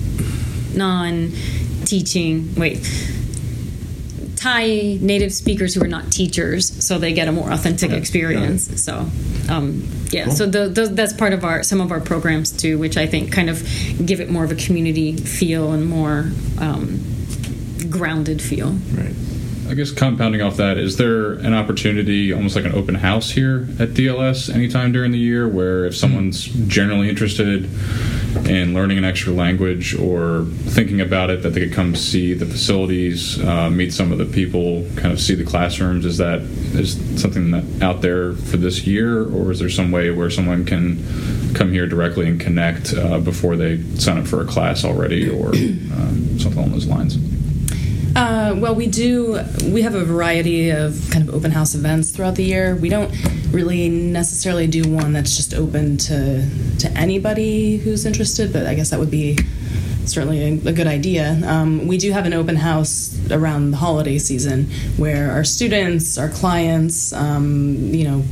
non 0.73 1.31
teaching 1.91 2.55
wait 2.55 2.79
Thai 4.41 4.97
native 5.01 5.31
speakers 5.31 5.75
who 5.75 5.83
are 5.83 5.87
not 5.87 6.11
teachers, 6.11 6.83
so 6.83 6.97
they 6.97 7.13
get 7.13 7.27
a 7.27 7.31
more 7.31 7.51
authentic 7.51 7.91
experience. 7.91 8.81
So, 8.81 9.05
um, 9.49 9.87
yeah, 10.09 10.29
so 10.29 10.47
the, 10.47 10.67
the, 10.67 10.87
that's 10.87 11.13
part 11.13 11.33
of 11.33 11.45
our 11.45 11.61
some 11.61 11.79
of 11.79 11.91
our 11.91 11.99
programs 11.99 12.51
too, 12.51 12.79
which 12.79 12.97
I 12.97 13.05
think 13.05 13.31
kind 13.31 13.51
of 13.51 13.61
give 14.03 14.19
it 14.19 14.31
more 14.31 14.43
of 14.43 14.51
a 14.51 14.55
community 14.55 15.15
feel 15.15 15.73
and 15.73 15.85
more 15.85 16.31
um, 16.57 17.03
grounded 17.91 18.41
feel. 18.41 18.71
Right. 18.71 19.13
I 19.69 19.75
guess 19.75 19.91
compounding 19.91 20.41
off 20.41 20.57
that, 20.57 20.79
is 20.79 20.97
there 20.97 21.33
an 21.33 21.53
opportunity, 21.53 22.33
almost 22.33 22.55
like 22.55 22.65
an 22.65 22.73
open 22.73 22.95
house 22.95 23.29
here 23.29 23.67
at 23.79 23.89
DLS 23.89 24.51
anytime 24.51 24.91
during 24.91 25.11
the 25.11 25.19
year, 25.19 25.47
where 25.47 25.85
if 25.85 25.95
someone's 25.95 26.45
generally 26.67 27.09
interested 27.09 27.69
in 28.45 28.73
learning 28.73 28.97
an 28.97 29.05
extra 29.05 29.33
language 29.33 29.95
or 29.95 30.45
thinking 30.45 31.01
about 31.01 31.29
it, 31.29 31.43
that 31.43 31.49
they 31.49 31.61
could 31.61 31.73
come 31.73 31.95
see 31.95 32.33
the 32.33 32.45
facilities, 32.45 33.41
uh, 33.43 33.69
meet 33.69 33.93
some 33.93 34.11
of 34.11 34.17
the 34.17 34.25
people, 34.25 34.87
kind 34.95 35.11
of 35.11 35.19
see 35.19 35.35
the 35.35 35.43
classrooms? 35.43 36.05
Is 36.05 36.17
that 36.17 36.41
is 36.41 37.21
something 37.21 37.51
that 37.51 37.83
out 37.83 38.01
there 38.01 38.33
for 38.33 38.57
this 38.57 38.85
year, 38.85 39.23
or 39.23 39.51
is 39.51 39.59
there 39.59 39.69
some 39.69 39.91
way 39.91 40.11
where 40.11 40.29
someone 40.29 40.65
can 40.65 40.97
come 41.53 41.71
here 41.71 41.87
directly 41.87 42.27
and 42.27 42.39
connect 42.39 42.93
uh, 42.93 43.19
before 43.19 43.55
they 43.55 43.81
sign 43.95 44.17
up 44.17 44.27
for 44.27 44.41
a 44.41 44.45
class 44.45 44.85
already, 44.85 45.29
or 45.29 45.49
um, 45.49 46.39
something 46.39 46.57
along 46.57 46.71
those 46.71 46.87
lines? 46.87 47.17
Uh, 48.15 48.55
well, 48.57 48.75
we 48.75 48.87
do. 48.87 49.39
We 49.71 49.83
have 49.83 49.95
a 49.95 50.03
variety 50.03 50.69
of 50.69 51.09
kind 51.11 51.27
of 51.27 51.33
open 51.33 51.51
house 51.51 51.75
events 51.75 52.11
throughout 52.11 52.35
the 52.35 52.43
year. 52.43 52.75
We 52.75 52.89
don't 52.89 53.13
really 53.51 53.89
necessarily 53.89 54.67
do 54.67 54.89
one 54.89 55.13
that's 55.13 55.35
just 55.35 55.53
open 55.53 55.97
to 55.97 56.47
to 56.79 56.91
anybody 56.97 57.77
who's 57.77 58.05
interested, 58.05 58.51
but 58.51 58.65
I 58.65 58.75
guess 58.75 58.89
that 58.89 58.99
would 58.99 59.11
be 59.11 59.37
certainly 60.05 60.41
a, 60.41 60.69
a 60.69 60.73
good 60.73 60.87
idea. 60.87 61.39
Um, 61.45 61.87
we 61.87 61.97
do 61.97 62.11
have 62.11 62.25
an 62.25 62.33
open 62.33 62.57
house 62.57 63.17
around 63.31 63.71
the 63.71 63.77
holiday 63.77 64.17
season 64.17 64.65
where 64.97 65.31
our 65.31 65.43
students, 65.43 66.17
our 66.17 66.29
clients, 66.29 67.13
um, 67.13 67.93
you 67.93 68.03
know, 68.03 68.23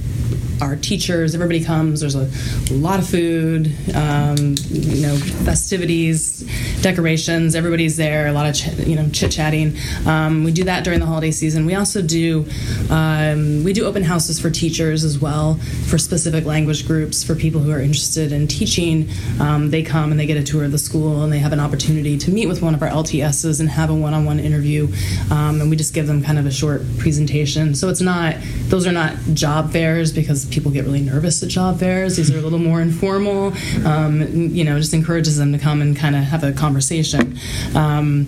our 0.61 0.75
teachers, 0.75 1.33
everybody 1.33 1.63
comes. 1.63 2.01
There's 2.01 2.15
a 2.15 2.29
lot 2.73 2.99
of 2.99 3.07
food, 3.07 3.73
um, 3.95 4.55
you 4.69 5.01
know, 5.01 5.15
festivities, 5.45 6.41
decorations. 6.81 7.55
Everybody's 7.55 7.97
there. 7.97 8.27
A 8.27 8.31
lot 8.31 8.47
of 8.47 8.55
ch- 8.55 8.77
you 8.79 8.95
know 8.95 9.09
chit 9.09 9.31
chatting. 9.31 9.75
Um, 10.05 10.43
we 10.43 10.51
do 10.51 10.63
that 10.65 10.83
during 10.83 10.99
the 10.99 11.05
holiday 11.05 11.31
season. 11.31 11.65
We 11.65 11.75
also 11.75 12.01
do 12.01 12.45
um, 12.89 13.63
we 13.63 13.73
do 13.73 13.85
open 13.85 14.03
houses 14.03 14.39
for 14.39 14.49
teachers 14.49 15.03
as 15.03 15.19
well 15.19 15.55
for 15.87 15.97
specific 15.97 16.45
language 16.45 16.87
groups 16.87 17.23
for 17.23 17.35
people 17.35 17.61
who 17.61 17.71
are 17.71 17.79
interested 17.79 18.31
in 18.31 18.47
teaching. 18.47 19.09
Um, 19.39 19.71
they 19.71 19.83
come 19.83 20.11
and 20.11 20.19
they 20.19 20.25
get 20.25 20.37
a 20.37 20.43
tour 20.43 20.63
of 20.63 20.71
the 20.71 20.77
school 20.77 21.23
and 21.23 21.31
they 21.31 21.39
have 21.39 21.53
an 21.53 21.59
opportunity 21.59 22.17
to 22.17 22.31
meet 22.31 22.47
with 22.47 22.61
one 22.61 22.73
of 22.73 22.81
our 22.81 22.89
LTSs 22.89 23.59
and 23.59 23.69
have 23.69 23.89
a 23.89 23.95
one-on-one 23.95 24.39
interview. 24.39 24.87
Um, 25.31 25.61
and 25.61 25.69
we 25.69 25.75
just 25.75 25.93
give 25.93 26.07
them 26.07 26.23
kind 26.23 26.37
of 26.37 26.45
a 26.45 26.51
short 26.51 26.81
presentation. 26.97 27.75
So 27.75 27.89
it's 27.89 28.01
not 28.01 28.35
those 28.67 28.85
are 28.85 28.91
not 28.91 29.15
job 29.33 29.71
fairs 29.71 30.11
because 30.11 30.48
people 30.51 30.71
get 30.71 30.85
really 30.85 31.01
nervous 31.01 31.41
at 31.43 31.49
job 31.49 31.79
fairs. 31.79 32.17
These 32.17 32.31
are 32.31 32.37
a 32.37 32.41
little 32.41 32.59
more 32.59 32.81
informal. 32.81 33.53
Um, 33.85 34.21
you 34.51 34.63
know, 34.63 34.77
just 34.77 34.93
encourages 34.93 35.37
them 35.37 35.51
to 35.53 35.59
come 35.59 35.81
and 35.81 35.95
kind 35.95 36.15
of 36.15 36.23
have 36.23 36.43
a 36.43 36.51
conversation. 36.51 37.37
Um, 37.75 38.27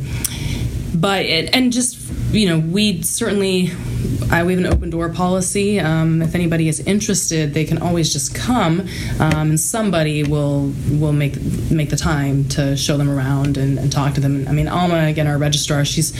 but 0.94 1.26
it, 1.26 1.56
and 1.56 1.72
just 1.72 1.98
you 2.32 2.48
know, 2.48 2.60
we 2.60 3.02
certainly 3.02 3.72
We 4.32 4.54
have 4.56 4.66
an 4.66 4.74
open 4.74 4.90
door 4.90 5.10
policy. 5.10 5.80
Um, 5.80 6.22
if 6.22 6.34
anybody 6.34 6.68
is 6.68 6.80
interested, 6.80 7.54
they 7.54 7.64
can 7.64 7.78
always 7.78 8.12
just 8.12 8.34
come, 8.34 8.88
um, 9.20 9.52
and 9.52 9.60
somebody 9.60 10.24
will 10.24 10.74
will 10.90 11.14
make 11.14 11.40
make 11.70 11.90
the 11.90 11.96
time 11.96 12.48
to 12.50 12.76
show 12.76 12.98
them 12.98 13.10
around 13.10 13.58
and, 13.58 13.78
and, 13.78 13.92
talk 13.92 14.16
to 14.16 14.22
them. 14.22 14.48
I 14.48 14.52
mean, 14.52 14.68
Alma, 14.68 15.06
again, 15.06 15.28
our 15.28 15.38
registrar, 15.38 15.86
she's 15.86 16.14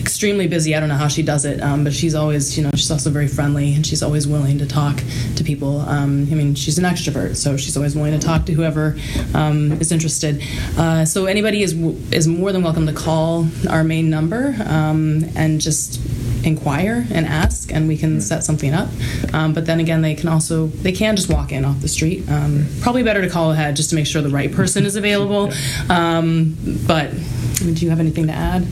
extremely 0.00 0.46
busy. 0.46 0.74
I 0.74 0.80
don't 0.80 0.88
know 0.88 0.94
how 0.94 1.08
she 1.08 1.22
does 1.22 1.44
it, 1.44 1.60
um, 1.60 1.84
but 1.84 1.92
she's 1.92 2.14
always, 2.14 2.56
you 2.56 2.64
know, 2.64 2.70
she's 2.74 2.90
also 2.90 3.10
very 3.10 3.28
friendly 3.28 3.74
and 3.74 3.84
she's 3.84 4.02
always 4.02 4.26
willing 4.26 4.58
to 4.58 4.66
talk 4.66 5.02
to 5.34 5.44
people. 5.44 5.80
Um, 5.80 6.26
I 6.30 6.34
mean, 6.34 6.54
she's 6.54 6.78
an 6.78 6.84
extrovert, 6.84 7.36
so 7.36 7.56
she's 7.56 7.76
always 7.76 7.94
willing 7.94 8.18
to 8.18 8.24
talk 8.24 8.46
to 8.46 8.52
whoever 8.52 8.96
um, 9.34 9.72
is 9.72 9.92
interested. 9.92 10.42
Uh, 10.78 11.04
so 11.04 11.26
anybody 11.26 11.62
is 11.62 11.74
is 12.10 12.26
more 12.26 12.52
than 12.52 12.62
welcome 12.62 12.86
to 12.86 12.94
call 12.94 13.46
our 13.68 13.84
main 13.84 14.08
number 14.08 14.56
um, 14.66 15.24
and 15.36 15.60
just 15.60 16.00
inquire 16.46 17.04
and 17.10 17.26
ask, 17.26 17.55
and 17.70 17.88
we 17.88 17.96
can 17.96 18.20
set 18.20 18.44
something 18.44 18.72
up. 18.72 18.88
Um, 19.32 19.52
but 19.52 19.66
then 19.66 19.80
again, 19.80 20.02
they 20.02 20.14
can 20.14 20.28
also 20.28 20.66
they 20.66 20.92
can 20.92 21.16
just 21.16 21.32
walk 21.32 21.52
in 21.52 21.64
off 21.64 21.80
the 21.80 21.88
street. 21.88 22.28
Um, 22.28 22.66
probably 22.80 23.02
better 23.02 23.22
to 23.22 23.30
call 23.30 23.52
ahead 23.52 23.76
just 23.76 23.90
to 23.90 23.96
make 23.96 24.06
sure 24.06 24.22
the 24.22 24.28
right 24.28 24.52
person 24.52 24.84
is 24.84 24.96
available. 24.96 25.52
Um, 25.88 26.56
but 26.86 27.10
do 27.58 27.72
you 27.72 27.90
have 27.90 28.00
anything 28.00 28.26
to 28.26 28.32
add? 28.32 28.66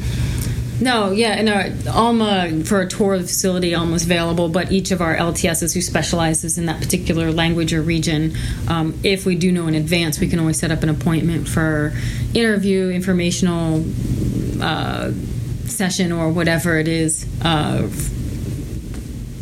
No, 0.81 1.11
yeah, 1.13 1.33
and 1.33 1.49
our 1.49 1.67
Alma 1.93 2.65
for 2.65 2.81
a 2.81 2.89
tour 2.89 3.15
of 3.15 3.23
the 3.23 3.27
facility 3.29 3.75
almost 3.75 4.05
available, 4.05 4.49
but 4.49 4.73
each 4.73 4.91
of 4.91 5.01
our 5.01 5.17
LTSs 5.17 5.73
who 5.75 5.81
specializes 5.81 6.59
in 6.59 6.67
that 6.67 6.81
particular 6.81 7.31
language 7.31 7.73
or 7.73 7.83
region, 7.83 8.37
um, 8.69 8.99
if 9.05 9.27
we 9.27 9.37
do 9.37 9.53
know 9.53 9.67
in 9.67 9.75
advance, 9.75 10.19
we 10.19 10.29
can 10.29 10.39
always 10.39 10.59
set 10.59 10.71
up 10.71 10.83
an 10.83 10.89
appointment 10.89 11.49
for 11.49 11.93
interview, 12.35 12.91
informational. 12.91 13.85
Uh, 14.61 15.13
session 15.75 16.13
or 16.13 16.31
whatever 16.31 16.79
it 16.79 16.89
is. 16.89 17.27
Uh, 17.43 17.89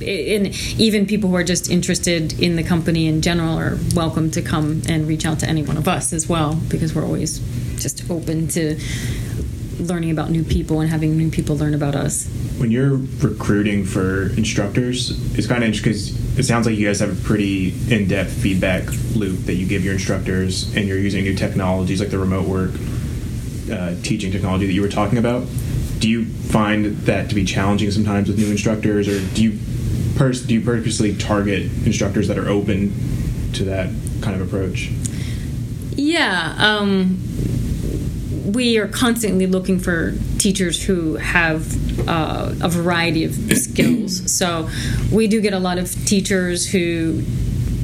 and 0.03 0.49
even 0.79 1.07
people 1.07 1.31
who 1.31 1.37
are 1.37 1.45
just 1.45 1.71
interested 1.71 2.39
in 2.41 2.57
the 2.57 2.63
company 2.63 3.07
in 3.07 3.23
general 3.23 3.59
are 3.59 3.79
welcome 3.95 4.31
to 4.33 4.43
come 4.43 4.83
and 4.89 5.07
reach 5.07 5.25
out 5.25 5.39
to 5.41 5.49
any 5.49 5.63
one 5.63 5.77
of 5.77 5.89
us 5.89 6.13
as 6.13 6.29
well 6.29 6.55
because 6.69 6.95
we're 6.95 7.05
always 7.05 7.39
just 7.81 8.09
open 8.11 8.49
to 8.49 8.79
learning 9.79 10.11
about 10.11 10.31
new 10.31 10.45
people 10.45 10.81
and 10.81 10.91
having 10.91 11.17
new 11.17 11.31
people 11.31 11.57
learn 11.57 11.75
about 11.75 11.95
us. 11.95 12.29
When 12.59 12.71
you're 12.71 13.01
recruiting 13.19 13.85
for 13.85 14.29
instructors, 14.37 15.11
it's 15.37 15.47
kind 15.47 15.63
of 15.63 15.69
interesting 15.69 15.93
because 15.93 16.39
it 16.39 16.45
sounds 16.45 16.67
like 16.67 16.77
you 16.77 16.87
guys 16.87 17.01
have 17.01 17.19
a 17.19 17.25
pretty 17.25 17.75
in-depth 17.91 18.31
feedback 18.31 18.85
loop 19.17 19.41
that 19.47 19.55
you 19.55 19.67
give 19.67 19.85
your 19.85 19.95
instructors, 19.95 20.75
and 20.77 20.87
you're 20.87 20.99
using 20.99 21.25
new 21.25 21.35
technologies 21.35 22.01
like 22.01 22.11
the 22.11 22.19
remote 22.19 22.47
work 22.47 22.71
uh, 23.73 23.95
teaching 24.03 24.31
technology 24.31 24.67
that 24.67 24.73
you 24.73 24.83
were 24.83 24.89
talking 24.89 25.19
about 25.19 25.47
do 26.03 26.11
you 26.11 26.25
find 26.25 26.85
that 27.07 27.29
to 27.29 27.35
be 27.37 27.45
challenging 27.45 27.89
sometimes 27.93 28.27
with 28.27 28.37
new 28.37 28.51
instructors, 28.51 29.07
or 29.07 29.21
do 29.35 29.45
you 29.45 29.53
pers- 30.23 30.43
do 30.43 30.55
you 30.55 30.61
purposely 30.61 31.15
target 31.17 31.65
instructors 31.85 32.29
that 32.29 32.39
are 32.39 32.49
open 32.49 32.93
to 33.55 33.65
that 33.65 33.91
kind 34.21 34.41
of 34.41 34.47
approach? 34.47 34.91
Yeah, 35.97 36.55
um, 36.59 37.19
we 38.53 38.79
are 38.79 38.87
constantly 38.87 39.47
looking 39.47 39.81
for 39.81 40.15
teachers 40.39 40.83
who 40.85 41.17
have 41.17 42.09
uh, 42.09 42.55
a 42.63 42.69
variety 42.69 43.25
of 43.25 43.35
skills. 43.57 44.31
So 44.31 44.69
we 45.13 45.27
do 45.27 45.41
get 45.41 45.55
a 45.55 45.59
lot 45.59 45.79
of 45.79 45.91
teachers 46.07 46.71
who 46.71 47.23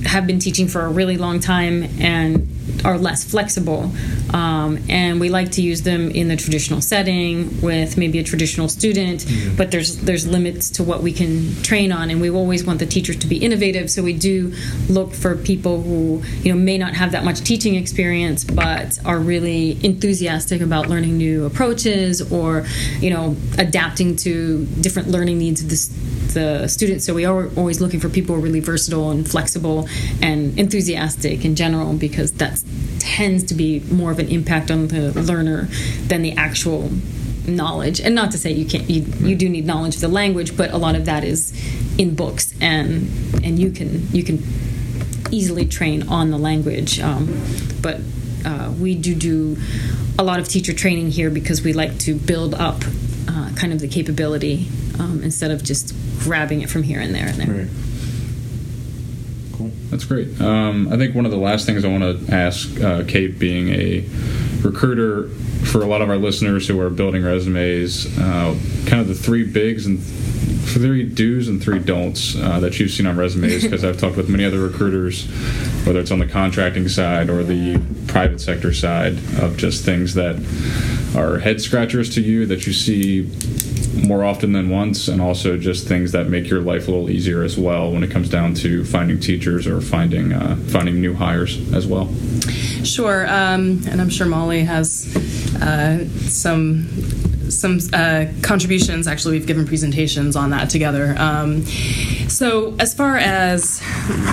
have 0.05 0.27
been 0.27 0.39
teaching 0.39 0.69
for 0.69 0.83
a 0.83 0.89
really 0.89 1.17
long 1.17 1.41
time 1.41 1.83
and 2.01 2.49
are 2.85 2.99
less 2.99 3.25
flexible. 3.25 3.91
Um, 4.33 4.79
and 4.89 5.21
we 5.21 5.29
like 5.31 5.53
to 5.53 5.63
use 5.63 5.83
them 5.83 6.11
in 6.11 6.29
the 6.29 6.37
traditional 6.37 6.81
setting 6.81 7.61
with 7.61 7.97
maybe 7.97 8.19
a 8.19 8.25
traditional 8.25 8.69
student, 8.69 9.21
mm-hmm. 9.21 9.57
but 9.57 9.71
there's 9.71 9.99
there's 9.99 10.27
limits 10.27 10.71
to 10.71 10.85
what 10.85 11.03
we 11.03 11.13
can 11.13 11.55
train 11.63 11.93
on, 11.93 12.11
and 12.11 12.21
we 12.21 12.31
always 12.31 12.65
want 12.65 12.79
the 12.79 12.87
teachers 12.87 13.17
to 13.17 13.27
be 13.27 13.39
innovative. 13.39 13.91
So 13.91 14.03
we 14.03 14.13
do 14.13 14.55
look 14.89 15.15
for 15.15 15.37
people 15.37 15.83
who 15.83 16.23
you 16.43 16.53
know 16.53 16.59
may 16.59 16.79
not 16.79 16.95
have 16.95 17.13
that 17.13 17.25
much 17.25 17.41
teaching 17.41 17.75
experience, 17.75 18.45
but 18.45 18.99
are 19.05 19.19
really 19.19 19.83
enthusiastic 19.85 20.61
about 20.61 20.89
learning 20.89 21.17
new 21.17 21.47
approaches 21.47 22.33
or 22.33 22.67
you 23.01 23.11
know 23.11 23.37
adapting 23.59 24.17
to 24.17 24.67
different 24.81 25.09
learning 25.09 25.39
needs 25.39 25.63
of 25.63 25.69
the, 25.69 26.31
the 26.35 26.69
students. 26.69 27.05
So 27.05 27.15
we 27.15 27.25
are 27.25 27.49
always 27.57 27.81
looking 27.81 28.01
for 28.01 28.09
people 28.09 28.35
who 28.35 28.41
are 28.41 28.45
really 28.45 28.61
versatile 28.61 29.11
and 29.11 29.29
flexible 29.29 29.89
and 30.23 30.59
enthusiastic 30.59 31.45
in 31.45 31.55
general 31.55 31.95
because 31.95 32.33
that's 32.33 32.58
tends 32.99 33.45
to 33.45 33.55
be 33.55 33.81
more 33.91 34.11
of 34.11 34.19
an 34.19 34.29
impact 34.29 34.71
on 34.71 34.89
the 34.89 35.13
learner 35.21 35.69
than 36.07 36.23
the 36.23 36.33
actual 36.33 36.91
knowledge 37.47 38.01
and 38.01 38.15
not 38.15 38.31
to 38.31 38.39
say 38.39 38.53
you 38.53 38.67
can't 38.67 38.89
you, 38.91 39.03
you 39.27 39.35
do 39.35 39.49
need 39.49 39.65
knowledge 39.65 39.95
of 39.95 40.01
the 40.01 40.09
language 40.09 40.57
but 40.57 40.71
a 40.71 40.77
lot 40.77 40.95
of 40.95 41.07
that 41.07 41.25
is 41.25 41.53
in 41.97 42.15
books 42.15 42.55
and 42.61 43.09
and 43.43 43.59
you 43.59 43.71
can 43.71 44.07
you 44.13 44.23
can 44.23 44.43
easily 45.31 45.65
train 45.65 46.07
on 46.09 46.31
the 46.31 46.39
language 46.39 47.01
um, 47.01 47.43
but 47.83 48.01
uh, 48.45 48.73
we 48.79 48.95
do 48.95 49.15
do 49.15 49.57
a 50.19 50.23
lot 50.23 50.39
of 50.39 50.49
teacher 50.49 50.73
training 50.73 51.11
here 51.11 51.31
because 51.31 51.63
we 51.63 51.73
like 51.73 51.99
to 51.99 52.15
build 52.15 52.55
up 52.55 52.83
uh, 53.29 53.51
kind 53.57 53.73
of 53.73 53.81
the 53.81 53.89
capability 53.89 54.69
um, 54.99 55.23
instead 55.23 55.51
of 55.51 55.63
just 55.63 55.95
grabbing 56.21 56.61
it 56.61 56.69
from 56.69 56.83
here 56.83 57.01
and 57.01 57.15
there 57.15 57.27
and 57.27 57.37
there 57.37 57.65
right. 57.65 57.88
Cool. 59.59 59.73
That's 59.91 60.05
great. 60.05 60.41
Um, 60.41 60.87
I 60.93 60.97
think 60.97 61.17
one 61.17 61.25
of 61.25 61.33
the 61.33 61.37
last 61.37 61.67
things 61.67 61.85
I 61.85 61.89
want 61.89 62.05
to 62.05 62.33
ask 62.33 62.81
uh, 62.81 63.03
Kate, 63.09 63.41
being 63.41 63.71
a 63.71 64.05
recruiter 64.63 65.29
for 65.65 65.83
a 65.83 65.87
lot 65.87 66.01
of 66.01 66.09
our 66.09 66.17
listeners 66.17 66.69
who 66.69 66.81
are 66.81 66.89
building 66.89 67.25
resumes, 67.25 68.07
uh, 68.21 68.57
kind 68.87 69.01
of 69.01 69.09
the 69.09 69.17
three 69.17 69.45
bigs 69.45 69.85
and 69.85 70.01
three 70.01 71.03
do's 71.03 71.49
and 71.49 71.61
three 71.61 71.81
don'ts 71.81 72.37
uh, 72.37 72.61
that 72.61 72.79
you've 72.79 72.93
seen 72.93 73.07
on 73.07 73.17
resumes 73.17 73.63
because 73.65 73.85
I've 73.85 73.99
talked 73.99 74.17
with 74.17 74.29
many 74.29 74.45
other 74.45 74.61
recruiters, 74.61 75.27
whether 75.85 75.99
it's 75.99 76.13
on 76.13 76.21
the 76.21 76.27
contracting 76.27 76.89
side 76.89 77.29
or 77.29 77.43
the 77.43 77.83
private 78.07 78.41
sector 78.41 78.73
side, 78.73 79.19
of 79.41 79.57
just 79.57 79.85
things 79.85 80.15
that 80.15 80.37
are 81.17 81.39
head 81.41 81.61
scratchers 81.61 82.15
to 82.15 82.21
you 82.21 82.47
that 82.47 82.65
you 82.65 82.73
see 82.73 83.29
more 84.07 84.25
often 84.25 84.53
than 84.53 84.71
once, 84.71 85.09
and 85.09 85.21
also 85.21 85.57
just 85.57 85.87
things 85.87 86.13
that 86.13 86.29
make 86.29 86.49
your 86.49 86.61
life 86.61 86.89
a 86.89 86.91
little 86.91 87.11
easier 87.11 87.43
as 87.43 87.59
well 87.59 87.93
when 87.93 88.03
it 88.03 88.11
comes 88.11 88.29
down 88.29 88.55
to 88.55 88.85
finding 88.85 89.21
teachers 89.21 89.67
or 89.67 89.81
finding 89.81 90.33
uh, 90.33 90.57
finding 90.69 91.01
new 91.01 91.15
hires 91.15 91.59
as 91.73 91.87
well. 91.87 92.13
Sure, 92.85 93.27
um, 93.27 93.83
and 93.89 94.01
I'm 94.01 94.11
sure 94.11 94.27
Molly 94.27 94.65
has 94.65 95.15
uh, 95.63 96.07
some 96.29 96.89
some 97.51 97.79
uh, 97.93 98.27
contributions. 98.43 99.07
Actually, 99.07 99.39
we've 99.39 99.47
given 99.47 99.67
presentations 99.67 100.37
on 100.37 100.51
that 100.51 100.71
together. 100.71 101.15
Um, 101.19 101.65
so, 102.29 102.77
as 102.79 102.95
far 102.95 103.17
as 103.17 103.83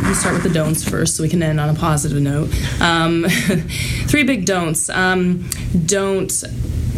we 0.06 0.14
start 0.14 0.34
with 0.34 0.44
the 0.44 0.52
don'ts 0.54 0.88
first, 0.88 1.16
so 1.16 1.24
we 1.24 1.30
can 1.30 1.42
end 1.42 1.60
on 1.60 1.70
a 1.70 1.74
positive 1.74 2.22
note. 2.22 2.50
Um, 2.82 3.26
three 4.08 4.24
big 4.24 4.46
don'ts. 4.46 4.90
Um, 4.90 5.50
don't. 5.86 6.32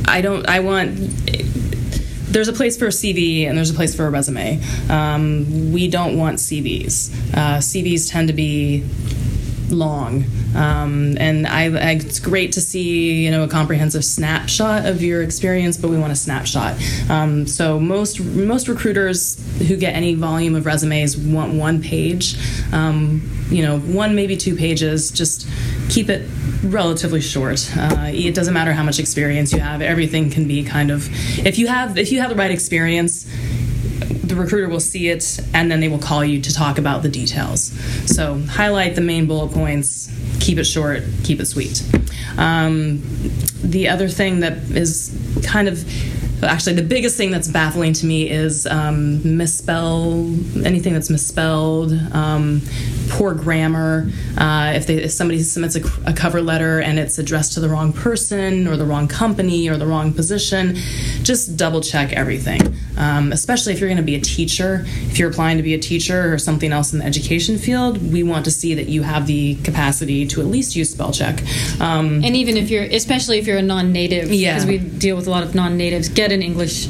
I 0.08 0.22
don't. 0.22 0.48
I 0.48 0.60
want 0.60 0.98
there's 2.38 2.48
a 2.48 2.54
place 2.54 2.78
for 2.78 2.86
a 2.86 2.90
CV 2.90 3.48
and 3.48 3.58
there's 3.58 3.72
a 3.72 3.74
place 3.74 3.96
for 3.96 4.06
a 4.06 4.12
resume. 4.12 4.62
Um, 4.92 5.72
we 5.72 5.88
don't 5.88 6.20
want 6.20 6.38
CVs. 6.38 7.12
Uh, 7.34 7.58
CVs 7.58 8.12
tend 8.12 8.28
to 8.28 8.34
be 8.36 8.86
long. 9.70 10.24
Um, 10.56 11.18
and 11.20 11.48
I, 11.48 11.64
I, 11.64 11.92
it's 11.94 12.20
great 12.20 12.52
to 12.52 12.62
see 12.62 13.24
you 13.24 13.32
know 13.32 13.44
a 13.44 13.48
comprehensive 13.48 14.06
snapshot 14.06 14.86
of 14.86 15.02
your 15.02 15.24
experience, 15.24 15.78
but 15.78 15.90
we 15.90 15.98
want 15.98 16.12
a 16.12 16.16
snapshot. 16.16 16.80
Um, 17.10 17.48
so 17.48 17.80
most 17.80 18.20
most 18.20 18.68
recruiters 18.68 19.36
who 19.68 19.76
get 19.76 19.96
any 19.96 20.14
volume 20.14 20.54
of 20.54 20.68
resumes 20.68 21.18
want 21.18 21.56
one 21.56 21.82
page. 21.82 22.38
Um, 22.72 23.28
you 23.50 23.64
know, 23.64 23.80
one 23.80 24.14
maybe 24.14 24.38
two 24.38 24.56
pages. 24.56 25.10
Just 25.10 25.50
keep 25.90 26.08
it 26.08 26.30
relatively 26.64 27.22
short. 27.22 27.70
Uh, 27.78 28.12
it 28.14 28.34
doesn't 28.36 28.54
matter 28.54 28.74
how 28.74 28.84
much 28.84 29.00
experience 29.00 29.54
you 29.54 29.60
have. 29.60 29.82
Everything 29.82 30.30
can 30.30 30.48
be 30.48 30.64
kind 30.64 30.92
of 30.92 31.08
if 31.46 31.58
you 31.58 31.68
have 31.68 31.98
if 31.98 32.12
you 32.12 32.20
have 32.22 32.30
the 32.30 32.36
right 32.36 32.52
experience 32.52 33.26
the 34.28 34.36
recruiter 34.36 34.68
will 34.68 34.80
see 34.80 35.10
it 35.10 35.40
and 35.54 35.72
then 35.72 35.80
they 35.80 35.88
will 35.88 36.00
call 36.00 36.24
you 36.24 36.42
to 36.42 36.54
talk 36.54 36.78
about 36.78 37.02
the 37.02 37.10
details. 37.10 37.72
So 38.14 38.40
highlight 38.50 38.96
the 38.96 39.02
main 39.02 39.26
bullet 39.26 39.54
points, 39.54 40.12
keep 40.40 40.58
it 40.58 40.66
short, 40.66 41.04
keep 41.24 41.40
it 41.40 41.46
sweet. 41.46 41.82
Um, 42.38 43.02
the 43.64 43.88
other 43.90 44.08
thing 44.08 44.42
that 44.42 44.58
is 44.72 45.18
kind 45.44 45.68
of 45.68 45.84
actually 46.44 46.76
the 46.76 46.84
biggest 46.84 47.18
thing 47.18 47.32
that's 47.32 47.48
baffling 47.48 47.94
to 47.94 48.06
me 48.06 48.30
is 48.30 48.68
um, 48.68 49.38
misspell 49.38 50.14
anything 50.64 50.94
that's 50.94 51.10
misspelled 51.10 51.94
um, 52.14 52.62
poor 53.10 53.34
grammar 53.34 54.10
uh, 54.38 54.74
if, 54.76 54.88
they, 54.88 54.96
if 55.04 55.12
somebody 55.12 55.42
submits 55.42 55.76
a, 55.76 56.10
a, 56.10 56.14
cover 56.14 56.42
letter 56.42 56.80
and 56.80 57.00
it's 57.00 57.18
addressed 57.18 57.54
to 57.54 57.60
the 57.60 57.70
wrong 57.70 57.94
person 57.94 58.68
or 58.68 58.76
the 58.76 58.86
wrong 58.86 59.08
company 59.08 59.70
or 59.70 59.78
the 59.78 59.86
wrong 59.86 60.14
position 60.14 60.76
just 61.24 61.58
double 61.58 61.82
check 61.82 62.12
everything 62.14 62.62
um, 62.98 63.32
especially 63.32 63.74
if 63.74 63.80
you're 63.80 63.90
going 63.90 63.98
to 63.98 64.04
be 64.04 64.16
a 64.16 64.22
teacher 64.22 64.84
if 65.10 65.20
you're 65.20 65.30
applying 65.30 65.58
to 65.58 65.64
be 65.64 65.74
a 65.74 65.80
teacher 65.80 66.34
or 66.34 66.38
something 66.38 66.72
else 66.72 66.94
in 66.94 67.00
the 67.00 67.06
education 67.06 67.58
field 67.58 67.98
we 68.12 68.24
want 68.24 68.46
to 68.46 68.52
see 68.52 68.74
that 68.74 68.88
you 68.88 69.04
have 69.04 69.28
the 69.28 69.56
capacity 69.64 70.26
to 70.26 70.42
at 70.42 70.48
least 70.48 70.76
use 70.76 70.92
spell 70.92 71.12
check 71.12 71.42
um, 71.80 72.24
and 72.24 72.36
even 72.36 72.58
if 72.58 72.70
you're 72.70 72.84
especially 72.84 73.38
if 73.38 73.48
you're 73.48 73.58
a 73.58 73.62
non-native 73.62 74.32
yeah 74.32 74.54
because 74.54 74.66
we 74.66 74.78
deal 74.78 75.16
with 75.16 75.28
a 75.28 75.30
lot 75.30 75.44
of 75.44 75.56
non-natives 75.56 76.10
get 76.10 76.32
an 76.32 76.42
English 76.42 76.88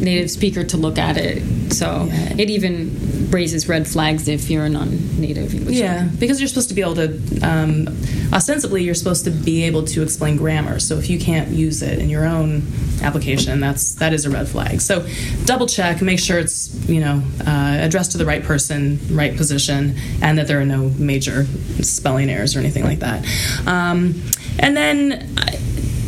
native 0.00 0.30
speaker 0.30 0.64
to 0.64 0.76
look 0.76 0.98
at 0.98 1.16
it. 1.16 1.72
So 1.72 2.04
yeah. 2.04 2.34
it 2.38 2.50
even 2.50 3.15
raises 3.30 3.68
red 3.68 3.86
flags 3.86 4.28
if 4.28 4.50
you're 4.50 4.64
a 4.64 4.68
non-native 4.68 5.54
English. 5.54 5.76
Yeah, 5.76 6.02
speaker. 6.02 6.16
because 6.18 6.40
you're 6.40 6.48
supposed 6.48 6.68
to 6.68 6.74
be 6.74 6.80
able 6.80 6.94
to, 6.96 7.40
um, 7.40 7.88
ostensibly, 8.32 8.82
you're 8.82 8.94
supposed 8.94 9.24
to 9.24 9.30
be 9.30 9.64
able 9.64 9.84
to 9.84 10.02
explain 10.02 10.36
grammar. 10.36 10.78
So 10.78 10.98
if 10.98 11.10
you 11.10 11.18
can't 11.18 11.48
use 11.50 11.82
it 11.82 11.98
in 11.98 12.08
your 12.08 12.24
own 12.24 12.62
application, 13.02 13.60
that's 13.60 13.94
that 13.96 14.12
is 14.12 14.26
a 14.26 14.30
red 14.30 14.48
flag. 14.48 14.80
So 14.80 15.06
double 15.44 15.66
check, 15.66 16.02
make 16.02 16.18
sure 16.18 16.38
it's 16.38 16.74
you 16.88 17.00
know 17.00 17.22
uh, 17.46 17.78
addressed 17.80 18.12
to 18.12 18.18
the 18.18 18.26
right 18.26 18.42
person, 18.42 18.98
right 19.10 19.36
position, 19.36 19.96
and 20.22 20.38
that 20.38 20.46
there 20.48 20.60
are 20.60 20.66
no 20.66 20.90
major 20.98 21.44
spelling 21.82 22.30
errors 22.30 22.56
or 22.56 22.60
anything 22.60 22.84
like 22.84 23.00
that. 23.00 23.24
Um, 23.66 24.22
and 24.58 24.76
then 24.76 25.36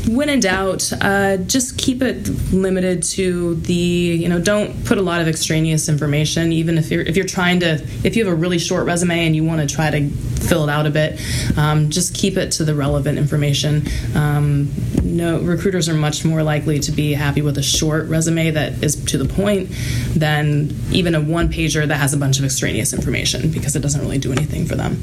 when 0.08 0.28
in 0.28 0.40
doubt, 0.40 0.90
uh, 1.00 1.36
just 1.38 1.76
keep 1.78 2.02
it 2.02 2.28
limited 2.52 3.02
to 3.02 3.56
the 3.56 3.74
you 3.74 4.28
know 4.28 4.40
don't 4.40 4.84
put 4.84 4.98
a 4.98 5.02
lot 5.02 5.20
of 5.20 5.28
extraneous 5.28 5.88
information. 5.88 6.52
Even 6.52 6.78
if 6.78 6.90
you're 6.90 7.02
if 7.02 7.16
you're 7.16 7.26
trying 7.26 7.60
to 7.60 7.74
if 8.04 8.16
you 8.16 8.24
have 8.24 8.32
a 8.32 8.36
really 8.36 8.58
short 8.58 8.86
resume 8.86 9.26
and 9.26 9.36
you 9.36 9.44
want 9.44 9.60
to 9.60 9.74
try 9.74 9.90
to 9.90 10.08
fill 10.08 10.64
it 10.64 10.70
out 10.70 10.86
a 10.86 10.90
bit, 10.90 11.20
um, 11.58 11.90
just 11.90 12.14
keep 12.14 12.36
it 12.36 12.52
to 12.52 12.64
the 12.64 12.74
relevant 12.74 13.18
information. 13.18 13.86
Um, 14.14 14.72
no 15.02 15.40
recruiters 15.40 15.88
are 15.88 15.94
much 15.94 16.24
more 16.24 16.42
likely 16.42 16.78
to 16.80 16.92
be 16.92 17.12
happy 17.12 17.42
with 17.42 17.58
a 17.58 17.62
short 17.62 18.08
resume 18.08 18.50
that 18.52 18.82
is 18.82 18.96
to 19.06 19.18
the 19.18 19.26
point 19.26 19.68
than 20.14 20.74
even 20.90 21.14
a 21.14 21.20
one 21.20 21.48
pager 21.48 21.86
that 21.86 21.96
has 21.96 22.14
a 22.14 22.16
bunch 22.16 22.38
of 22.38 22.44
extraneous 22.44 22.92
information 22.92 23.50
because 23.50 23.76
it 23.76 23.80
doesn't 23.80 24.00
really 24.00 24.18
do 24.18 24.32
anything 24.32 24.64
for 24.64 24.74
them. 24.74 25.02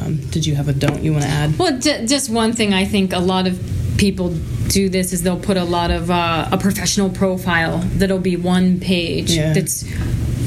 Um, 0.00 0.16
did 0.30 0.46
you 0.46 0.56
have 0.56 0.68
a 0.68 0.72
don't 0.72 1.02
you 1.02 1.12
want 1.12 1.24
to 1.24 1.30
add? 1.30 1.58
Well, 1.58 1.78
d- 1.78 2.06
just 2.06 2.28
one 2.28 2.52
thing 2.52 2.74
I 2.74 2.84
think 2.84 3.12
a 3.12 3.20
lot 3.20 3.46
of 3.46 3.81
people 3.96 4.30
do 4.68 4.88
this 4.88 5.12
is 5.12 5.22
they'll 5.22 5.38
put 5.38 5.56
a 5.56 5.64
lot 5.64 5.90
of 5.90 6.10
uh, 6.10 6.48
a 6.50 6.58
professional 6.58 7.10
profile 7.10 7.78
that'll 7.94 8.18
be 8.18 8.36
one 8.36 8.80
page 8.80 9.32
yeah. 9.32 9.52
that's 9.52 9.84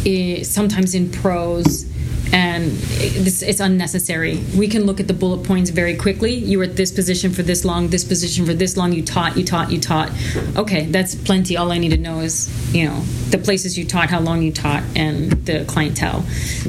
uh, 0.06 0.44
sometimes 0.44 0.96
in 0.96 1.12
prose 1.12 1.86
and 2.34 2.66
it's, 2.66 3.42
it's, 3.42 3.60
unnecessary. 3.60 4.44
We 4.58 4.68
can 4.68 4.86
look 4.86 5.00
at 5.00 5.08
the 5.08 5.14
bullet 5.14 5.46
points 5.46 5.70
very 5.70 5.96
quickly. 5.96 6.34
You 6.34 6.58
were 6.58 6.64
at 6.66 6.76
this 6.76 6.92
position 6.92 7.32
for 7.32 7.44
this 7.44 7.64
long, 7.64 7.90
this 7.90 8.04
position 8.04 8.46
for 8.46 8.54
this 8.54 8.76
long. 8.78 8.94
You 8.94 9.04
taught, 9.04 9.38
you 9.38 9.44
taught, 9.44 9.72
you 9.72 9.80
taught. 9.80 10.12
Okay, 10.58 10.86
that's 10.88 11.16
plenty. 11.16 11.56
All 11.56 11.72
I 11.72 11.78
need 11.78 11.90
to 11.92 11.98
know 11.98 12.20
is, 12.20 12.50
you 12.74 12.90
know, 12.90 13.00
the 13.30 13.38
places 13.38 13.78
you 13.78 13.86
taught, 13.86 14.10
how 14.10 14.20
long 14.20 14.42
you 14.42 14.52
taught, 14.52 14.84
and 14.96 15.32
the 15.46 15.66
clientele. 15.66 16.24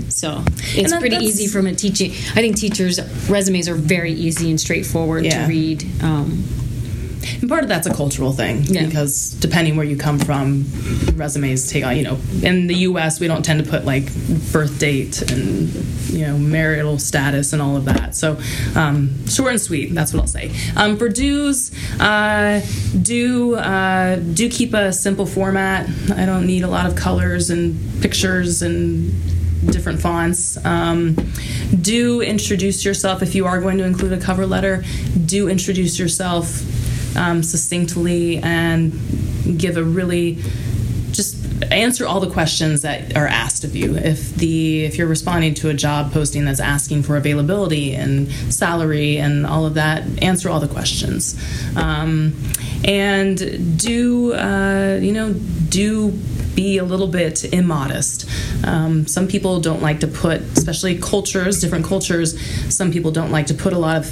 So 0.08 0.44
it's 0.46 0.92
that, 0.92 1.00
pretty 1.00 1.16
easy 1.16 1.46
from 1.46 1.66
a 1.66 1.74
teaching. 1.74 2.10
I 2.10 2.40
think 2.40 2.56
teachers' 2.56 3.00
resumes 3.28 3.68
are 3.68 3.74
very 3.74 4.12
easy 4.12 4.50
and 4.50 4.60
straightforward 4.60 5.24
yeah. 5.24 5.42
to 5.42 5.48
read. 5.48 5.84
Um, 6.02 6.44
and 7.40 7.48
part 7.48 7.62
of 7.62 7.68
that's 7.68 7.86
a 7.86 7.94
cultural 7.94 8.32
thing 8.32 8.62
yeah. 8.64 8.86
because 8.86 9.30
depending 9.40 9.76
where 9.76 9.86
you 9.86 9.96
come 9.96 10.18
from, 10.18 10.64
resumes 11.14 11.70
take 11.70 11.84
on, 11.84 11.96
you 11.96 12.02
know, 12.02 12.18
in 12.42 12.66
the 12.66 12.74
US, 12.76 13.20
we 13.20 13.26
don't 13.26 13.44
tend 13.44 13.64
to 13.64 13.70
put 13.70 13.84
like 13.84 14.06
birth 14.52 14.78
date 14.78 15.22
and, 15.30 15.68
you 16.08 16.26
know, 16.26 16.38
marital 16.38 16.98
status 16.98 17.52
and 17.52 17.60
all 17.60 17.76
of 17.76 17.84
that. 17.86 18.14
So 18.14 18.38
um, 18.74 19.26
short 19.26 19.52
and 19.52 19.60
sweet, 19.60 19.94
that's 19.94 20.12
what 20.12 20.20
I'll 20.20 20.26
say. 20.26 20.52
Um, 20.76 20.96
for 20.96 21.08
do's, 21.08 21.72
uh, 22.00 22.64
do, 23.00 23.56
uh, 23.56 24.16
do 24.16 24.48
keep 24.48 24.74
a 24.74 24.92
simple 24.92 25.26
format. 25.26 25.88
I 26.14 26.26
don't 26.26 26.46
need 26.46 26.62
a 26.62 26.68
lot 26.68 26.86
of 26.86 26.96
colors 26.96 27.50
and 27.50 27.78
pictures 28.02 28.62
and 28.62 29.12
different 29.72 30.00
fonts. 30.00 30.64
Um, 30.64 31.16
do 31.80 32.20
introduce 32.20 32.84
yourself 32.84 33.22
if 33.22 33.34
you 33.34 33.46
are 33.46 33.60
going 33.60 33.78
to 33.78 33.84
include 33.84 34.12
a 34.12 34.20
cover 34.20 34.46
letter. 34.46 34.84
Do 35.24 35.48
introduce 35.48 35.98
yourself 35.98 36.62
um, 37.16 37.42
succinctly 37.42 38.38
and 38.38 38.92
give 39.58 39.76
a 39.76 39.82
really 39.82 40.38
just 41.16 41.46
answer 41.72 42.06
all 42.06 42.20
the 42.20 42.30
questions 42.30 42.82
that 42.82 43.16
are 43.16 43.26
asked 43.26 43.64
of 43.64 43.74
you. 43.74 43.96
If 43.96 44.34
the 44.34 44.84
if 44.84 44.98
you're 44.98 45.06
responding 45.06 45.54
to 45.54 45.70
a 45.70 45.74
job 45.74 46.12
posting 46.12 46.44
that's 46.44 46.60
asking 46.60 47.02
for 47.04 47.16
availability 47.16 47.94
and 47.94 48.30
salary 48.52 49.16
and 49.16 49.46
all 49.46 49.66
of 49.66 49.74
that, 49.74 50.04
answer 50.22 50.50
all 50.50 50.60
the 50.60 50.68
questions. 50.68 51.34
Um, 51.76 52.34
and 52.84 53.78
do 53.78 54.34
uh, 54.34 54.98
you 55.00 55.12
know 55.12 55.32
do 55.32 56.12
be 56.54 56.78
a 56.78 56.84
little 56.84 57.08
bit 57.08 57.44
immodest. 57.52 58.28
Um, 58.64 59.06
some 59.06 59.28
people 59.28 59.60
don't 59.60 59.82
like 59.82 60.00
to 60.00 60.06
put, 60.06 60.40
especially 60.40 60.98
cultures, 60.98 61.60
different 61.60 61.84
cultures. 61.84 62.40
Some 62.74 62.90
people 62.90 63.10
don't 63.10 63.30
like 63.30 63.46
to 63.48 63.54
put 63.54 63.74
a 63.74 63.78
lot 63.78 63.98
of 63.98 64.06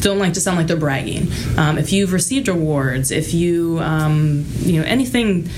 don't 0.00 0.18
like 0.18 0.34
to 0.34 0.40
sound 0.40 0.56
like 0.56 0.66
they're 0.66 0.76
bragging. 0.76 1.28
Um, 1.56 1.78
if 1.78 1.92
you've 1.92 2.12
received 2.12 2.48
awards, 2.48 3.10
if 3.10 3.34
you, 3.34 3.78
um, 3.80 4.44
you 4.58 4.80
know, 4.80 4.86
anything 4.86 5.48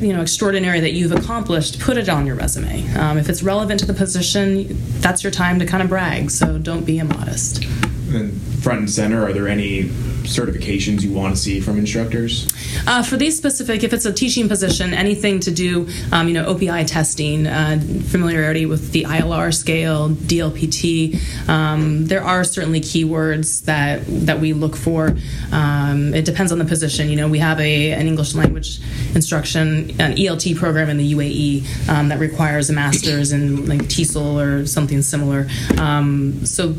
you 0.00 0.12
know 0.12 0.22
extraordinary 0.22 0.78
that 0.78 0.92
you've 0.92 1.10
accomplished 1.10 1.80
put 1.80 1.96
it 1.96 2.08
on 2.08 2.24
your 2.26 2.36
resume. 2.36 2.88
Um, 2.94 3.18
if 3.18 3.28
it's 3.28 3.42
relevant 3.42 3.80
to 3.80 3.86
the 3.86 3.94
position 3.94 4.68
that's 5.00 5.24
your 5.24 5.32
time 5.32 5.58
to 5.58 5.66
kind 5.66 5.82
of 5.82 5.88
brag. 5.88 6.30
So 6.30 6.58
don't 6.58 6.84
be 6.84 6.98
immodest 6.98 7.64
and 8.14 8.40
front 8.62 8.80
and 8.80 8.90
center 8.90 9.24
are 9.24 9.32
there 9.32 9.48
any 9.48 9.90
certifications 10.24 11.02
you 11.02 11.12
want 11.12 11.34
to 11.34 11.40
see 11.40 11.60
from 11.60 11.78
instructors? 11.78 12.52
Uh, 12.86 13.02
for 13.02 13.16
these 13.16 13.36
specific, 13.36 13.84
if 13.84 13.92
it's 13.92 14.04
a 14.04 14.12
teaching 14.12 14.48
position, 14.48 14.94
anything 14.94 15.40
to 15.40 15.50
do, 15.50 15.88
um, 16.12 16.28
you 16.28 16.34
know, 16.34 16.52
OPI 16.52 16.86
testing, 16.86 17.46
uh, 17.46 17.80
familiarity 18.08 18.66
with 18.66 18.92
the 18.92 19.04
ILR 19.04 19.54
scale, 19.54 20.10
DLPT. 20.10 21.20
Um, 21.48 22.06
there 22.06 22.22
are 22.22 22.44
certainly 22.44 22.80
keywords 22.80 23.64
that 23.64 24.02
that 24.26 24.40
we 24.40 24.52
look 24.52 24.76
for. 24.76 25.16
Um, 25.52 26.14
it 26.14 26.24
depends 26.24 26.52
on 26.52 26.58
the 26.58 26.64
position. 26.64 27.08
You 27.08 27.16
know, 27.16 27.28
we 27.28 27.38
have 27.38 27.60
a 27.60 27.92
an 27.92 28.06
English 28.06 28.34
language 28.34 28.80
instruction, 29.14 29.90
an 30.00 30.16
ELT 30.16 30.56
program 30.56 30.88
in 30.90 30.98
the 30.98 31.14
UAE 31.14 31.88
um, 31.88 32.08
that 32.08 32.18
requires 32.18 32.70
a 32.70 32.72
master's 32.72 33.32
in 33.32 33.66
like 33.66 33.82
TESOL 33.82 34.42
or 34.42 34.66
something 34.66 35.02
similar. 35.02 35.46
Um, 35.78 36.44
so 36.46 36.74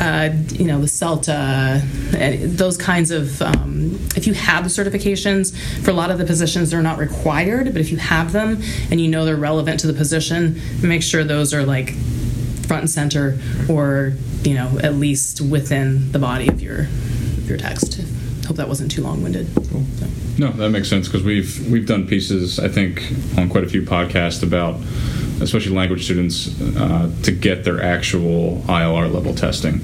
uh, 0.00 0.30
you 0.52 0.66
know, 0.66 0.80
the 0.80 0.86
CELTA, 0.86 2.56
those 2.56 2.76
kinds 2.76 3.10
of. 3.10 3.40
Um, 3.42 3.98
if 4.16 4.26
you 4.26 4.34
have 4.34 4.64
the 4.64 4.70
certifications, 4.70 5.56
for 5.84 5.90
a 5.90 5.94
lot 5.94 6.10
of 6.10 6.18
the 6.18 6.24
positions, 6.24 6.70
they're 6.70 6.82
not 6.82 6.98
required, 6.98 7.72
but 7.72 7.80
if 7.80 7.90
you 7.90 7.96
have 7.96 8.32
them 8.32 8.62
and 8.90 9.00
you 9.00 9.08
know 9.08 9.24
they're 9.24 9.36
relevant 9.36 9.80
to 9.80 9.86
the 9.86 9.92
position, 9.92 10.60
make 10.82 11.02
sure 11.02 11.24
those 11.24 11.52
are 11.52 11.64
like 11.64 11.94
front 12.66 12.82
and 12.82 12.90
center, 12.90 13.38
or 13.68 14.14
you 14.42 14.54
know, 14.54 14.78
at 14.82 14.94
least 14.94 15.40
within 15.40 16.12
the 16.12 16.18
body 16.18 16.48
of 16.48 16.60
your 16.60 16.80
of 16.80 17.48
your 17.48 17.58
text. 17.58 18.00
Hope 18.46 18.56
that 18.56 18.68
wasn't 18.68 18.90
too 18.90 19.02
long-winded. 19.02 19.48
Cool. 19.54 19.84
So. 19.98 20.06
No, 20.38 20.50
that 20.50 20.70
makes 20.70 20.88
sense 20.88 21.08
because 21.08 21.22
we've 21.22 21.70
we've 21.70 21.86
done 21.86 22.06
pieces, 22.06 22.58
I 22.58 22.68
think, 22.68 23.02
on 23.38 23.48
quite 23.48 23.64
a 23.64 23.68
few 23.68 23.82
podcasts 23.82 24.42
about 24.42 24.76
especially 25.40 25.74
language 25.74 26.04
students, 26.04 26.60
uh, 26.76 27.10
to 27.22 27.32
get 27.32 27.64
their 27.64 27.82
actual 27.82 28.62
ILR 28.66 29.12
level 29.12 29.34
testing. 29.34 29.80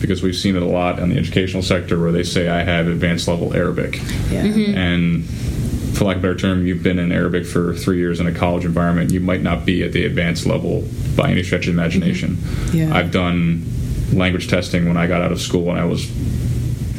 Because 0.00 0.22
we've 0.22 0.36
seen 0.36 0.56
it 0.56 0.62
a 0.62 0.66
lot 0.66 0.98
in 0.98 1.08
the 1.08 1.16
educational 1.16 1.62
sector 1.62 1.98
where 1.98 2.12
they 2.12 2.24
say, 2.24 2.48
I 2.48 2.62
have 2.62 2.86
advanced 2.88 3.26
level 3.26 3.54
Arabic. 3.54 3.94
Yeah. 4.30 4.44
Mm-hmm. 4.44 4.76
And 4.76 5.24
for 5.96 6.04
lack 6.04 6.16
of 6.16 6.24
a 6.24 6.28
better 6.28 6.38
term, 6.38 6.66
you've 6.66 6.82
been 6.82 6.98
in 6.98 7.10
Arabic 7.10 7.46
for 7.46 7.74
three 7.74 7.98
years 7.98 8.20
in 8.20 8.26
a 8.26 8.32
college 8.32 8.64
environment. 8.64 9.12
You 9.12 9.20
might 9.20 9.42
not 9.42 9.64
be 9.64 9.82
at 9.82 9.92
the 9.92 10.04
advanced 10.04 10.44
level 10.44 10.86
by 11.16 11.30
any 11.30 11.42
stretch 11.42 11.66
of 11.66 11.72
imagination. 11.72 12.36
Mm-hmm. 12.36 12.76
Yeah. 12.76 12.94
I've 12.94 13.10
done 13.12 13.64
language 14.12 14.48
testing 14.48 14.86
when 14.86 14.96
I 14.96 15.06
got 15.06 15.22
out 15.22 15.32
of 15.32 15.40
school, 15.40 15.70
and 15.70 15.78
I 15.78 15.84
was 15.84 16.10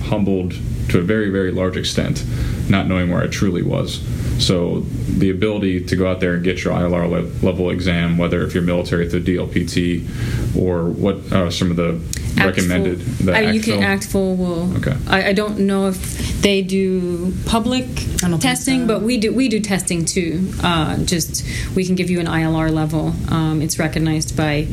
humbled 0.05 0.53
to 0.89 0.99
a 0.99 1.01
very, 1.01 1.29
very 1.29 1.51
large 1.51 1.77
extent, 1.77 2.23
not 2.69 2.87
knowing 2.87 3.09
where 3.09 3.21
I 3.21 3.27
truly 3.27 3.61
was. 3.61 3.99
So 4.39 4.81
the 5.07 5.29
ability 5.29 5.85
to 5.85 5.95
go 5.95 6.09
out 6.09 6.19
there 6.19 6.33
and 6.33 6.43
get 6.43 6.63
your 6.63 6.73
ILR 6.73 7.09
le- 7.09 7.45
level 7.45 7.69
exam, 7.69 8.17
whether 8.17 8.43
if 8.43 8.53
you're 8.53 8.63
military 8.63 9.09
through 9.09 9.23
DLPT 9.23 10.57
or 10.57 10.89
what 10.89 11.15
uh, 11.31 11.49
some 11.49 11.71
of 11.71 11.77
the 11.77 11.99
recommended? 12.43 12.99
The 12.99 13.35
Uh, 13.35 13.51
you 13.51 13.61
can 13.61 13.79
ACTFL? 13.79 13.97
ACTFul 13.97 14.37
will. 14.37 14.77
Okay. 14.77 14.95
I, 15.07 15.29
I 15.29 15.33
don't 15.33 15.59
know 15.59 15.87
if 15.87 16.41
they 16.41 16.61
do 16.61 17.33
public 17.45 17.85
I 17.85 18.29
don't 18.29 18.31
think 18.31 18.41
testing, 18.41 18.81
so. 18.81 18.87
but 18.87 19.01
we 19.01 19.17
do 19.17 19.33
we 19.33 19.47
do 19.47 19.59
testing 19.59 20.05
too. 20.05 20.51
Uh, 20.61 20.97
just 20.97 21.45
we 21.75 21.85
can 21.85 21.95
give 21.95 22.09
you 22.09 22.19
an 22.19 22.27
ILR 22.27 22.71
level. 22.71 23.13
Um, 23.29 23.61
it's 23.61 23.79
recognized 23.79 24.35
by. 24.35 24.67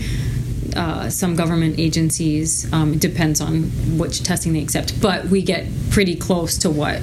Uh, 0.75 1.11
some 1.11 1.37
government 1.37 1.79
agencies 1.79 2.73
um, 2.73 2.95
it 2.95 2.99
depends 3.01 3.43
on 3.43 3.65
which 3.99 4.23
testing 4.23 4.55
they 4.55 4.63
accept, 4.63 4.99
but 5.03 5.27
we 5.27 5.43
get 5.43 5.67
pretty 5.91 6.17
close 6.17 6.57
to 6.57 6.71
what 6.71 6.99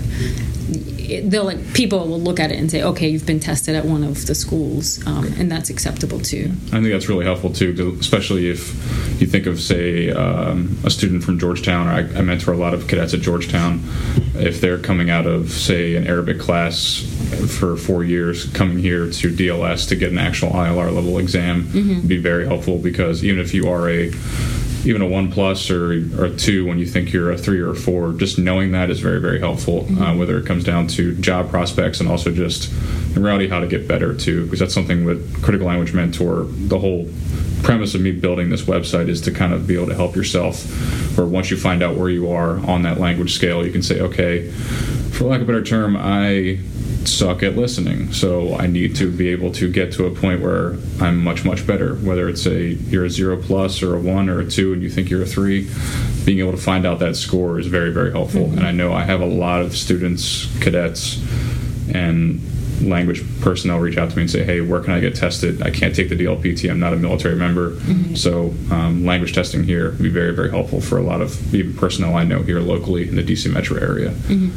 it, 1.09 1.29
they'll 1.29 1.43
like, 1.45 1.73
people 1.73 2.07
will 2.07 2.19
look 2.19 2.39
at 2.39 2.51
it 2.51 2.57
and 2.59 2.69
say, 2.69 2.83
okay, 2.83 3.07
you've 3.09 3.25
been 3.25 3.39
tested 3.39 3.75
at 3.75 3.85
one 3.85 4.03
of 4.03 4.25
the 4.27 4.35
schools, 4.35 5.05
um, 5.07 5.25
and 5.37 5.51
that's 5.51 5.69
acceptable 5.69 6.19
too. 6.19 6.51
I 6.67 6.79
think 6.81 6.89
that's 6.91 7.09
really 7.09 7.25
helpful 7.25 7.51
too, 7.51 7.73
to- 7.75 7.97
especially 7.99 8.49
if 8.49 8.69
you 9.21 9.27
think 9.27 9.45
of, 9.45 9.59
say, 9.59 10.09
um, 10.11 10.77
a 10.83 10.89
student 10.89 11.23
from 11.23 11.39
Georgetown, 11.39 11.87
or 11.87 11.91
I, 11.91 11.99
I 12.19 12.21
mentor 12.21 12.53
a 12.53 12.57
lot 12.57 12.73
of 12.73 12.87
cadets 12.87 13.13
at 13.13 13.21
Georgetown. 13.21 13.81
If 14.35 14.61
they're 14.61 14.77
coming 14.79 15.09
out 15.09 15.25
of, 15.25 15.51
say, 15.51 15.95
an 15.95 16.07
Arabic 16.07 16.39
class 16.39 17.03
for 17.59 17.75
four 17.75 18.03
years, 18.03 18.45
coming 18.53 18.79
here 18.79 19.09
to 19.09 19.31
DLS 19.31 19.87
to 19.89 19.95
get 19.95 20.11
an 20.11 20.17
actual 20.17 20.49
ILR 20.51 20.93
level 20.93 21.17
exam 21.19 21.69
would 21.73 22.07
be 22.07 22.17
very 22.17 22.45
helpful 22.47 22.77
because 22.77 23.23
even 23.23 23.39
if 23.39 23.53
you 23.53 23.69
are 23.69 23.89
a 23.89 24.11
even 24.85 25.01
a 25.01 25.07
one 25.07 25.31
plus 25.31 25.69
or, 25.69 25.91
or 26.17 26.25
a 26.25 26.35
two 26.35 26.65
when 26.65 26.79
you 26.79 26.85
think 26.85 27.11
you're 27.11 27.31
a 27.31 27.37
three 27.37 27.59
or 27.59 27.71
a 27.71 27.75
four, 27.75 28.13
just 28.13 28.39
knowing 28.39 28.71
that 28.71 28.89
is 28.89 28.99
very, 28.99 29.19
very 29.19 29.39
helpful, 29.39 29.85
uh, 30.01 30.15
whether 30.15 30.37
it 30.37 30.45
comes 30.45 30.63
down 30.63 30.87
to 30.87 31.13
job 31.15 31.49
prospects 31.49 31.99
and 31.99 32.09
also 32.09 32.31
just 32.31 32.71
in 33.15 33.23
reality 33.23 33.47
how 33.47 33.59
to 33.59 33.67
get 33.67 33.87
better 33.87 34.13
too, 34.13 34.45
because 34.45 34.59
that's 34.59 34.73
something 34.73 35.05
with 35.05 35.43
Critical 35.43 35.67
Language 35.67 35.93
Mentor, 35.93 36.43
the 36.47 36.79
whole 36.79 37.09
premise 37.63 37.93
of 37.93 38.01
me 38.01 38.11
building 38.11 38.49
this 38.49 38.63
website 38.63 39.09
is 39.09 39.19
to 39.21 39.31
kind 39.31 39.53
of 39.53 39.67
be 39.67 39.75
able 39.75 39.87
to 39.87 39.95
help 39.95 40.15
yourself, 40.15 41.17
or 41.17 41.25
once 41.25 41.51
you 41.51 41.57
find 41.57 41.83
out 41.83 41.97
where 41.97 42.09
you 42.09 42.31
are 42.31 42.59
on 42.65 42.83
that 42.83 42.99
language 42.99 43.33
scale, 43.33 43.65
you 43.65 43.71
can 43.71 43.83
say, 43.83 43.99
okay, 43.99 44.49
for 45.11 45.25
lack 45.25 45.41
of 45.41 45.49
a 45.49 45.51
better 45.51 45.63
term, 45.63 45.97
I 45.97 46.59
suck 47.07 47.43
at 47.43 47.55
listening. 47.55 48.11
So 48.13 48.55
I 48.55 48.67
need 48.67 48.95
to 48.97 49.11
be 49.11 49.29
able 49.29 49.51
to 49.53 49.71
get 49.71 49.93
to 49.93 50.05
a 50.05 50.11
point 50.11 50.41
where 50.41 50.75
I'm 50.99 51.23
much, 51.23 51.45
much 51.45 51.65
better. 51.65 51.95
Whether 51.95 52.29
it's 52.29 52.45
a 52.45 52.59
you're 52.59 53.05
a 53.05 53.09
zero 53.09 53.41
plus 53.41 53.81
or 53.81 53.95
a 53.95 53.99
one 53.99 54.29
or 54.29 54.39
a 54.39 54.49
two 54.49 54.73
and 54.73 54.81
you 54.81 54.89
think 54.89 55.09
you're 55.09 55.23
a 55.23 55.27
three, 55.27 55.69
being 56.25 56.39
able 56.39 56.51
to 56.51 56.57
find 56.57 56.85
out 56.85 56.99
that 56.99 57.15
score 57.15 57.59
is 57.59 57.67
very, 57.67 57.91
very 57.91 58.11
helpful. 58.11 58.45
Mm-hmm. 58.45 58.57
And 58.57 58.67
I 58.67 58.71
know 58.71 58.93
I 58.93 59.03
have 59.03 59.21
a 59.21 59.25
lot 59.25 59.61
of 59.61 59.75
students, 59.75 60.47
cadets, 60.59 61.21
and 61.93 62.41
language 62.81 63.23
personnel 63.41 63.79
reach 63.79 63.97
out 63.97 64.09
to 64.09 64.15
me 64.15 64.23
and 64.23 64.31
say, 64.31 64.43
"Hey, 64.43 64.61
where 64.61 64.79
can 64.81 64.93
I 64.93 64.99
get 64.99 65.15
tested? 65.15 65.61
I 65.61 65.69
can't 65.69 65.95
take 65.95 66.09
the 66.09 66.15
DLPT. 66.15 66.69
I'm 66.69 66.79
not 66.79 66.93
a 66.93 66.97
military 66.97 67.35
member, 67.35 67.79
so 68.15 68.53
um, 68.71 69.05
language 69.05 69.33
testing 69.33 69.63
here 69.63 69.91
would 69.91 70.01
be 70.03 70.09
very, 70.09 70.33
very 70.33 70.49
helpful 70.49 70.81
for 70.81 70.97
a 70.97 71.03
lot 71.03 71.21
of 71.21 71.53
even 71.53 71.73
personnel 71.75 72.15
I 72.15 72.23
know 72.23 72.41
here 72.43 72.59
locally 72.59 73.07
in 73.07 73.15
the 73.15 73.23
DC 73.23 73.51
metro 73.51 73.77
area. 73.79 74.13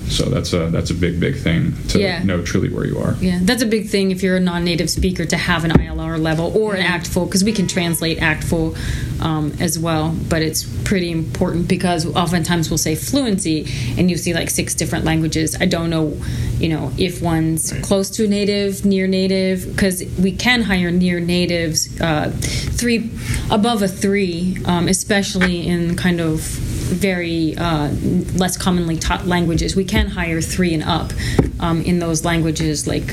So 0.09 0.25
that's 0.31 0.53
a 0.53 0.69
that's 0.71 0.91
a 0.91 0.95
big, 0.95 1.19
big 1.21 1.37
thing 1.37 1.75
to 1.89 2.01
Yeah. 2.01 2.23
know 2.23 2.43
truly 2.43 2.69
where 2.69 2.87
you 2.87 2.99
are. 2.99 3.17
Yeah, 3.21 3.39
that's 3.43 3.63
a 3.63 3.67
big 3.67 3.89
thing 3.89 4.11
if 4.11 4.23
you're 4.23 4.37
a 4.37 4.41
non-native 4.41 4.89
speaker 4.91 5.25
to 5.25 5.37
have 5.37 5.65
an 5.65 5.71
ILR 5.73 6.19
level 6.21 6.57
or 6.57 6.75
an 6.75 6.83
ACTFL 6.85 7.27
because 7.27 7.45
we 7.45 7.53
can 7.53 7.67
translate 7.67 8.19
ACTFL 8.19 8.77
um, 9.23 9.53
as 9.61 9.79
well. 9.79 10.15
But 10.29 10.43
it's 10.43 10.65
pretty 10.85 11.11
important 11.11 11.69
because 11.69 12.07
oftentimes 12.07 12.71
we'll 12.71 12.79
say 12.79 12.95
fluency 12.95 13.67
and 13.99 14.11
you 14.11 14.17
see 14.17 14.35
like 14.35 14.51
six 14.51 14.75
different 14.75 15.05
languages. 15.05 15.57
I 15.61 15.67
don't 15.67 15.91
know, 15.91 16.17
you 16.59 16.69
know, 16.69 16.93
if 16.99 17.23
one's 17.23 17.73
close 17.83 18.11
to 18.13 18.29
native, 18.29 18.85
near 18.85 19.07
native, 19.07 19.67
because 19.69 20.05
we 20.19 20.33
can 20.33 20.63
hire 20.63 20.91
near 20.91 21.21
natives 21.21 22.01
uh, 22.01 22.31
three 22.41 23.11
above 23.51 23.83
a 23.83 23.89
three, 23.89 24.59
um, 24.65 24.89
especially 24.89 25.67
in 25.67 25.97
kind 25.97 26.21
of 26.21 26.41
very 26.41 27.57
uh, 27.57 27.89
less 28.35 28.57
commonly 28.57 28.97
taught 28.97 29.27
languages. 29.27 29.75
We 29.75 29.85
can 29.85 30.09
hire 30.09 30.41
three 30.41 30.75
and 30.75 30.83
up 30.83 31.13
um, 31.61 31.83
in 31.83 31.99
those 31.99 32.25
languages 32.25 32.87
like 32.87 33.05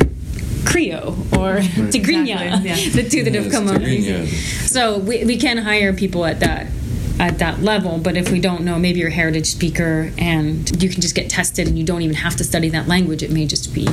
Creole 0.66 1.14
or 1.34 1.58
Tigrinya, 1.91 2.64
Exactly, 2.64 2.70
yeah. 2.70 2.89
the 3.02 3.10
two 3.10 3.24
that 3.24 3.34
have 3.34 3.45
Yes, 3.45 3.54
come 3.54 3.68
up. 3.68 3.82
So 4.68 5.00
we, 5.00 5.24
we 5.26 5.38
can 5.38 5.58
hire 5.58 5.93
people 5.93 6.26
at 6.26 6.39
that 6.41 6.68
at 7.20 7.39
that 7.39 7.62
level, 7.62 7.97
but 7.97 8.16
if 8.16 8.32
we 8.32 8.39
don't 8.39 8.62
know, 8.62 8.80
maybe 8.80 9.00
you're 9.00 9.10
a 9.10 9.14
heritage 9.14 9.47
speaker 9.47 10.12
and 10.18 10.82
you 10.82 10.89
can 10.89 11.02
just 11.02 11.16
get 11.16 11.30
tested 11.30 11.68
and 11.68 11.78
you 11.78 11.84
don't 11.84 12.02
even 12.02 12.16
have 12.16 12.36
to 12.38 12.45
study 12.45 12.70
that 12.70 12.88
language. 12.88 13.22
It 13.22 13.30
may 13.30 13.45
just 13.45 13.74
be 13.74 13.88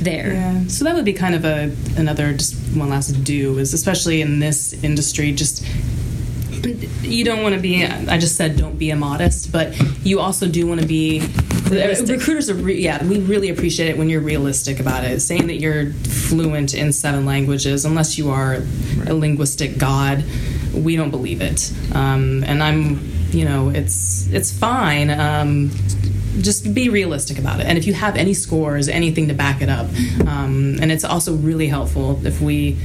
there. 0.00 0.32
Yeah. 0.32 0.66
So 0.66 0.84
that 0.84 0.94
would 0.94 1.04
be 1.04 1.12
kind 1.12 1.34
of 1.34 1.44
a 1.44 1.74
another 1.96 2.32
just 2.32 2.54
one 2.76 2.90
last 2.90 3.12
do 3.24 3.58
is 3.58 3.74
especially 3.74 4.20
in 4.20 4.40
this 4.40 4.72
industry 4.82 5.32
just 5.32 5.64
you 7.02 7.24
don't 7.24 7.42
want 7.42 7.54
to 7.54 7.60
be 7.60 7.84
I 7.84 8.18
just 8.18 8.36
said 8.36 8.56
don't 8.56 8.78
be 8.78 8.90
immodest, 8.90 9.52
but 9.52 9.74
you 10.04 10.20
also 10.20 10.46
do 10.46 10.66
want 10.66 10.80
to 10.80 10.86
be 10.86 11.22
Realistic. 11.70 12.18
recruiters 12.18 12.50
are 12.50 12.54
re, 12.54 12.80
yeah, 12.80 13.04
we 13.04 13.20
really 13.20 13.48
appreciate 13.48 13.88
it 13.88 13.96
when 13.96 14.08
you're 14.08 14.20
realistic 14.20 14.80
about 14.80 15.04
it. 15.04 15.20
Saying 15.20 15.46
that 15.46 15.56
you're 15.56 15.92
fluent 15.92 16.74
in 16.74 16.92
seven 16.92 17.24
languages 17.24 17.84
unless 17.84 18.18
you 18.18 18.30
are 18.30 18.62
a 19.06 19.14
linguistic 19.14 19.78
god, 19.78 20.24
we 20.74 20.96
don't 20.96 21.10
believe 21.10 21.40
it. 21.40 21.72
Um, 21.94 22.42
and 22.44 22.62
I'm, 22.62 23.00
you 23.30 23.44
know, 23.44 23.68
it's 23.68 24.26
it's 24.28 24.52
fine. 24.52 25.10
Um, 25.10 25.70
just 26.38 26.72
be 26.74 26.88
realistic 26.88 27.38
about 27.38 27.60
it. 27.60 27.66
And 27.66 27.76
if 27.76 27.86
you 27.86 27.94
have 27.94 28.16
any 28.16 28.34
scores, 28.34 28.88
anything 28.88 29.28
to 29.28 29.34
back 29.34 29.62
it 29.62 29.68
up, 29.68 29.86
um, 30.26 30.78
and 30.80 30.92
it's 30.92 31.04
also 31.04 31.34
really 31.34 31.68
helpful 31.68 32.24
if 32.26 32.40
we. 32.40 32.76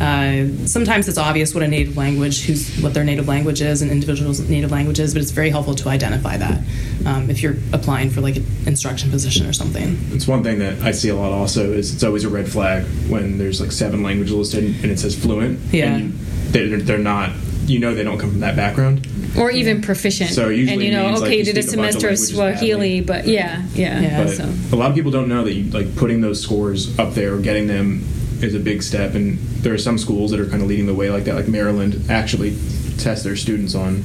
Uh, 0.00 0.46
sometimes 0.64 1.08
it's 1.08 1.18
obvious 1.18 1.52
what 1.52 1.64
a 1.64 1.66
native 1.66 1.96
language, 1.96 2.44
who's 2.44 2.80
what 2.82 2.94
their 2.94 3.02
native 3.02 3.26
language 3.26 3.60
is, 3.60 3.82
and 3.82 3.90
individuals' 3.90 4.38
native 4.48 4.70
language 4.70 5.00
is, 5.00 5.12
but 5.12 5.20
it's 5.20 5.32
very 5.32 5.50
helpful 5.50 5.74
to 5.74 5.88
identify 5.88 6.36
that 6.36 6.62
um, 7.04 7.28
if 7.28 7.42
you're 7.42 7.56
applying 7.72 8.08
for 8.08 8.20
like 8.20 8.36
an 8.36 8.46
instruction 8.66 9.10
position 9.10 9.44
or 9.44 9.52
something. 9.52 9.98
It's 10.12 10.28
one 10.28 10.44
thing 10.44 10.60
that 10.60 10.80
I 10.82 10.92
see 10.92 11.08
a 11.08 11.16
lot 11.16 11.32
also 11.32 11.72
is 11.72 11.92
it's 11.92 12.04
always 12.04 12.22
a 12.22 12.28
red 12.28 12.48
flag 12.48 12.84
when 13.08 13.38
there's 13.38 13.60
like 13.60 13.72
seven 13.72 14.04
languages 14.04 14.32
listed 14.34 14.64
and 14.82 14.84
it 14.84 15.00
says 15.00 15.18
fluent. 15.20 15.58
Yeah. 15.72 15.96
And 15.96 16.12
you, 16.12 16.18
they're, 16.52 16.78
they're 16.78 16.98
not, 16.98 17.32
you 17.68 17.78
know, 17.78 17.94
they 17.94 18.02
don't 18.02 18.18
come 18.18 18.30
from 18.30 18.40
that 18.40 18.56
background. 18.56 19.06
Or 19.36 19.50
even 19.50 19.82
proficient. 19.82 20.30
So 20.30 20.48
usually 20.48 20.72
and 20.72 20.82
you 20.82 20.90
know, 20.90 21.08
means, 21.08 21.22
okay, 21.22 21.32
you 21.32 21.38
you 21.38 21.44
did 21.44 21.58
a 21.58 21.62
speak 21.62 21.74
a 21.74 21.82
bunch 21.82 21.94
of 21.96 22.00
semester 22.00 22.34
of 22.34 22.38
languages 22.38 22.58
Swahili, 22.58 23.00
but 23.02 23.26
yeah, 23.26 23.64
yeah. 23.74 24.00
Yeah. 24.00 24.24
But 24.24 24.30
so. 24.32 24.44
a 24.72 24.76
lot 24.76 24.90
of 24.90 24.96
people 24.96 25.10
don't 25.10 25.28
know 25.28 25.44
that 25.44 25.52
you, 25.52 25.70
like 25.70 25.94
putting 25.96 26.20
those 26.20 26.40
scores 26.40 26.98
up 26.98 27.14
there 27.14 27.34
or 27.34 27.38
getting 27.38 27.66
them 27.66 28.04
is 28.40 28.54
a 28.54 28.60
big 28.60 28.82
step. 28.82 29.14
And 29.14 29.38
there 29.38 29.74
are 29.74 29.78
some 29.78 29.98
schools 29.98 30.30
that 30.30 30.40
are 30.40 30.46
kind 30.46 30.62
of 30.62 30.68
leading 30.68 30.86
the 30.86 30.94
way 30.94 31.10
like 31.10 31.24
that, 31.24 31.34
like 31.34 31.48
Maryland 31.48 32.10
actually 32.10 32.56
test 32.96 33.24
their 33.24 33.36
students 33.36 33.74
on 33.74 34.02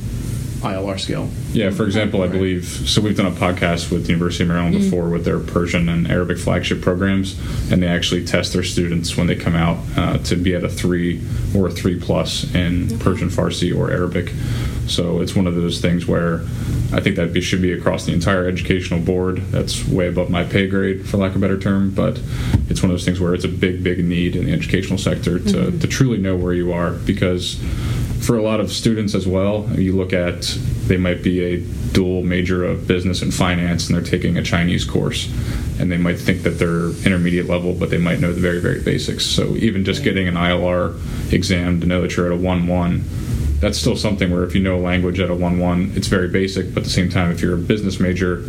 ILR 0.64 0.99
scale. 0.99 1.30
Yeah, 1.51 1.72
for 1.72 1.84
example, 1.84 2.22
I 2.22 2.28
believe 2.28 2.66
so. 2.66 3.01
We've 3.01 3.18
done 3.18 3.26
a 3.26 3.32
podcast 3.32 3.91
with 3.91 4.05
the 4.05 4.14
University 4.14 4.43
of 4.43 4.49
Maryland 4.49 4.76
mm. 4.76 4.80
before 4.80 5.09
with 5.09 5.26
their 5.26 5.39
Persian 5.39 5.89
and 5.89 6.09
Arabic 6.09 6.38
flagship 6.38 6.82
programs, 6.82 7.38
and 7.72 7.84
they 7.84 7.88
actually 7.88 8.26
test 8.26 8.53
their 8.53 8.64
students 8.64 9.18
when 9.18 9.28
they 9.28 9.36
come 9.36 9.55
out 9.55 9.78
uh, 9.97 10.18
to 10.20 10.36
be 10.36 10.55
at 10.55 10.64
a 10.64 10.70
three 10.70 11.22
or 11.55 11.68
a 11.68 11.72
three 11.72 11.99
plus 11.99 12.43
in 12.55 12.88
mm-hmm. 12.88 12.97
Persian, 12.99 13.30
Farsi, 13.30 13.76
or 13.78 13.91
Arabic. 13.91 14.32
So 14.88 15.22
it's 15.22 15.36
one 15.36 15.47
of 15.47 15.55
those 15.55 15.82
things 15.82 16.07
where 16.07 16.41
I 16.93 16.99
think 16.99 17.16
that 17.16 17.34
be, 17.34 17.41
should 17.41 17.61
be 17.61 17.74
across 17.74 18.05
the 18.05 18.14
entire 18.14 18.47
educational 18.47 18.99
board. 18.99 19.38
That's 19.51 19.86
way 19.88 20.07
above 20.07 20.30
my 20.30 20.43
pay 20.43 20.68
grade, 20.68 21.07
for 21.07 21.18
lack 21.18 21.32
of 21.32 21.38
a 21.38 21.39
better 21.39 21.59
term, 21.59 21.91
but 21.91 22.20
it's 22.70 22.82
one 22.82 22.91
of 22.91 22.93
those 22.93 23.05
things 23.05 23.20
where 23.20 23.34
it's 23.34 23.45
a 23.45 23.49
big, 23.49 23.84
big 23.84 24.03
need 24.03 24.36
in 24.36 24.45
the 24.45 24.53
educational 24.53 24.97
sector 24.97 25.39
to, 25.39 25.45
mm-hmm. 25.45 25.80
to 25.80 25.88
truly 25.88 26.20
know 26.20 26.36
where 26.36 26.53
you 26.53 26.72
are 26.72 26.91
because 26.91 27.59
for 28.24 28.38
a 28.38 28.41
lot 28.41 28.61
of 28.61 28.71
students 28.71 29.15
as 29.15 29.28
well, 29.28 29.67
you 29.76 29.93
look 29.93 30.13
at 30.13 30.43
they 30.88 30.95
might 30.95 31.21
be 31.21 31.43
a 31.43 31.57
dual 31.91 32.24
major 32.24 32.63
of 32.63 32.88
business 32.88 33.21
and 33.21 33.34
finance 33.34 33.88
and 33.88 33.95
they're 33.95 34.03
taking 34.03 34.38
a 34.38 34.43
Chinese 34.43 34.86
course. 34.86 35.32
And 35.80 35.91
they 35.91 35.97
might 35.97 36.19
think 36.19 36.43
that 36.43 36.51
they're 36.51 36.89
intermediate 37.05 37.47
level, 37.47 37.74
but 37.74 37.89
they 37.89 37.97
might 37.97 38.19
know 38.19 38.32
the 38.32 38.39
very, 38.39 38.61
very 38.61 38.82
basics. 38.82 39.26
So 39.26 39.55
even 39.57 39.84
just 39.84 40.03
getting 40.03 40.28
an 40.28 40.36
ILR 40.36 40.97
exam 41.34 41.82
to 41.82 41.88
know 41.88 42.01
that 42.01 42.15
you're 42.15 42.28
at 42.28 42.32
a 42.32 42.41
1 42.41 42.67
1, 42.67 43.03
that's 43.59 43.78
still 43.78 43.95
something 43.95 44.32
where 44.32 44.43
if 44.43 44.55
you 44.55 44.61
know 44.61 44.78
a 44.78 44.80
language 44.80 45.19
at 45.19 45.30
a 45.30 45.36
1 45.36 45.59
1, 45.59 45.93
it's 45.95 46.07
very 46.07 46.28
basic, 46.30 46.74
but 46.74 46.82
at 46.82 46.84
the 46.84 46.89
same 46.89 47.09
time, 47.09 47.32
if 47.32 47.41
you're 47.41 47.55
a 47.55 47.57
business 47.57 47.99
major, 47.99 48.45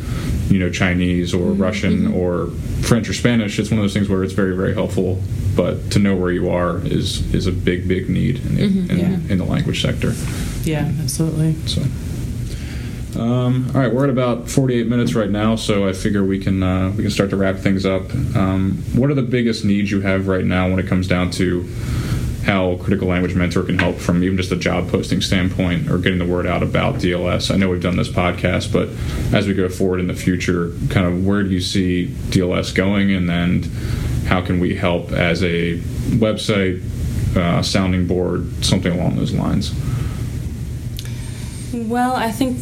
you 0.48 0.58
know 0.58 0.70
Chinese 0.70 1.32
or 1.34 1.50
mm-hmm. 1.50 1.62
Russian 1.62 2.06
mm-hmm. 2.06 2.16
or 2.16 2.48
French 2.86 3.08
or 3.08 3.14
Spanish, 3.14 3.58
it's 3.58 3.70
one 3.70 3.78
of 3.78 3.84
those 3.84 3.94
things 3.94 4.08
where 4.08 4.22
it's 4.22 4.34
very, 4.34 4.56
very 4.56 4.74
helpful. 4.74 5.20
But 5.56 5.90
to 5.92 5.98
know 5.98 6.16
where 6.16 6.32
you 6.32 6.50
are 6.50 6.78
is 6.84 7.32
is 7.34 7.46
a 7.46 7.52
big, 7.52 7.86
big 7.86 8.08
need 8.08 8.44
in 8.44 8.54
the, 8.56 8.62
in, 8.64 8.98
Yeah. 8.98 9.18
in 9.32 9.38
the 9.38 9.44
language 9.44 9.80
sector. 9.82 10.12
Yeah, 10.64 10.90
absolutely. 11.00 11.54
So, 11.66 11.82
um, 13.20 13.70
all 13.74 13.80
right, 13.80 13.92
we're 13.94 14.04
at 14.04 14.10
about 14.10 14.48
48 14.50 14.88
minutes 14.88 15.14
right 15.14 15.30
now, 15.30 15.54
so 15.54 15.86
I 15.88 15.92
figure 15.92 16.24
we 16.24 16.38
can 16.40 16.62
uh, 16.62 16.90
we 16.96 17.02
can 17.04 17.10
start 17.12 17.30
to 17.30 17.36
wrap 17.36 17.56
things 17.56 17.86
up. 17.86 18.12
Um, 18.34 18.82
what 18.94 19.10
are 19.10 19.14
the 19.14 19.22
biggest 19.22 19.64
needs 19.64 19.90
you 19.90 20.00
have 20.00 20.26
right 20.26 20.44
now 20.44 20.68
when 20.68 20.78
it 20.80 20.86
comes 20.88 21.06
down 21.06 21.30
to 21.32 21.68
how 22.44 22.76
Critical 22.76 23.08
Language 23.08 23.34
Mentor 23.34 23.62
can 23.62 23.78
help 23.78 23.96
from 23.96 24.22
even 24.22 24.36
just 24.36 24.52
a 24.52 24.56
job 24.56 24.88
posting 24.90 25.20
standpoint 25.22 25.88
or 25.90 25.96
getting 25.98 26.18
the 26.18 26.26
word 26.26 26.46
out 26.46 26.62
about 26.62 26.96
DLS? 26.96 27.50
I 27.54 27.56
know 27.56 27.68
we've 27.70 27.80
done 27.80 27.96
this 27.96 28.08
podcast, 28.10 28.72
but 28.72 28.88
as 29.34 29.46
we 29.46 29.54
go 29.54 29.68
forward 29.68 30.00
in 30.00 30.08
the 30.08 30.14
future, 30.14 30.72
kind 30.90 31.06
of 31.06 31.24
where 31.24 31.42
do 31.44 31.50
you 31.50 31.60
see 31.60 32.08
DLS 32.30 32.74
going, 32.74 33.12
and 33.12 33.28
then 33.28 33.62
how 34.26 34.40
can 34.40 34.60
we 34.60 34.74
help 34.74 35.12
as 35.12 35.42
a 35.42 35.78
website, 36.18 36.82
uh, 37.36 37.62
sounding 37.62 38.06
board, 38.06 38.64
something 38.64 38.92
along 38.92 39.16
those 39.16 39.32
lines? 39.32 39.74
Well, 41.72 42.14
I 42.14 42.30
think 42.30 42.58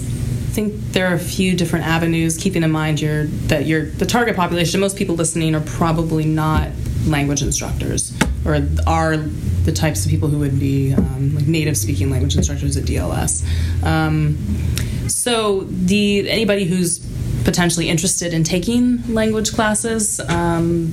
think 0.52 0.74
there 0.92 1.06
are 1.06 1.14
a 1.14 1.18
few 1.18 1.56
different 1.56 1.86
avenues. 1.86 2.36
Keeping 2.36 2.62
in 2.62 2.70
mind 2.70 3.00
your 3.00 3.24
that 3.48 3.66
your 3.66 3.86
the 3.86 4.06
target 4.06 4.36
population, 4.36 4.80
most 4.80 4.96
people 4.96 5.14
listening 5.14 5.54
are 5.54 5.60
probably 5.60 6.24
not 6.24 6.68
language 7.06 7.42
instructors 7.42 8.16
or 8.44 8.54
are 8.86 9.16
the 9.16 9.72
types 9.72 10.04
of 10.04 10.10
people 10.10 10.28
who 10.28 10.38
would 10.38 10.58
be 10.58 10.92
um, 10.92 11.34
like 11.34 11.46
native 11.46 11.76
speaking 11.76 12.10
language 12.10 12.36
instructors 12.36 12.76
at 12.76 12.84
DLS. 12.84 13.44
Um, 13.84 14.36
so 15.08 15.60
the 15.60 16.28
anybody 16.28 16.64
who's 16.64 16.98
potentially 17.44 17.88
interested 17.88 18.32
in 18.32 18.44
taking 18.44 19.02
language 19.12 19.52
classes. 19.52 20.20
Um, 20.20 20.92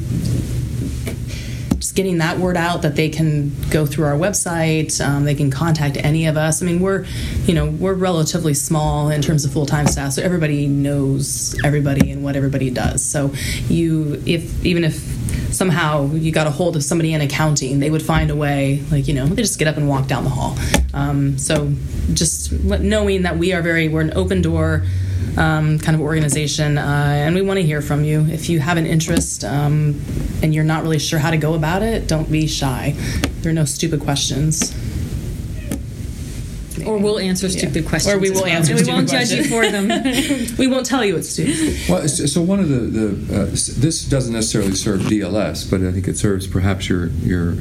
getting 1.91 2.19
that 2.19 2.37
word 2.37 2.57
out 2.57 2.81
that 2.81 2.95
they 2.95 3.09
can 3.09 3.51
go 3.69 3.85
through 3.85 4.05
our 4.05 4.13
website 4.13 5.03
um, 5.05 5.25
they 5.25 5.35
can 5.35 5.51
contact 5.51 5.97
any 5.97 6.27
of 6.27 6.37
us. 6.37 6.61
I 6.61 6.65
mean 6.65 6.79
we're 6.79 7.05
you 7.45 7.53
know 7.53 7.65
we're 7.65 7.93
relatively 7.93 8.53
small 8.53 9.09
in 9.09 9.21
terms 9.21 9.45
of 9.45 9.51
full-time 9.51 9.87
staff 9.87 10.13
so 10.13 10.21
everybody 10.21 10.67
knows 10.67 11.59
everybody 11.63 12.11
and 12.11 12.23
what 12.23 12.35
everybody 12.35 12.69
does. 12.69 13.03
So 13.03 13.33
you 13.67 14.21
if 14.25 14.65
even 14.65 14.83
if 14.83 14.95
somehow 15.53 16.05
you 16.13 16.31
got 16.31 16.47
a 16.47 16.51
hold 16.51 16.75
of 16.75 16.83
somebody 16.83 17.13
in 17.13 17.21
accounting 17.21 17.79
they 17.79 17.89
would 17.89 18.03
find 18.03 18.29
a 18.29 18.35
way 18.35 18.83
like 18.91 19.07
you 19.07 19.13
know 19.13 19.25
they 19.25 19.41
just 19.41 19.57
get 19.57 19.67
up 19.67 19.77
and 19.77 19.87
walk 19.87 20.07
down 20.07 20.23
the 20.23 20.29
hall. 20.29 20.57
Um, 20.93 21.37
so 21.37 21.71
just 22.13 22.51
knowing 22.51 23.23
that 23.23 23.37
we 23.37 23.53
are 23.53 23.61
very 23.61 23.87
we're 23.87 24.01
an 24.01 24.13
open 24.13 24.41
door 24.41 24.83
um, 25.37 25.79
kind 25.79 25.95
of 25.95 26.01
organization, 26.01 26.77
uh, 26.77 26.81
and 26.81 27.35
we 27.35 27.41
want 27.41 27.57
to 27.57 27.65
hear 27.65 27.81
from 27.81 28.03
you. 28.03 28.25
If 28.29 28.49
you 28.49 28.59
have 28.59 28.77
an 28.77 28.85
interest 28.85 29.43
um, 29.43 29.99
and 30.41 30.53
you're 30.53 30.63
not 30.63 30.83
really 30.83 30.99
sure 30.99 31.19
how 31.19 31.31
to 31.31 31.37
go 31.37 31.53
about 31.53 31.81
it, 31.83 32.07
don't 32.07 32.31
be 32.31 32.47
shy. 32.47 32.95
There 33.41 33.51
are 33.51 33.55
no 33.55 33.65
stupid 33.65 34.01
questions. 34.01 34.73
Or 36.85 36.97
we'll 36.97 37.19
answer 37.19 37.49
stupid 37.49 37.83
Yeah. 37.83 37.89
questions. 37.89 38.15
Or 38.15 38.19
we 38.19 38.29
will 38.29 38.43
well. 38.43 38.51
answer 38.51 38.73
We 38.73 38.79
stupid 38.79 38.93
won't 38.95 39.09
judge 39.09 39.31
you 39.31 39.43
for 39.45 39.69
them. 39.69 39.87
we 40.57 40.67
won't 40.67 40.85
tell 40.85 41.03
you 41.05 41.17
it's 41.17 41.29
stupid. 41.29 41.77
Well, 41.89 42.07
so 42.07 42.41
one 42.41 42.59
of 42.59 42.69
the, 42.69 42.79
the 42.79 43.41
uh, 43.41 43.45
this 43.45 44.05
doesn't 44.05 44.33
necessarily 44.33 44.75
serve 44.75 45.01
DLS, 45.01 45.69
but 45.69 45.81
I 45.81 45.91
think 45.91 46.07
it 46.07 46.17
serves 46.17 46.47
perhaps 46.47 46.89
your 46.89 47.07
your, 47.07 47.53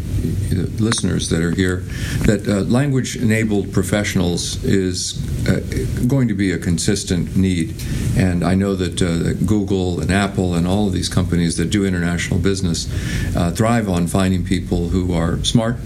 your 0.50 0.66
listeners 0.78 1.28
that 1.30 1.40
are 1.42 1.52
here. 1.52 1.84
That 2.26 2.46
uh, 2.48 2.60
language-enabled 2.62 3.72
professionals 3.72 4.62
is 4.64 5.18
uh, 5.48 5.60
going 6.06 6.28
to 6.28 6.34
be 6.34 6.52
a 6.52 6.58
consistent 6.58 7.36
need, 7.36 7.74
and 8.16 8.44
I 8.44 8.54
know 8.54 8.74
that 8.74 9.00
uh, 9.02 9.34
Google 9.46 10.00
and 10.00 10.10
Apple 10.10 10.54
and 10.54 10.66
all 10.66 10.86
of 10.86 10.92
these 10.92 11.08
companies 11.08 11.56
that 11.56 11.70
do 11.70 11.84
international 11.84 12.40
business 12.40 12.88
uh, 13.36 13.50
thrive 13.52 13.88
on 13.88 14.06
finding 14.06 14.44
people 14.44 14.88
who 14.90 15.12
are 15.14 15.42
smart 15.44 15.76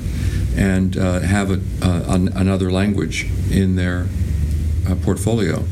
and 0.56 0.96
uh, 0.96 1.20
have 1.20 1.50
a, 1.50 1.60
uh, 1.82 2.04
an, 2.08 2.28
another 2.28 2.70
language 2.70 3.26
in 3.50 3.76
their 3.76 4.06
uh, 4.88 4.94
portfolio. 4.96 5.64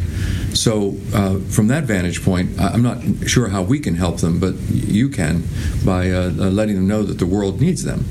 So, 0.55 0.97
uh, 1.15 1.39
from 1.39 1.69
that 1.69 1.85
vantage 1.85 2.25
point, 2.25 2.61
I'm 2.61 2.83
not 2.83 3.29
sure 3.29 3.49
how 3.49 3.63
we 3.63 3.79
can 3.79 3.95
help 3.95 4.19
them, 4.19 4.41
but 4.41 4.55
you 4.71 5.09
can 5.09 5.45
by 5.85 6.11
uh, 6.11 6.31
letting 6.31 6.77
them 6.77 6.89
know 6.89 7.03
that 7.03 7.19
the 7.19 7.27
world 7.27 7.61
needs 7.61 7.85
them 7.85 8.05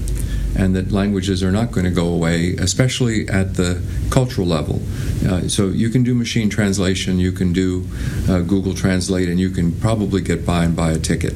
and 0.57 0.75
that 0.75 0.91
languages 0.91 1.43
are 1.43 1.51
not 1.51 1.71
going 1.71 1.85
to 1.85 1.91
go 1.91 2.07
away, 2.07 2.55
especially 2.55 3.27
at 3.27 3.55
the 3.55 3.81
cultural 4.09 4.47
level. 4.47 4.81
Uh, 5.27 5.47
so, 5.47 5.67
you 5.67 5.89
can 5.89 6.03
do 6.03 6.15
machine 6.15 6.49
translation, 6.49 7.19
you 7.19 7.31
can 7.31 7.53
do 7.53 7.85
uh, 8.29 8.39
Google 8.39 8.73
Translate, 8.73 9.29
and 9.29 9.39
you 9.39 9.49
can 9.49 9.71
probably 9.79 10.21
get 10.21 10.45
by 10.45 10.63
and 10.63 10.75
buy 10.75 10.91
a 10.91 10.99
ticket. 10.99 11.33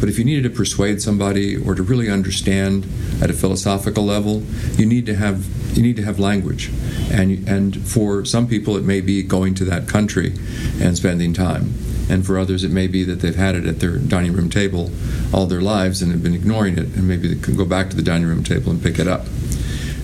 But 0.00 0.08
if 0.08 0.18
you 0.18 0.24
needed 0.24 0.44
to 0.44 0.50
persuade 0.50 1.02
somebody 1.02 1.56
or 1.56 1.74
to 1.74 1.82
really 1.82 2.10
understand 2.10 2.86
at 3.20 3.30
a 3.30 3.34
philosophical 3.34 4.04
level, 4.04 4.42
you 4.76 4.86
need 4.86 5.06
to 5.06 5.14
have 5.14 5.46
you 5.76 5.82
need 5.82 5.96
to 5.96 6.02
have 6.02 6.18
language, 6.18 6.70
and 7.10 7.46
and 7.48 7.76
for 7.86 8.24
some 8.24 8.46
people 8.46 8.76
it 8.76 8.84
may 8.84 9.00
be 9.00 9.22
going 9.22 9.54
to 9.54 9.64
that 9.64 9.88
country 9.88 10.34
and 10.80 10.96
spending 10.96 11.32
time, 11.32 11.74
and 12.08 12.26
for 12.26 12.38
others 12.38 12.64
it 12.64 12.70
may 12.70 12.86
be 12.86 13.04
that 13.04 13.20
they've 13.20 13.36
had 13.36 13.54
it 13.54 13.66
at 13.66 13.80
their 13.80 13.96
dining 13.98 14.32
room 14.32 14.50
table 14.50 14.90
all 15.32 15.46
their 15.46 15.60
lives 15.60 16.02
and 16.02 16.12
have 16.12 16.22
been 16.22 16.34
ignoring 16.34 16.74
it, 16.78 16.86
and 16.96 17.08
maybe 17.08 17.28
they 17.28 17.40
can 17.40 17.56
go 17.56 17.64
back 17.64 17.90
to 17.90 17.96
the 17.96 18.02
dining 18.02 18.26
room 18.26 18.42
table 18.42 18.70
and 18.70 18.82
pick 18.82 18.98
it 18.98 19.08
up. 19.08 19.26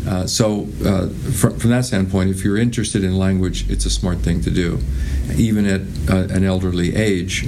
Uh, 0.08 0.26
so, 0.26 0.66
uh, 0.84 1.08
from, 1.30 1.58
from 1.58 1.70
that 1.70 1.84
standpoint, 1.84 2.30
if 2.30 2.42
you're 2.42 2.56
interested 2.56 3.04
in 3.04 3.18
language, 3.18 3.68
it's 3.70 3.84
a 3.84 3.90
smart 3.90 4.18
thing 4.18 4.40
to 4.40 4.50
do. 4.50 4.80
Even 5.36 5.66
at 5.66 5.82
uh, 6.10 6.34
an 6.34 6.42
elderly 6.42 6.96
age, 6.96 7.44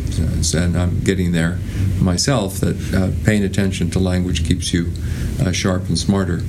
and 0.55 0.77
I'm 0.77 1.01
getting 1.01 1.33
there 1.33 1.59
myself, 1.99 2.61
that 2.61 2.77
uh, 2.95 3.11
paying 3.25 3.43
attention 3.43 3.91
to 3.93 3.99
language 3.99 4.47
keeps 4.47 4.73
you 4.73 4.93
uh, 5.41 5.51
sharp 5.51 5.89
and 5.89 5.99
smarter. 5.99 6.43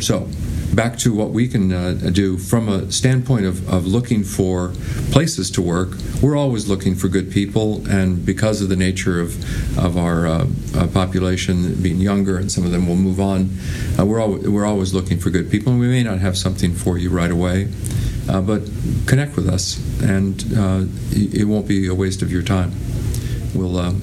So, 0.00 0.28
back 0.74 0.98
to 0.98 1.14
what 1.14 1.30
we 1.30 1.46
can 1.48 1.72
uh, 1.72 1.92
do 2.12 2.36
from 2.36 2.68
a 2.68 2.90
standpoint 2.90 3.46
of, 3.46 3.68
of 3.72 3.86
looking 3.86 4.24
for 4.24 4.72
places 5.10 5.50
to 5.52 5.62
work. 5.62 5.90
We're 6.20 6.36
always 6.36 6.68
looking 6.68 6.94
for 6.94 7.08
good 7.08 7.30
people, 7.30 7.86
and 7.88 8.24
because 8.24 8.60
of 8.60 8.68
the 8.68 8.76
nature 8.76 9.20
of, 9.20 9.78
of 9.78 9.96
our 9.96 10.26
uh, 10.26 10.46
uh, 10.74 10.86
population 10.88 11.80
being 11.82 11.98
younger, 11.98 12.38
and 12.38 12.50
some 12.50 12.64
of 12.64 12.72
them 12.72 12.88
will 12.88 12.96
move 12.96 13.20
on, 13.20 13.50
uh, 13.98 14.04
we're, 14.04 14.20
al- 14.20 14.50
we're 14.50 14.66
always 14.66 14.92
looking 14.92 15.18
for 15.18 15.30
good 15.30 15.50
people, 15.50 15.72
and 15.72 15.80
we 15.80 15.88
may 15.88 16.02
not 16.02 16.18
have 16.18 16.36
something 16.36 16.74
for 16.74 16.98
you 16.98 17.10
right 17.10 17.30
away. 17.30 17.68
Uh, 18.28 18.40
but 18.40 18.62
connect 19.06 19.36
with 19.36 19.46
us, 19.46 19.78
and 20.02 20.44
uh, 20.56 20.84
it 21.12 21.46
won't 21.46 21.68
be 21.68 21.86
a 21.86 21.94
waste 21.94 22.22
of 22.22 22.32
your 22.32 22.42
time. 22.42 22.72
We'll 23.54 23.94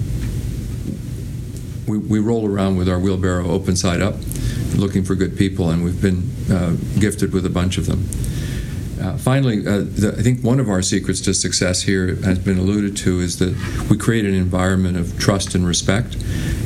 we, 1.87 1.97
we 1.97 2.19
roll 2.19 2.47
around 2.47 2.77
with 2.77 2.87
our 2.87 2.99
wheelbarrow 2.99 3.49
open 3.49 3.75
side 3.75 4.01
up, 4.01 4.15
looking 4.75 5.03
for 5.03 5.15
good 5.15 5.37
people, 5.37 5.69
and 5.69 5.83
we've 5.83 6.01
been 6.01 6.29
uh, 6.51 6.75
gifted 6.99 7.33
with 7.33 7.45
a 7.45 7.49
bunch 7.49 7.77
of 7.77 7.85
them. 7.85 8.07
Uh, 9.01 9.17
finally, 9.17 9.65
uh, 9.65 9.79
the, 9.79 10.15
I 10.17 10.21
think 10.21 10.43
one 10.43 10.59
of 10.59 10.69
our 10.69 10.81
secrets 10.81 11.21
to 11.21 11.33
success 11.33 11.81
here 11.81 12.15
has 12.17 12.37
been 12.37 12.59
alluded 12.59 12.95
to 12.97 13.19
is 13.19 13.39
that 13.39 13.55
we 13.89 13.97
create 13.97 14.25
an 14.25 14.35
environment 14.35 14.97
of 14.97 15.17
trust 15.17 15.55
and 15.55 15.65
respect. 15.65 16.15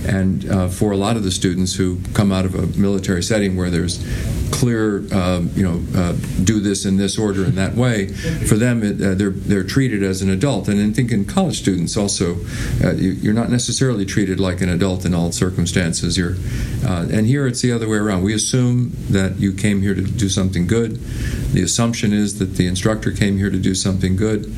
And 0.06 0.50
uh, 0.50 0.68
for 0.68 0.92
a 0.92 0.98
lot 0.98 1.16
of 1.16 1.24
the 1.24 1.32
students 1.32 1.76
who 1.76 2.00
come 2.14 2.32
out 2.32 2.46
of 2.46 2.56
a 2.56 2.68
military 2.78 3.24
setting 3.24 3.56
where 3.56 3.70
there's 3.70 4.04
clear, 4.52 5.04
um, 5.14 5.50
you 5.56 5.64
know, 5.64 5.82
uh, 6.00 6.14
do 6.44 6.60
this 6.60 6.86
in 6.86 6.98
this 6.98 7.18
order 7.18 7.46
in 7.46 7.56
that 7.56 7.74
way, 7.76 8.08
for 8.08 8.56
them 8.56 8.84
it, 8.84 9.02
uh, 9.02 9.16
they're 9.16 9.32
they're 9.32 9.64
treated 9.64 10.04
as 10.04 10.22
an 10.22 10.30
adult. 10.30 10.68
And 10.68 10.80
I 10.80 10.94
think 10.94 11.12
in 11.12 11.26
college 11.26 11.58
students 11.60 11.98
also, 11.98 12.36
uh, 12.84 12.94
you, 12.94 13.12
you're 13.12 13.34
not 13.34 13.50
necessarily 13.50 14.06
treated 14.06 14.40
like 14.40 14.62
an 14.62 14.70
adult 14.70 15.06
in 15.06 15.14
all 15.14 15.32
circumstances. 15.32 16.18
You're, 16.18 16.36
and 16.86 17.26
here 17.26 17.48
it's 17.48 17.62
the 17.62 17.72
other 17.72 17.88
way 17.88 17.98
around. 17.98 18.24
We 18.24 18.34
assume 18.34 18.92
that 19.10 19.38
you 19.38 19.54
came 19.54 19.82
here 19.82 19.96
to 19.96 20.02
do 20.02 20.30
something 20.30 20.68
good. 20.68 21.00
The 21.54 21.64
assumption 21.64 22.14
is 22.14 22.25
that 22.34 22.56
the 22.56 22.68
instructor 22.68 23.12
came 23.12 23.38
here 23.38 23.50
to 23.50 23.60
do 23.60 23.76
something 23.76 24.16
good. 24.16 24.54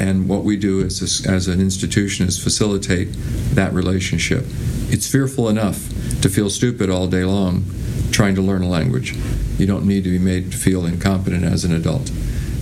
And 0.00 0.28
what 0.28 0.42
we 0.42 0.56
do 0.56 0.82
as, 0.82 1.24
a, 1.24 1.30
as 1.30 1.46
an 1.46 1.60
institution 1.60 2.26
is 2.26 2.42
facilitate 2.42 3.08
that 3.54 3.72
relationship. 3.72 4.44
It's 4.88 5.10
fearful 5.10 5.48
enough 5.48 5.88
to 6.22 6.28
feel 6.28 6.50
stupid 6.50 6.90
all 6.90 7.06
day 7.06 7.24
long 7.24 7.64
trying 8.10 8.34
to 8.34 8.42
learn 8.42 8.62
a 8.62 8.68
language. 8.68 9.14
You 9.58 9.66
don't 9.66 9.86
need 9.86 10.04
to 10.04 10.10
be 10.10 10.18
made 10.18 10.52
to 10.52 10.58
feel 10.58 10.84
incompetent 10.84 11.44
as 11.44 11.64
an 11.64 11.74
adult. 11.74 12.10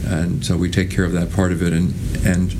And 0.05 0.45
so 0.45 0.57
we 0.57 0.71
take 0.71 0.91
care 0.91 1.05
of 1.05 1.13
that 1.13 1.33
part 1.33 1.53
of 1.53 1.63
it 1.63 1.73
and, 1.73 1.95
and, 2.25 2.55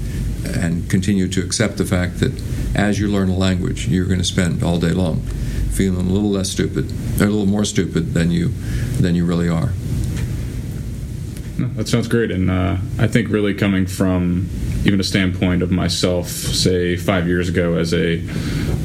and 0.46 0.88
continue 0.88 1.28
to 1.28 1.42
accept 1.42 1.76
the 1.78 1.84
fact 1.84 2.20
that 2.20 2.32
as 2.74 2.98
you 2.98 3.09
learn 3.09 3.28
a 3.28 3.36
language, 3.36 3.88
you're 3.88 4.07
going 4.07 4.18
to 4.18 4.24
spend 4.24 4.62
all 4.62 4.78
day 4.78 4.92
long 4.92 5.20
feeling 5.70 6.07
a 6.07 6.12
little 6.12 6.30
less 6.30 6.51
stupid, 6.51 6.90
a 6.90 7.24
little 7.24 7.46
more 7.46 7.64
stupid 7.64 8.12
than 8.12 8.30
you, 8.30 8.48
than 9.01 9.14
you 9.14 9.24
really 9.24 9.48
are. 9.48 9.70
No, 11.61 11.68
that 11.74 11.88
sounds 11.88 12.08
great, 12.08 12.30
and 12.30 12.50
uh, 12.50 12.78
I 12.98 13.06
think 13.06 13.28
really 13.28 13.52
coming 13.52 13.84
from 13.84 14.48
even 14.86 14.98
a 14.98 15.04
standpoint 15.04 15.62
of 15.62 15.70
myself, 15.70 16.28
say 16.28 16.96
five 16.96 17.28
years 17.28 17.50
ago 17.50 17.76
as 17.76 17.92
a 17.92 18.26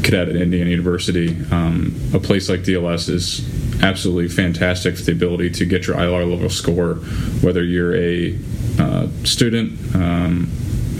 cadet 0.03 0.27
at 0.27 0.35
Indiana 0.35 0.71
University, 0.71 1.37
um, 1.51 1.95
a 2.13 2.19
place 2.19 2.49
like 2.49 2.63
DLS 2.63 3.07
is 3.07 3.81
absolutely 3.81 4.27
fantastic 4.27 4.97
for 4.97 5.03
the 5.03 5.13
ability 5.13 5.51
to 5.51 5.65
get 5.65 5.87
your 5.87 5.95
ILR 5.95 6.29
level 6.29 6.49
score, 6.49 6.95
whether 7.41 7.63
you're 7.63 7.95
a 7.95 8.37
uh, 8.77 9.07
student, 9.23 9.95
um, 9.95 10.51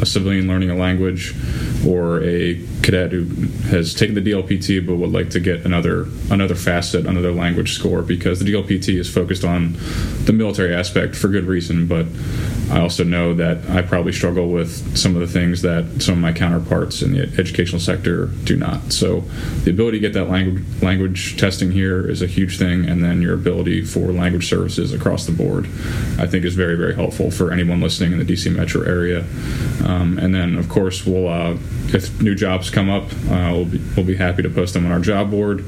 a 0.02 0.06
civilian 0.06 0.48
learning 0.48 0.70
a 0.70 0.76
language, 0.76 1.36
or 1.86 2.22
a 2.24 2.62
cadet 2.82 3.12
who 3.12 3.26
has 3.70 3.94
taken 3.94 4.16
the 4.16 4.22
DLPT 4.22 4.86
but 4.86 4.96
would 4.96 5.12
like 5.12 5.30
to 5.32 5.40
get 5.40 5.66
another 5.66 6.08
another 6.30 6.56
facet, 6.56 7.06
another 7.06 7.32
language 7.32 7.74
score, 7.74 8.02
because 8.02 8.40
the 8.40 8.46
DLPT 8.46 9.00
is 9.00 9.12
focused 9.12 9.44
on 9.44 9.76
the 10.26 10.34
military 10.34 10.74
aspect 10.74 11.16
for 11.16 11.28
good 11.28 11.46
reason. 11.46 11.88
But 11.88 12.06
I 12.72 12.80
also 12.80 13.04
know 13.04 13.34
that 13.36 13.70
I 13.70 13.82
probably 13.82 14.12
struggle 14.12 14.50
with 14.50 14.98
some 14.98 15.16
of 15.16 15.22
the 15.22 15.28
things 15.28 15.62
that 15.62 16.02
some 16.02 16.16
of 16.16 16.22
my 16.22 16.34
counterparts 16.34 17.02
in 17.02 17.14
the 17.14 17.22
educational 17.40 17.80
sector 17.80 18.28
do 18.44 18.56
not. 18.56 18.92
So 18.92 19.22
the 19.64 19.72
ability 19.72 19.98
to 19.98 20.02
get 20.02 20.14
that 20.14 20.30
language 20.30 20.64
language 20.82 21.38
testing 21.38 21.72
here 21.72 22.10
is 22.10 22.22
a 22.22 22.28
huge 22.28 22.58
thing, 22.58 22.86
and 22.86 23.04
then 23.04 23.22
your 23.22 23.34
ability 23.34 23.84
for 23.86 24.12
language 24.12 24.50
services 24.50 24.94
across 24.94 25.26
the 25.26 25.32
board, 25.32 25.66
I 26.18 26.28
think, 26.28 26.46
is 26.46 26.56
very 26.56 26.76
very 26.76 26.96
helpful 26.96 27.32
for 27.32 27.52
anyone 27.52 27.82
listening 27.82 28.14
in 28.14 28.20
the 28.20 28.26
DC 28.26 28.54
metro 28.56 28.84
area. 28.84 29.26
Um, 29.84 30.18
and 30.18 30.34
then 30.34 30.56
of 30.56 30.70
course 30.70 31.06
we'll 31.06 31.28
uh, 31.28 31.58
if 31.94 32.22
new 32.22 32.36
jobs 32.36 32.70
come 32.70 32.90
up, 32.90 33.04
uh, 33.30 33.52
we'll, 33.54 33.66
be, 33.66 33.82
we'll 33.96 34.06
be 34.06 34.16
happy 34.16 34.42
to 34.44 34.50
post 34.50 34.74
them 34.74 34.86
on 34.86 34.92
our 34.92 35.00
job 35.00 35.32
board 35.32 35.64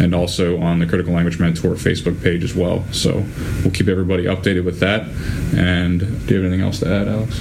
and 0.00 0.14
also 0.14 0.60
on 0.60 0.78
the 0.78 0.86
Critical 0.86 1.12
Language 1.14 1.38
Mentor 1.38 1.70
Facebook 1.74 2.22
page 2.22 2.44
as 2.44 2.54
well. 2.54 2.84
So 2.92 3.24
we'll 3.62 3.72
keep 3.72 3.88
everybody 3.88 4.24
updated 4.24 4.64
with 4.64 4.80
that. 4.80 5.02
And 5.56 6.00
do 6.00 6.34
you 6.34 6.42
have 6.42 6.50
anything 6.50 6.60
else 6.60 6.80
to 6.80 6.86
add, 6.92 7.08
Alex? 7.08 7.40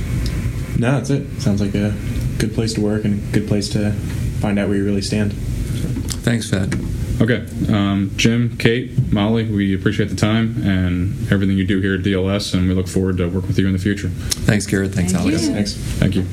No, 0.78 0.92
that's 0.94 1.10
it. 1.10 1.42
Sounds 1.42 1.60
like 1.62 1.76
a 1.76 1.94
good 2.38 2.54
place 2.54 2.74
to 2.76 2.82
work 2.82 3.04
and 3.06 3.22
a 3.30 3.32
good 3.32 3.48
place 3.48 3.70
to 3.70 3.92
find 4.40 4.58
out 4.58 4.70
where 4.70 4.78
you 4.78 4.86
really 4.86 5.02
stand. 5.02 5.34
Thanks, 5.34 6.50
Pat. 6.50 6.74
Okay. 7.22 7.46
Um, 7.68 8.12
Jim, 8.16 8.56
Kate, 8.58 9.12
Molly, 9.12 9.44
we 9.44 9.76
appreciate 9.76 10.10
the 10.10 10.16
time 10.16 10.56
and 10.64 11.30
everything 11.32 11.58
you 11.58 11.66
do 11.66 11.82
here 11.82 11.96
at 11.96 12.02
DLS, 12.02 12.54
and 12.54 12.68
we 12.70 12.74
look 12.74 12.88
forward 12.88 13.18
to 13.18 13.26
working 13.28 13.50
with 13.50 13.60
you 13.60 13.68
in 13.68 13.74
the 13.74 13.80
future. 13.80 14.08
Thanks, 14.10 14.66
Garrett. 14.66 14.94
Thanks, 14.94 15.12
Thank 15.12 15.26
Alex. 15.26 15.46
you. 15.48 15.54
Thanks. 15.54 15.74
Thank 15.74 16.16
you. 16.16 16.26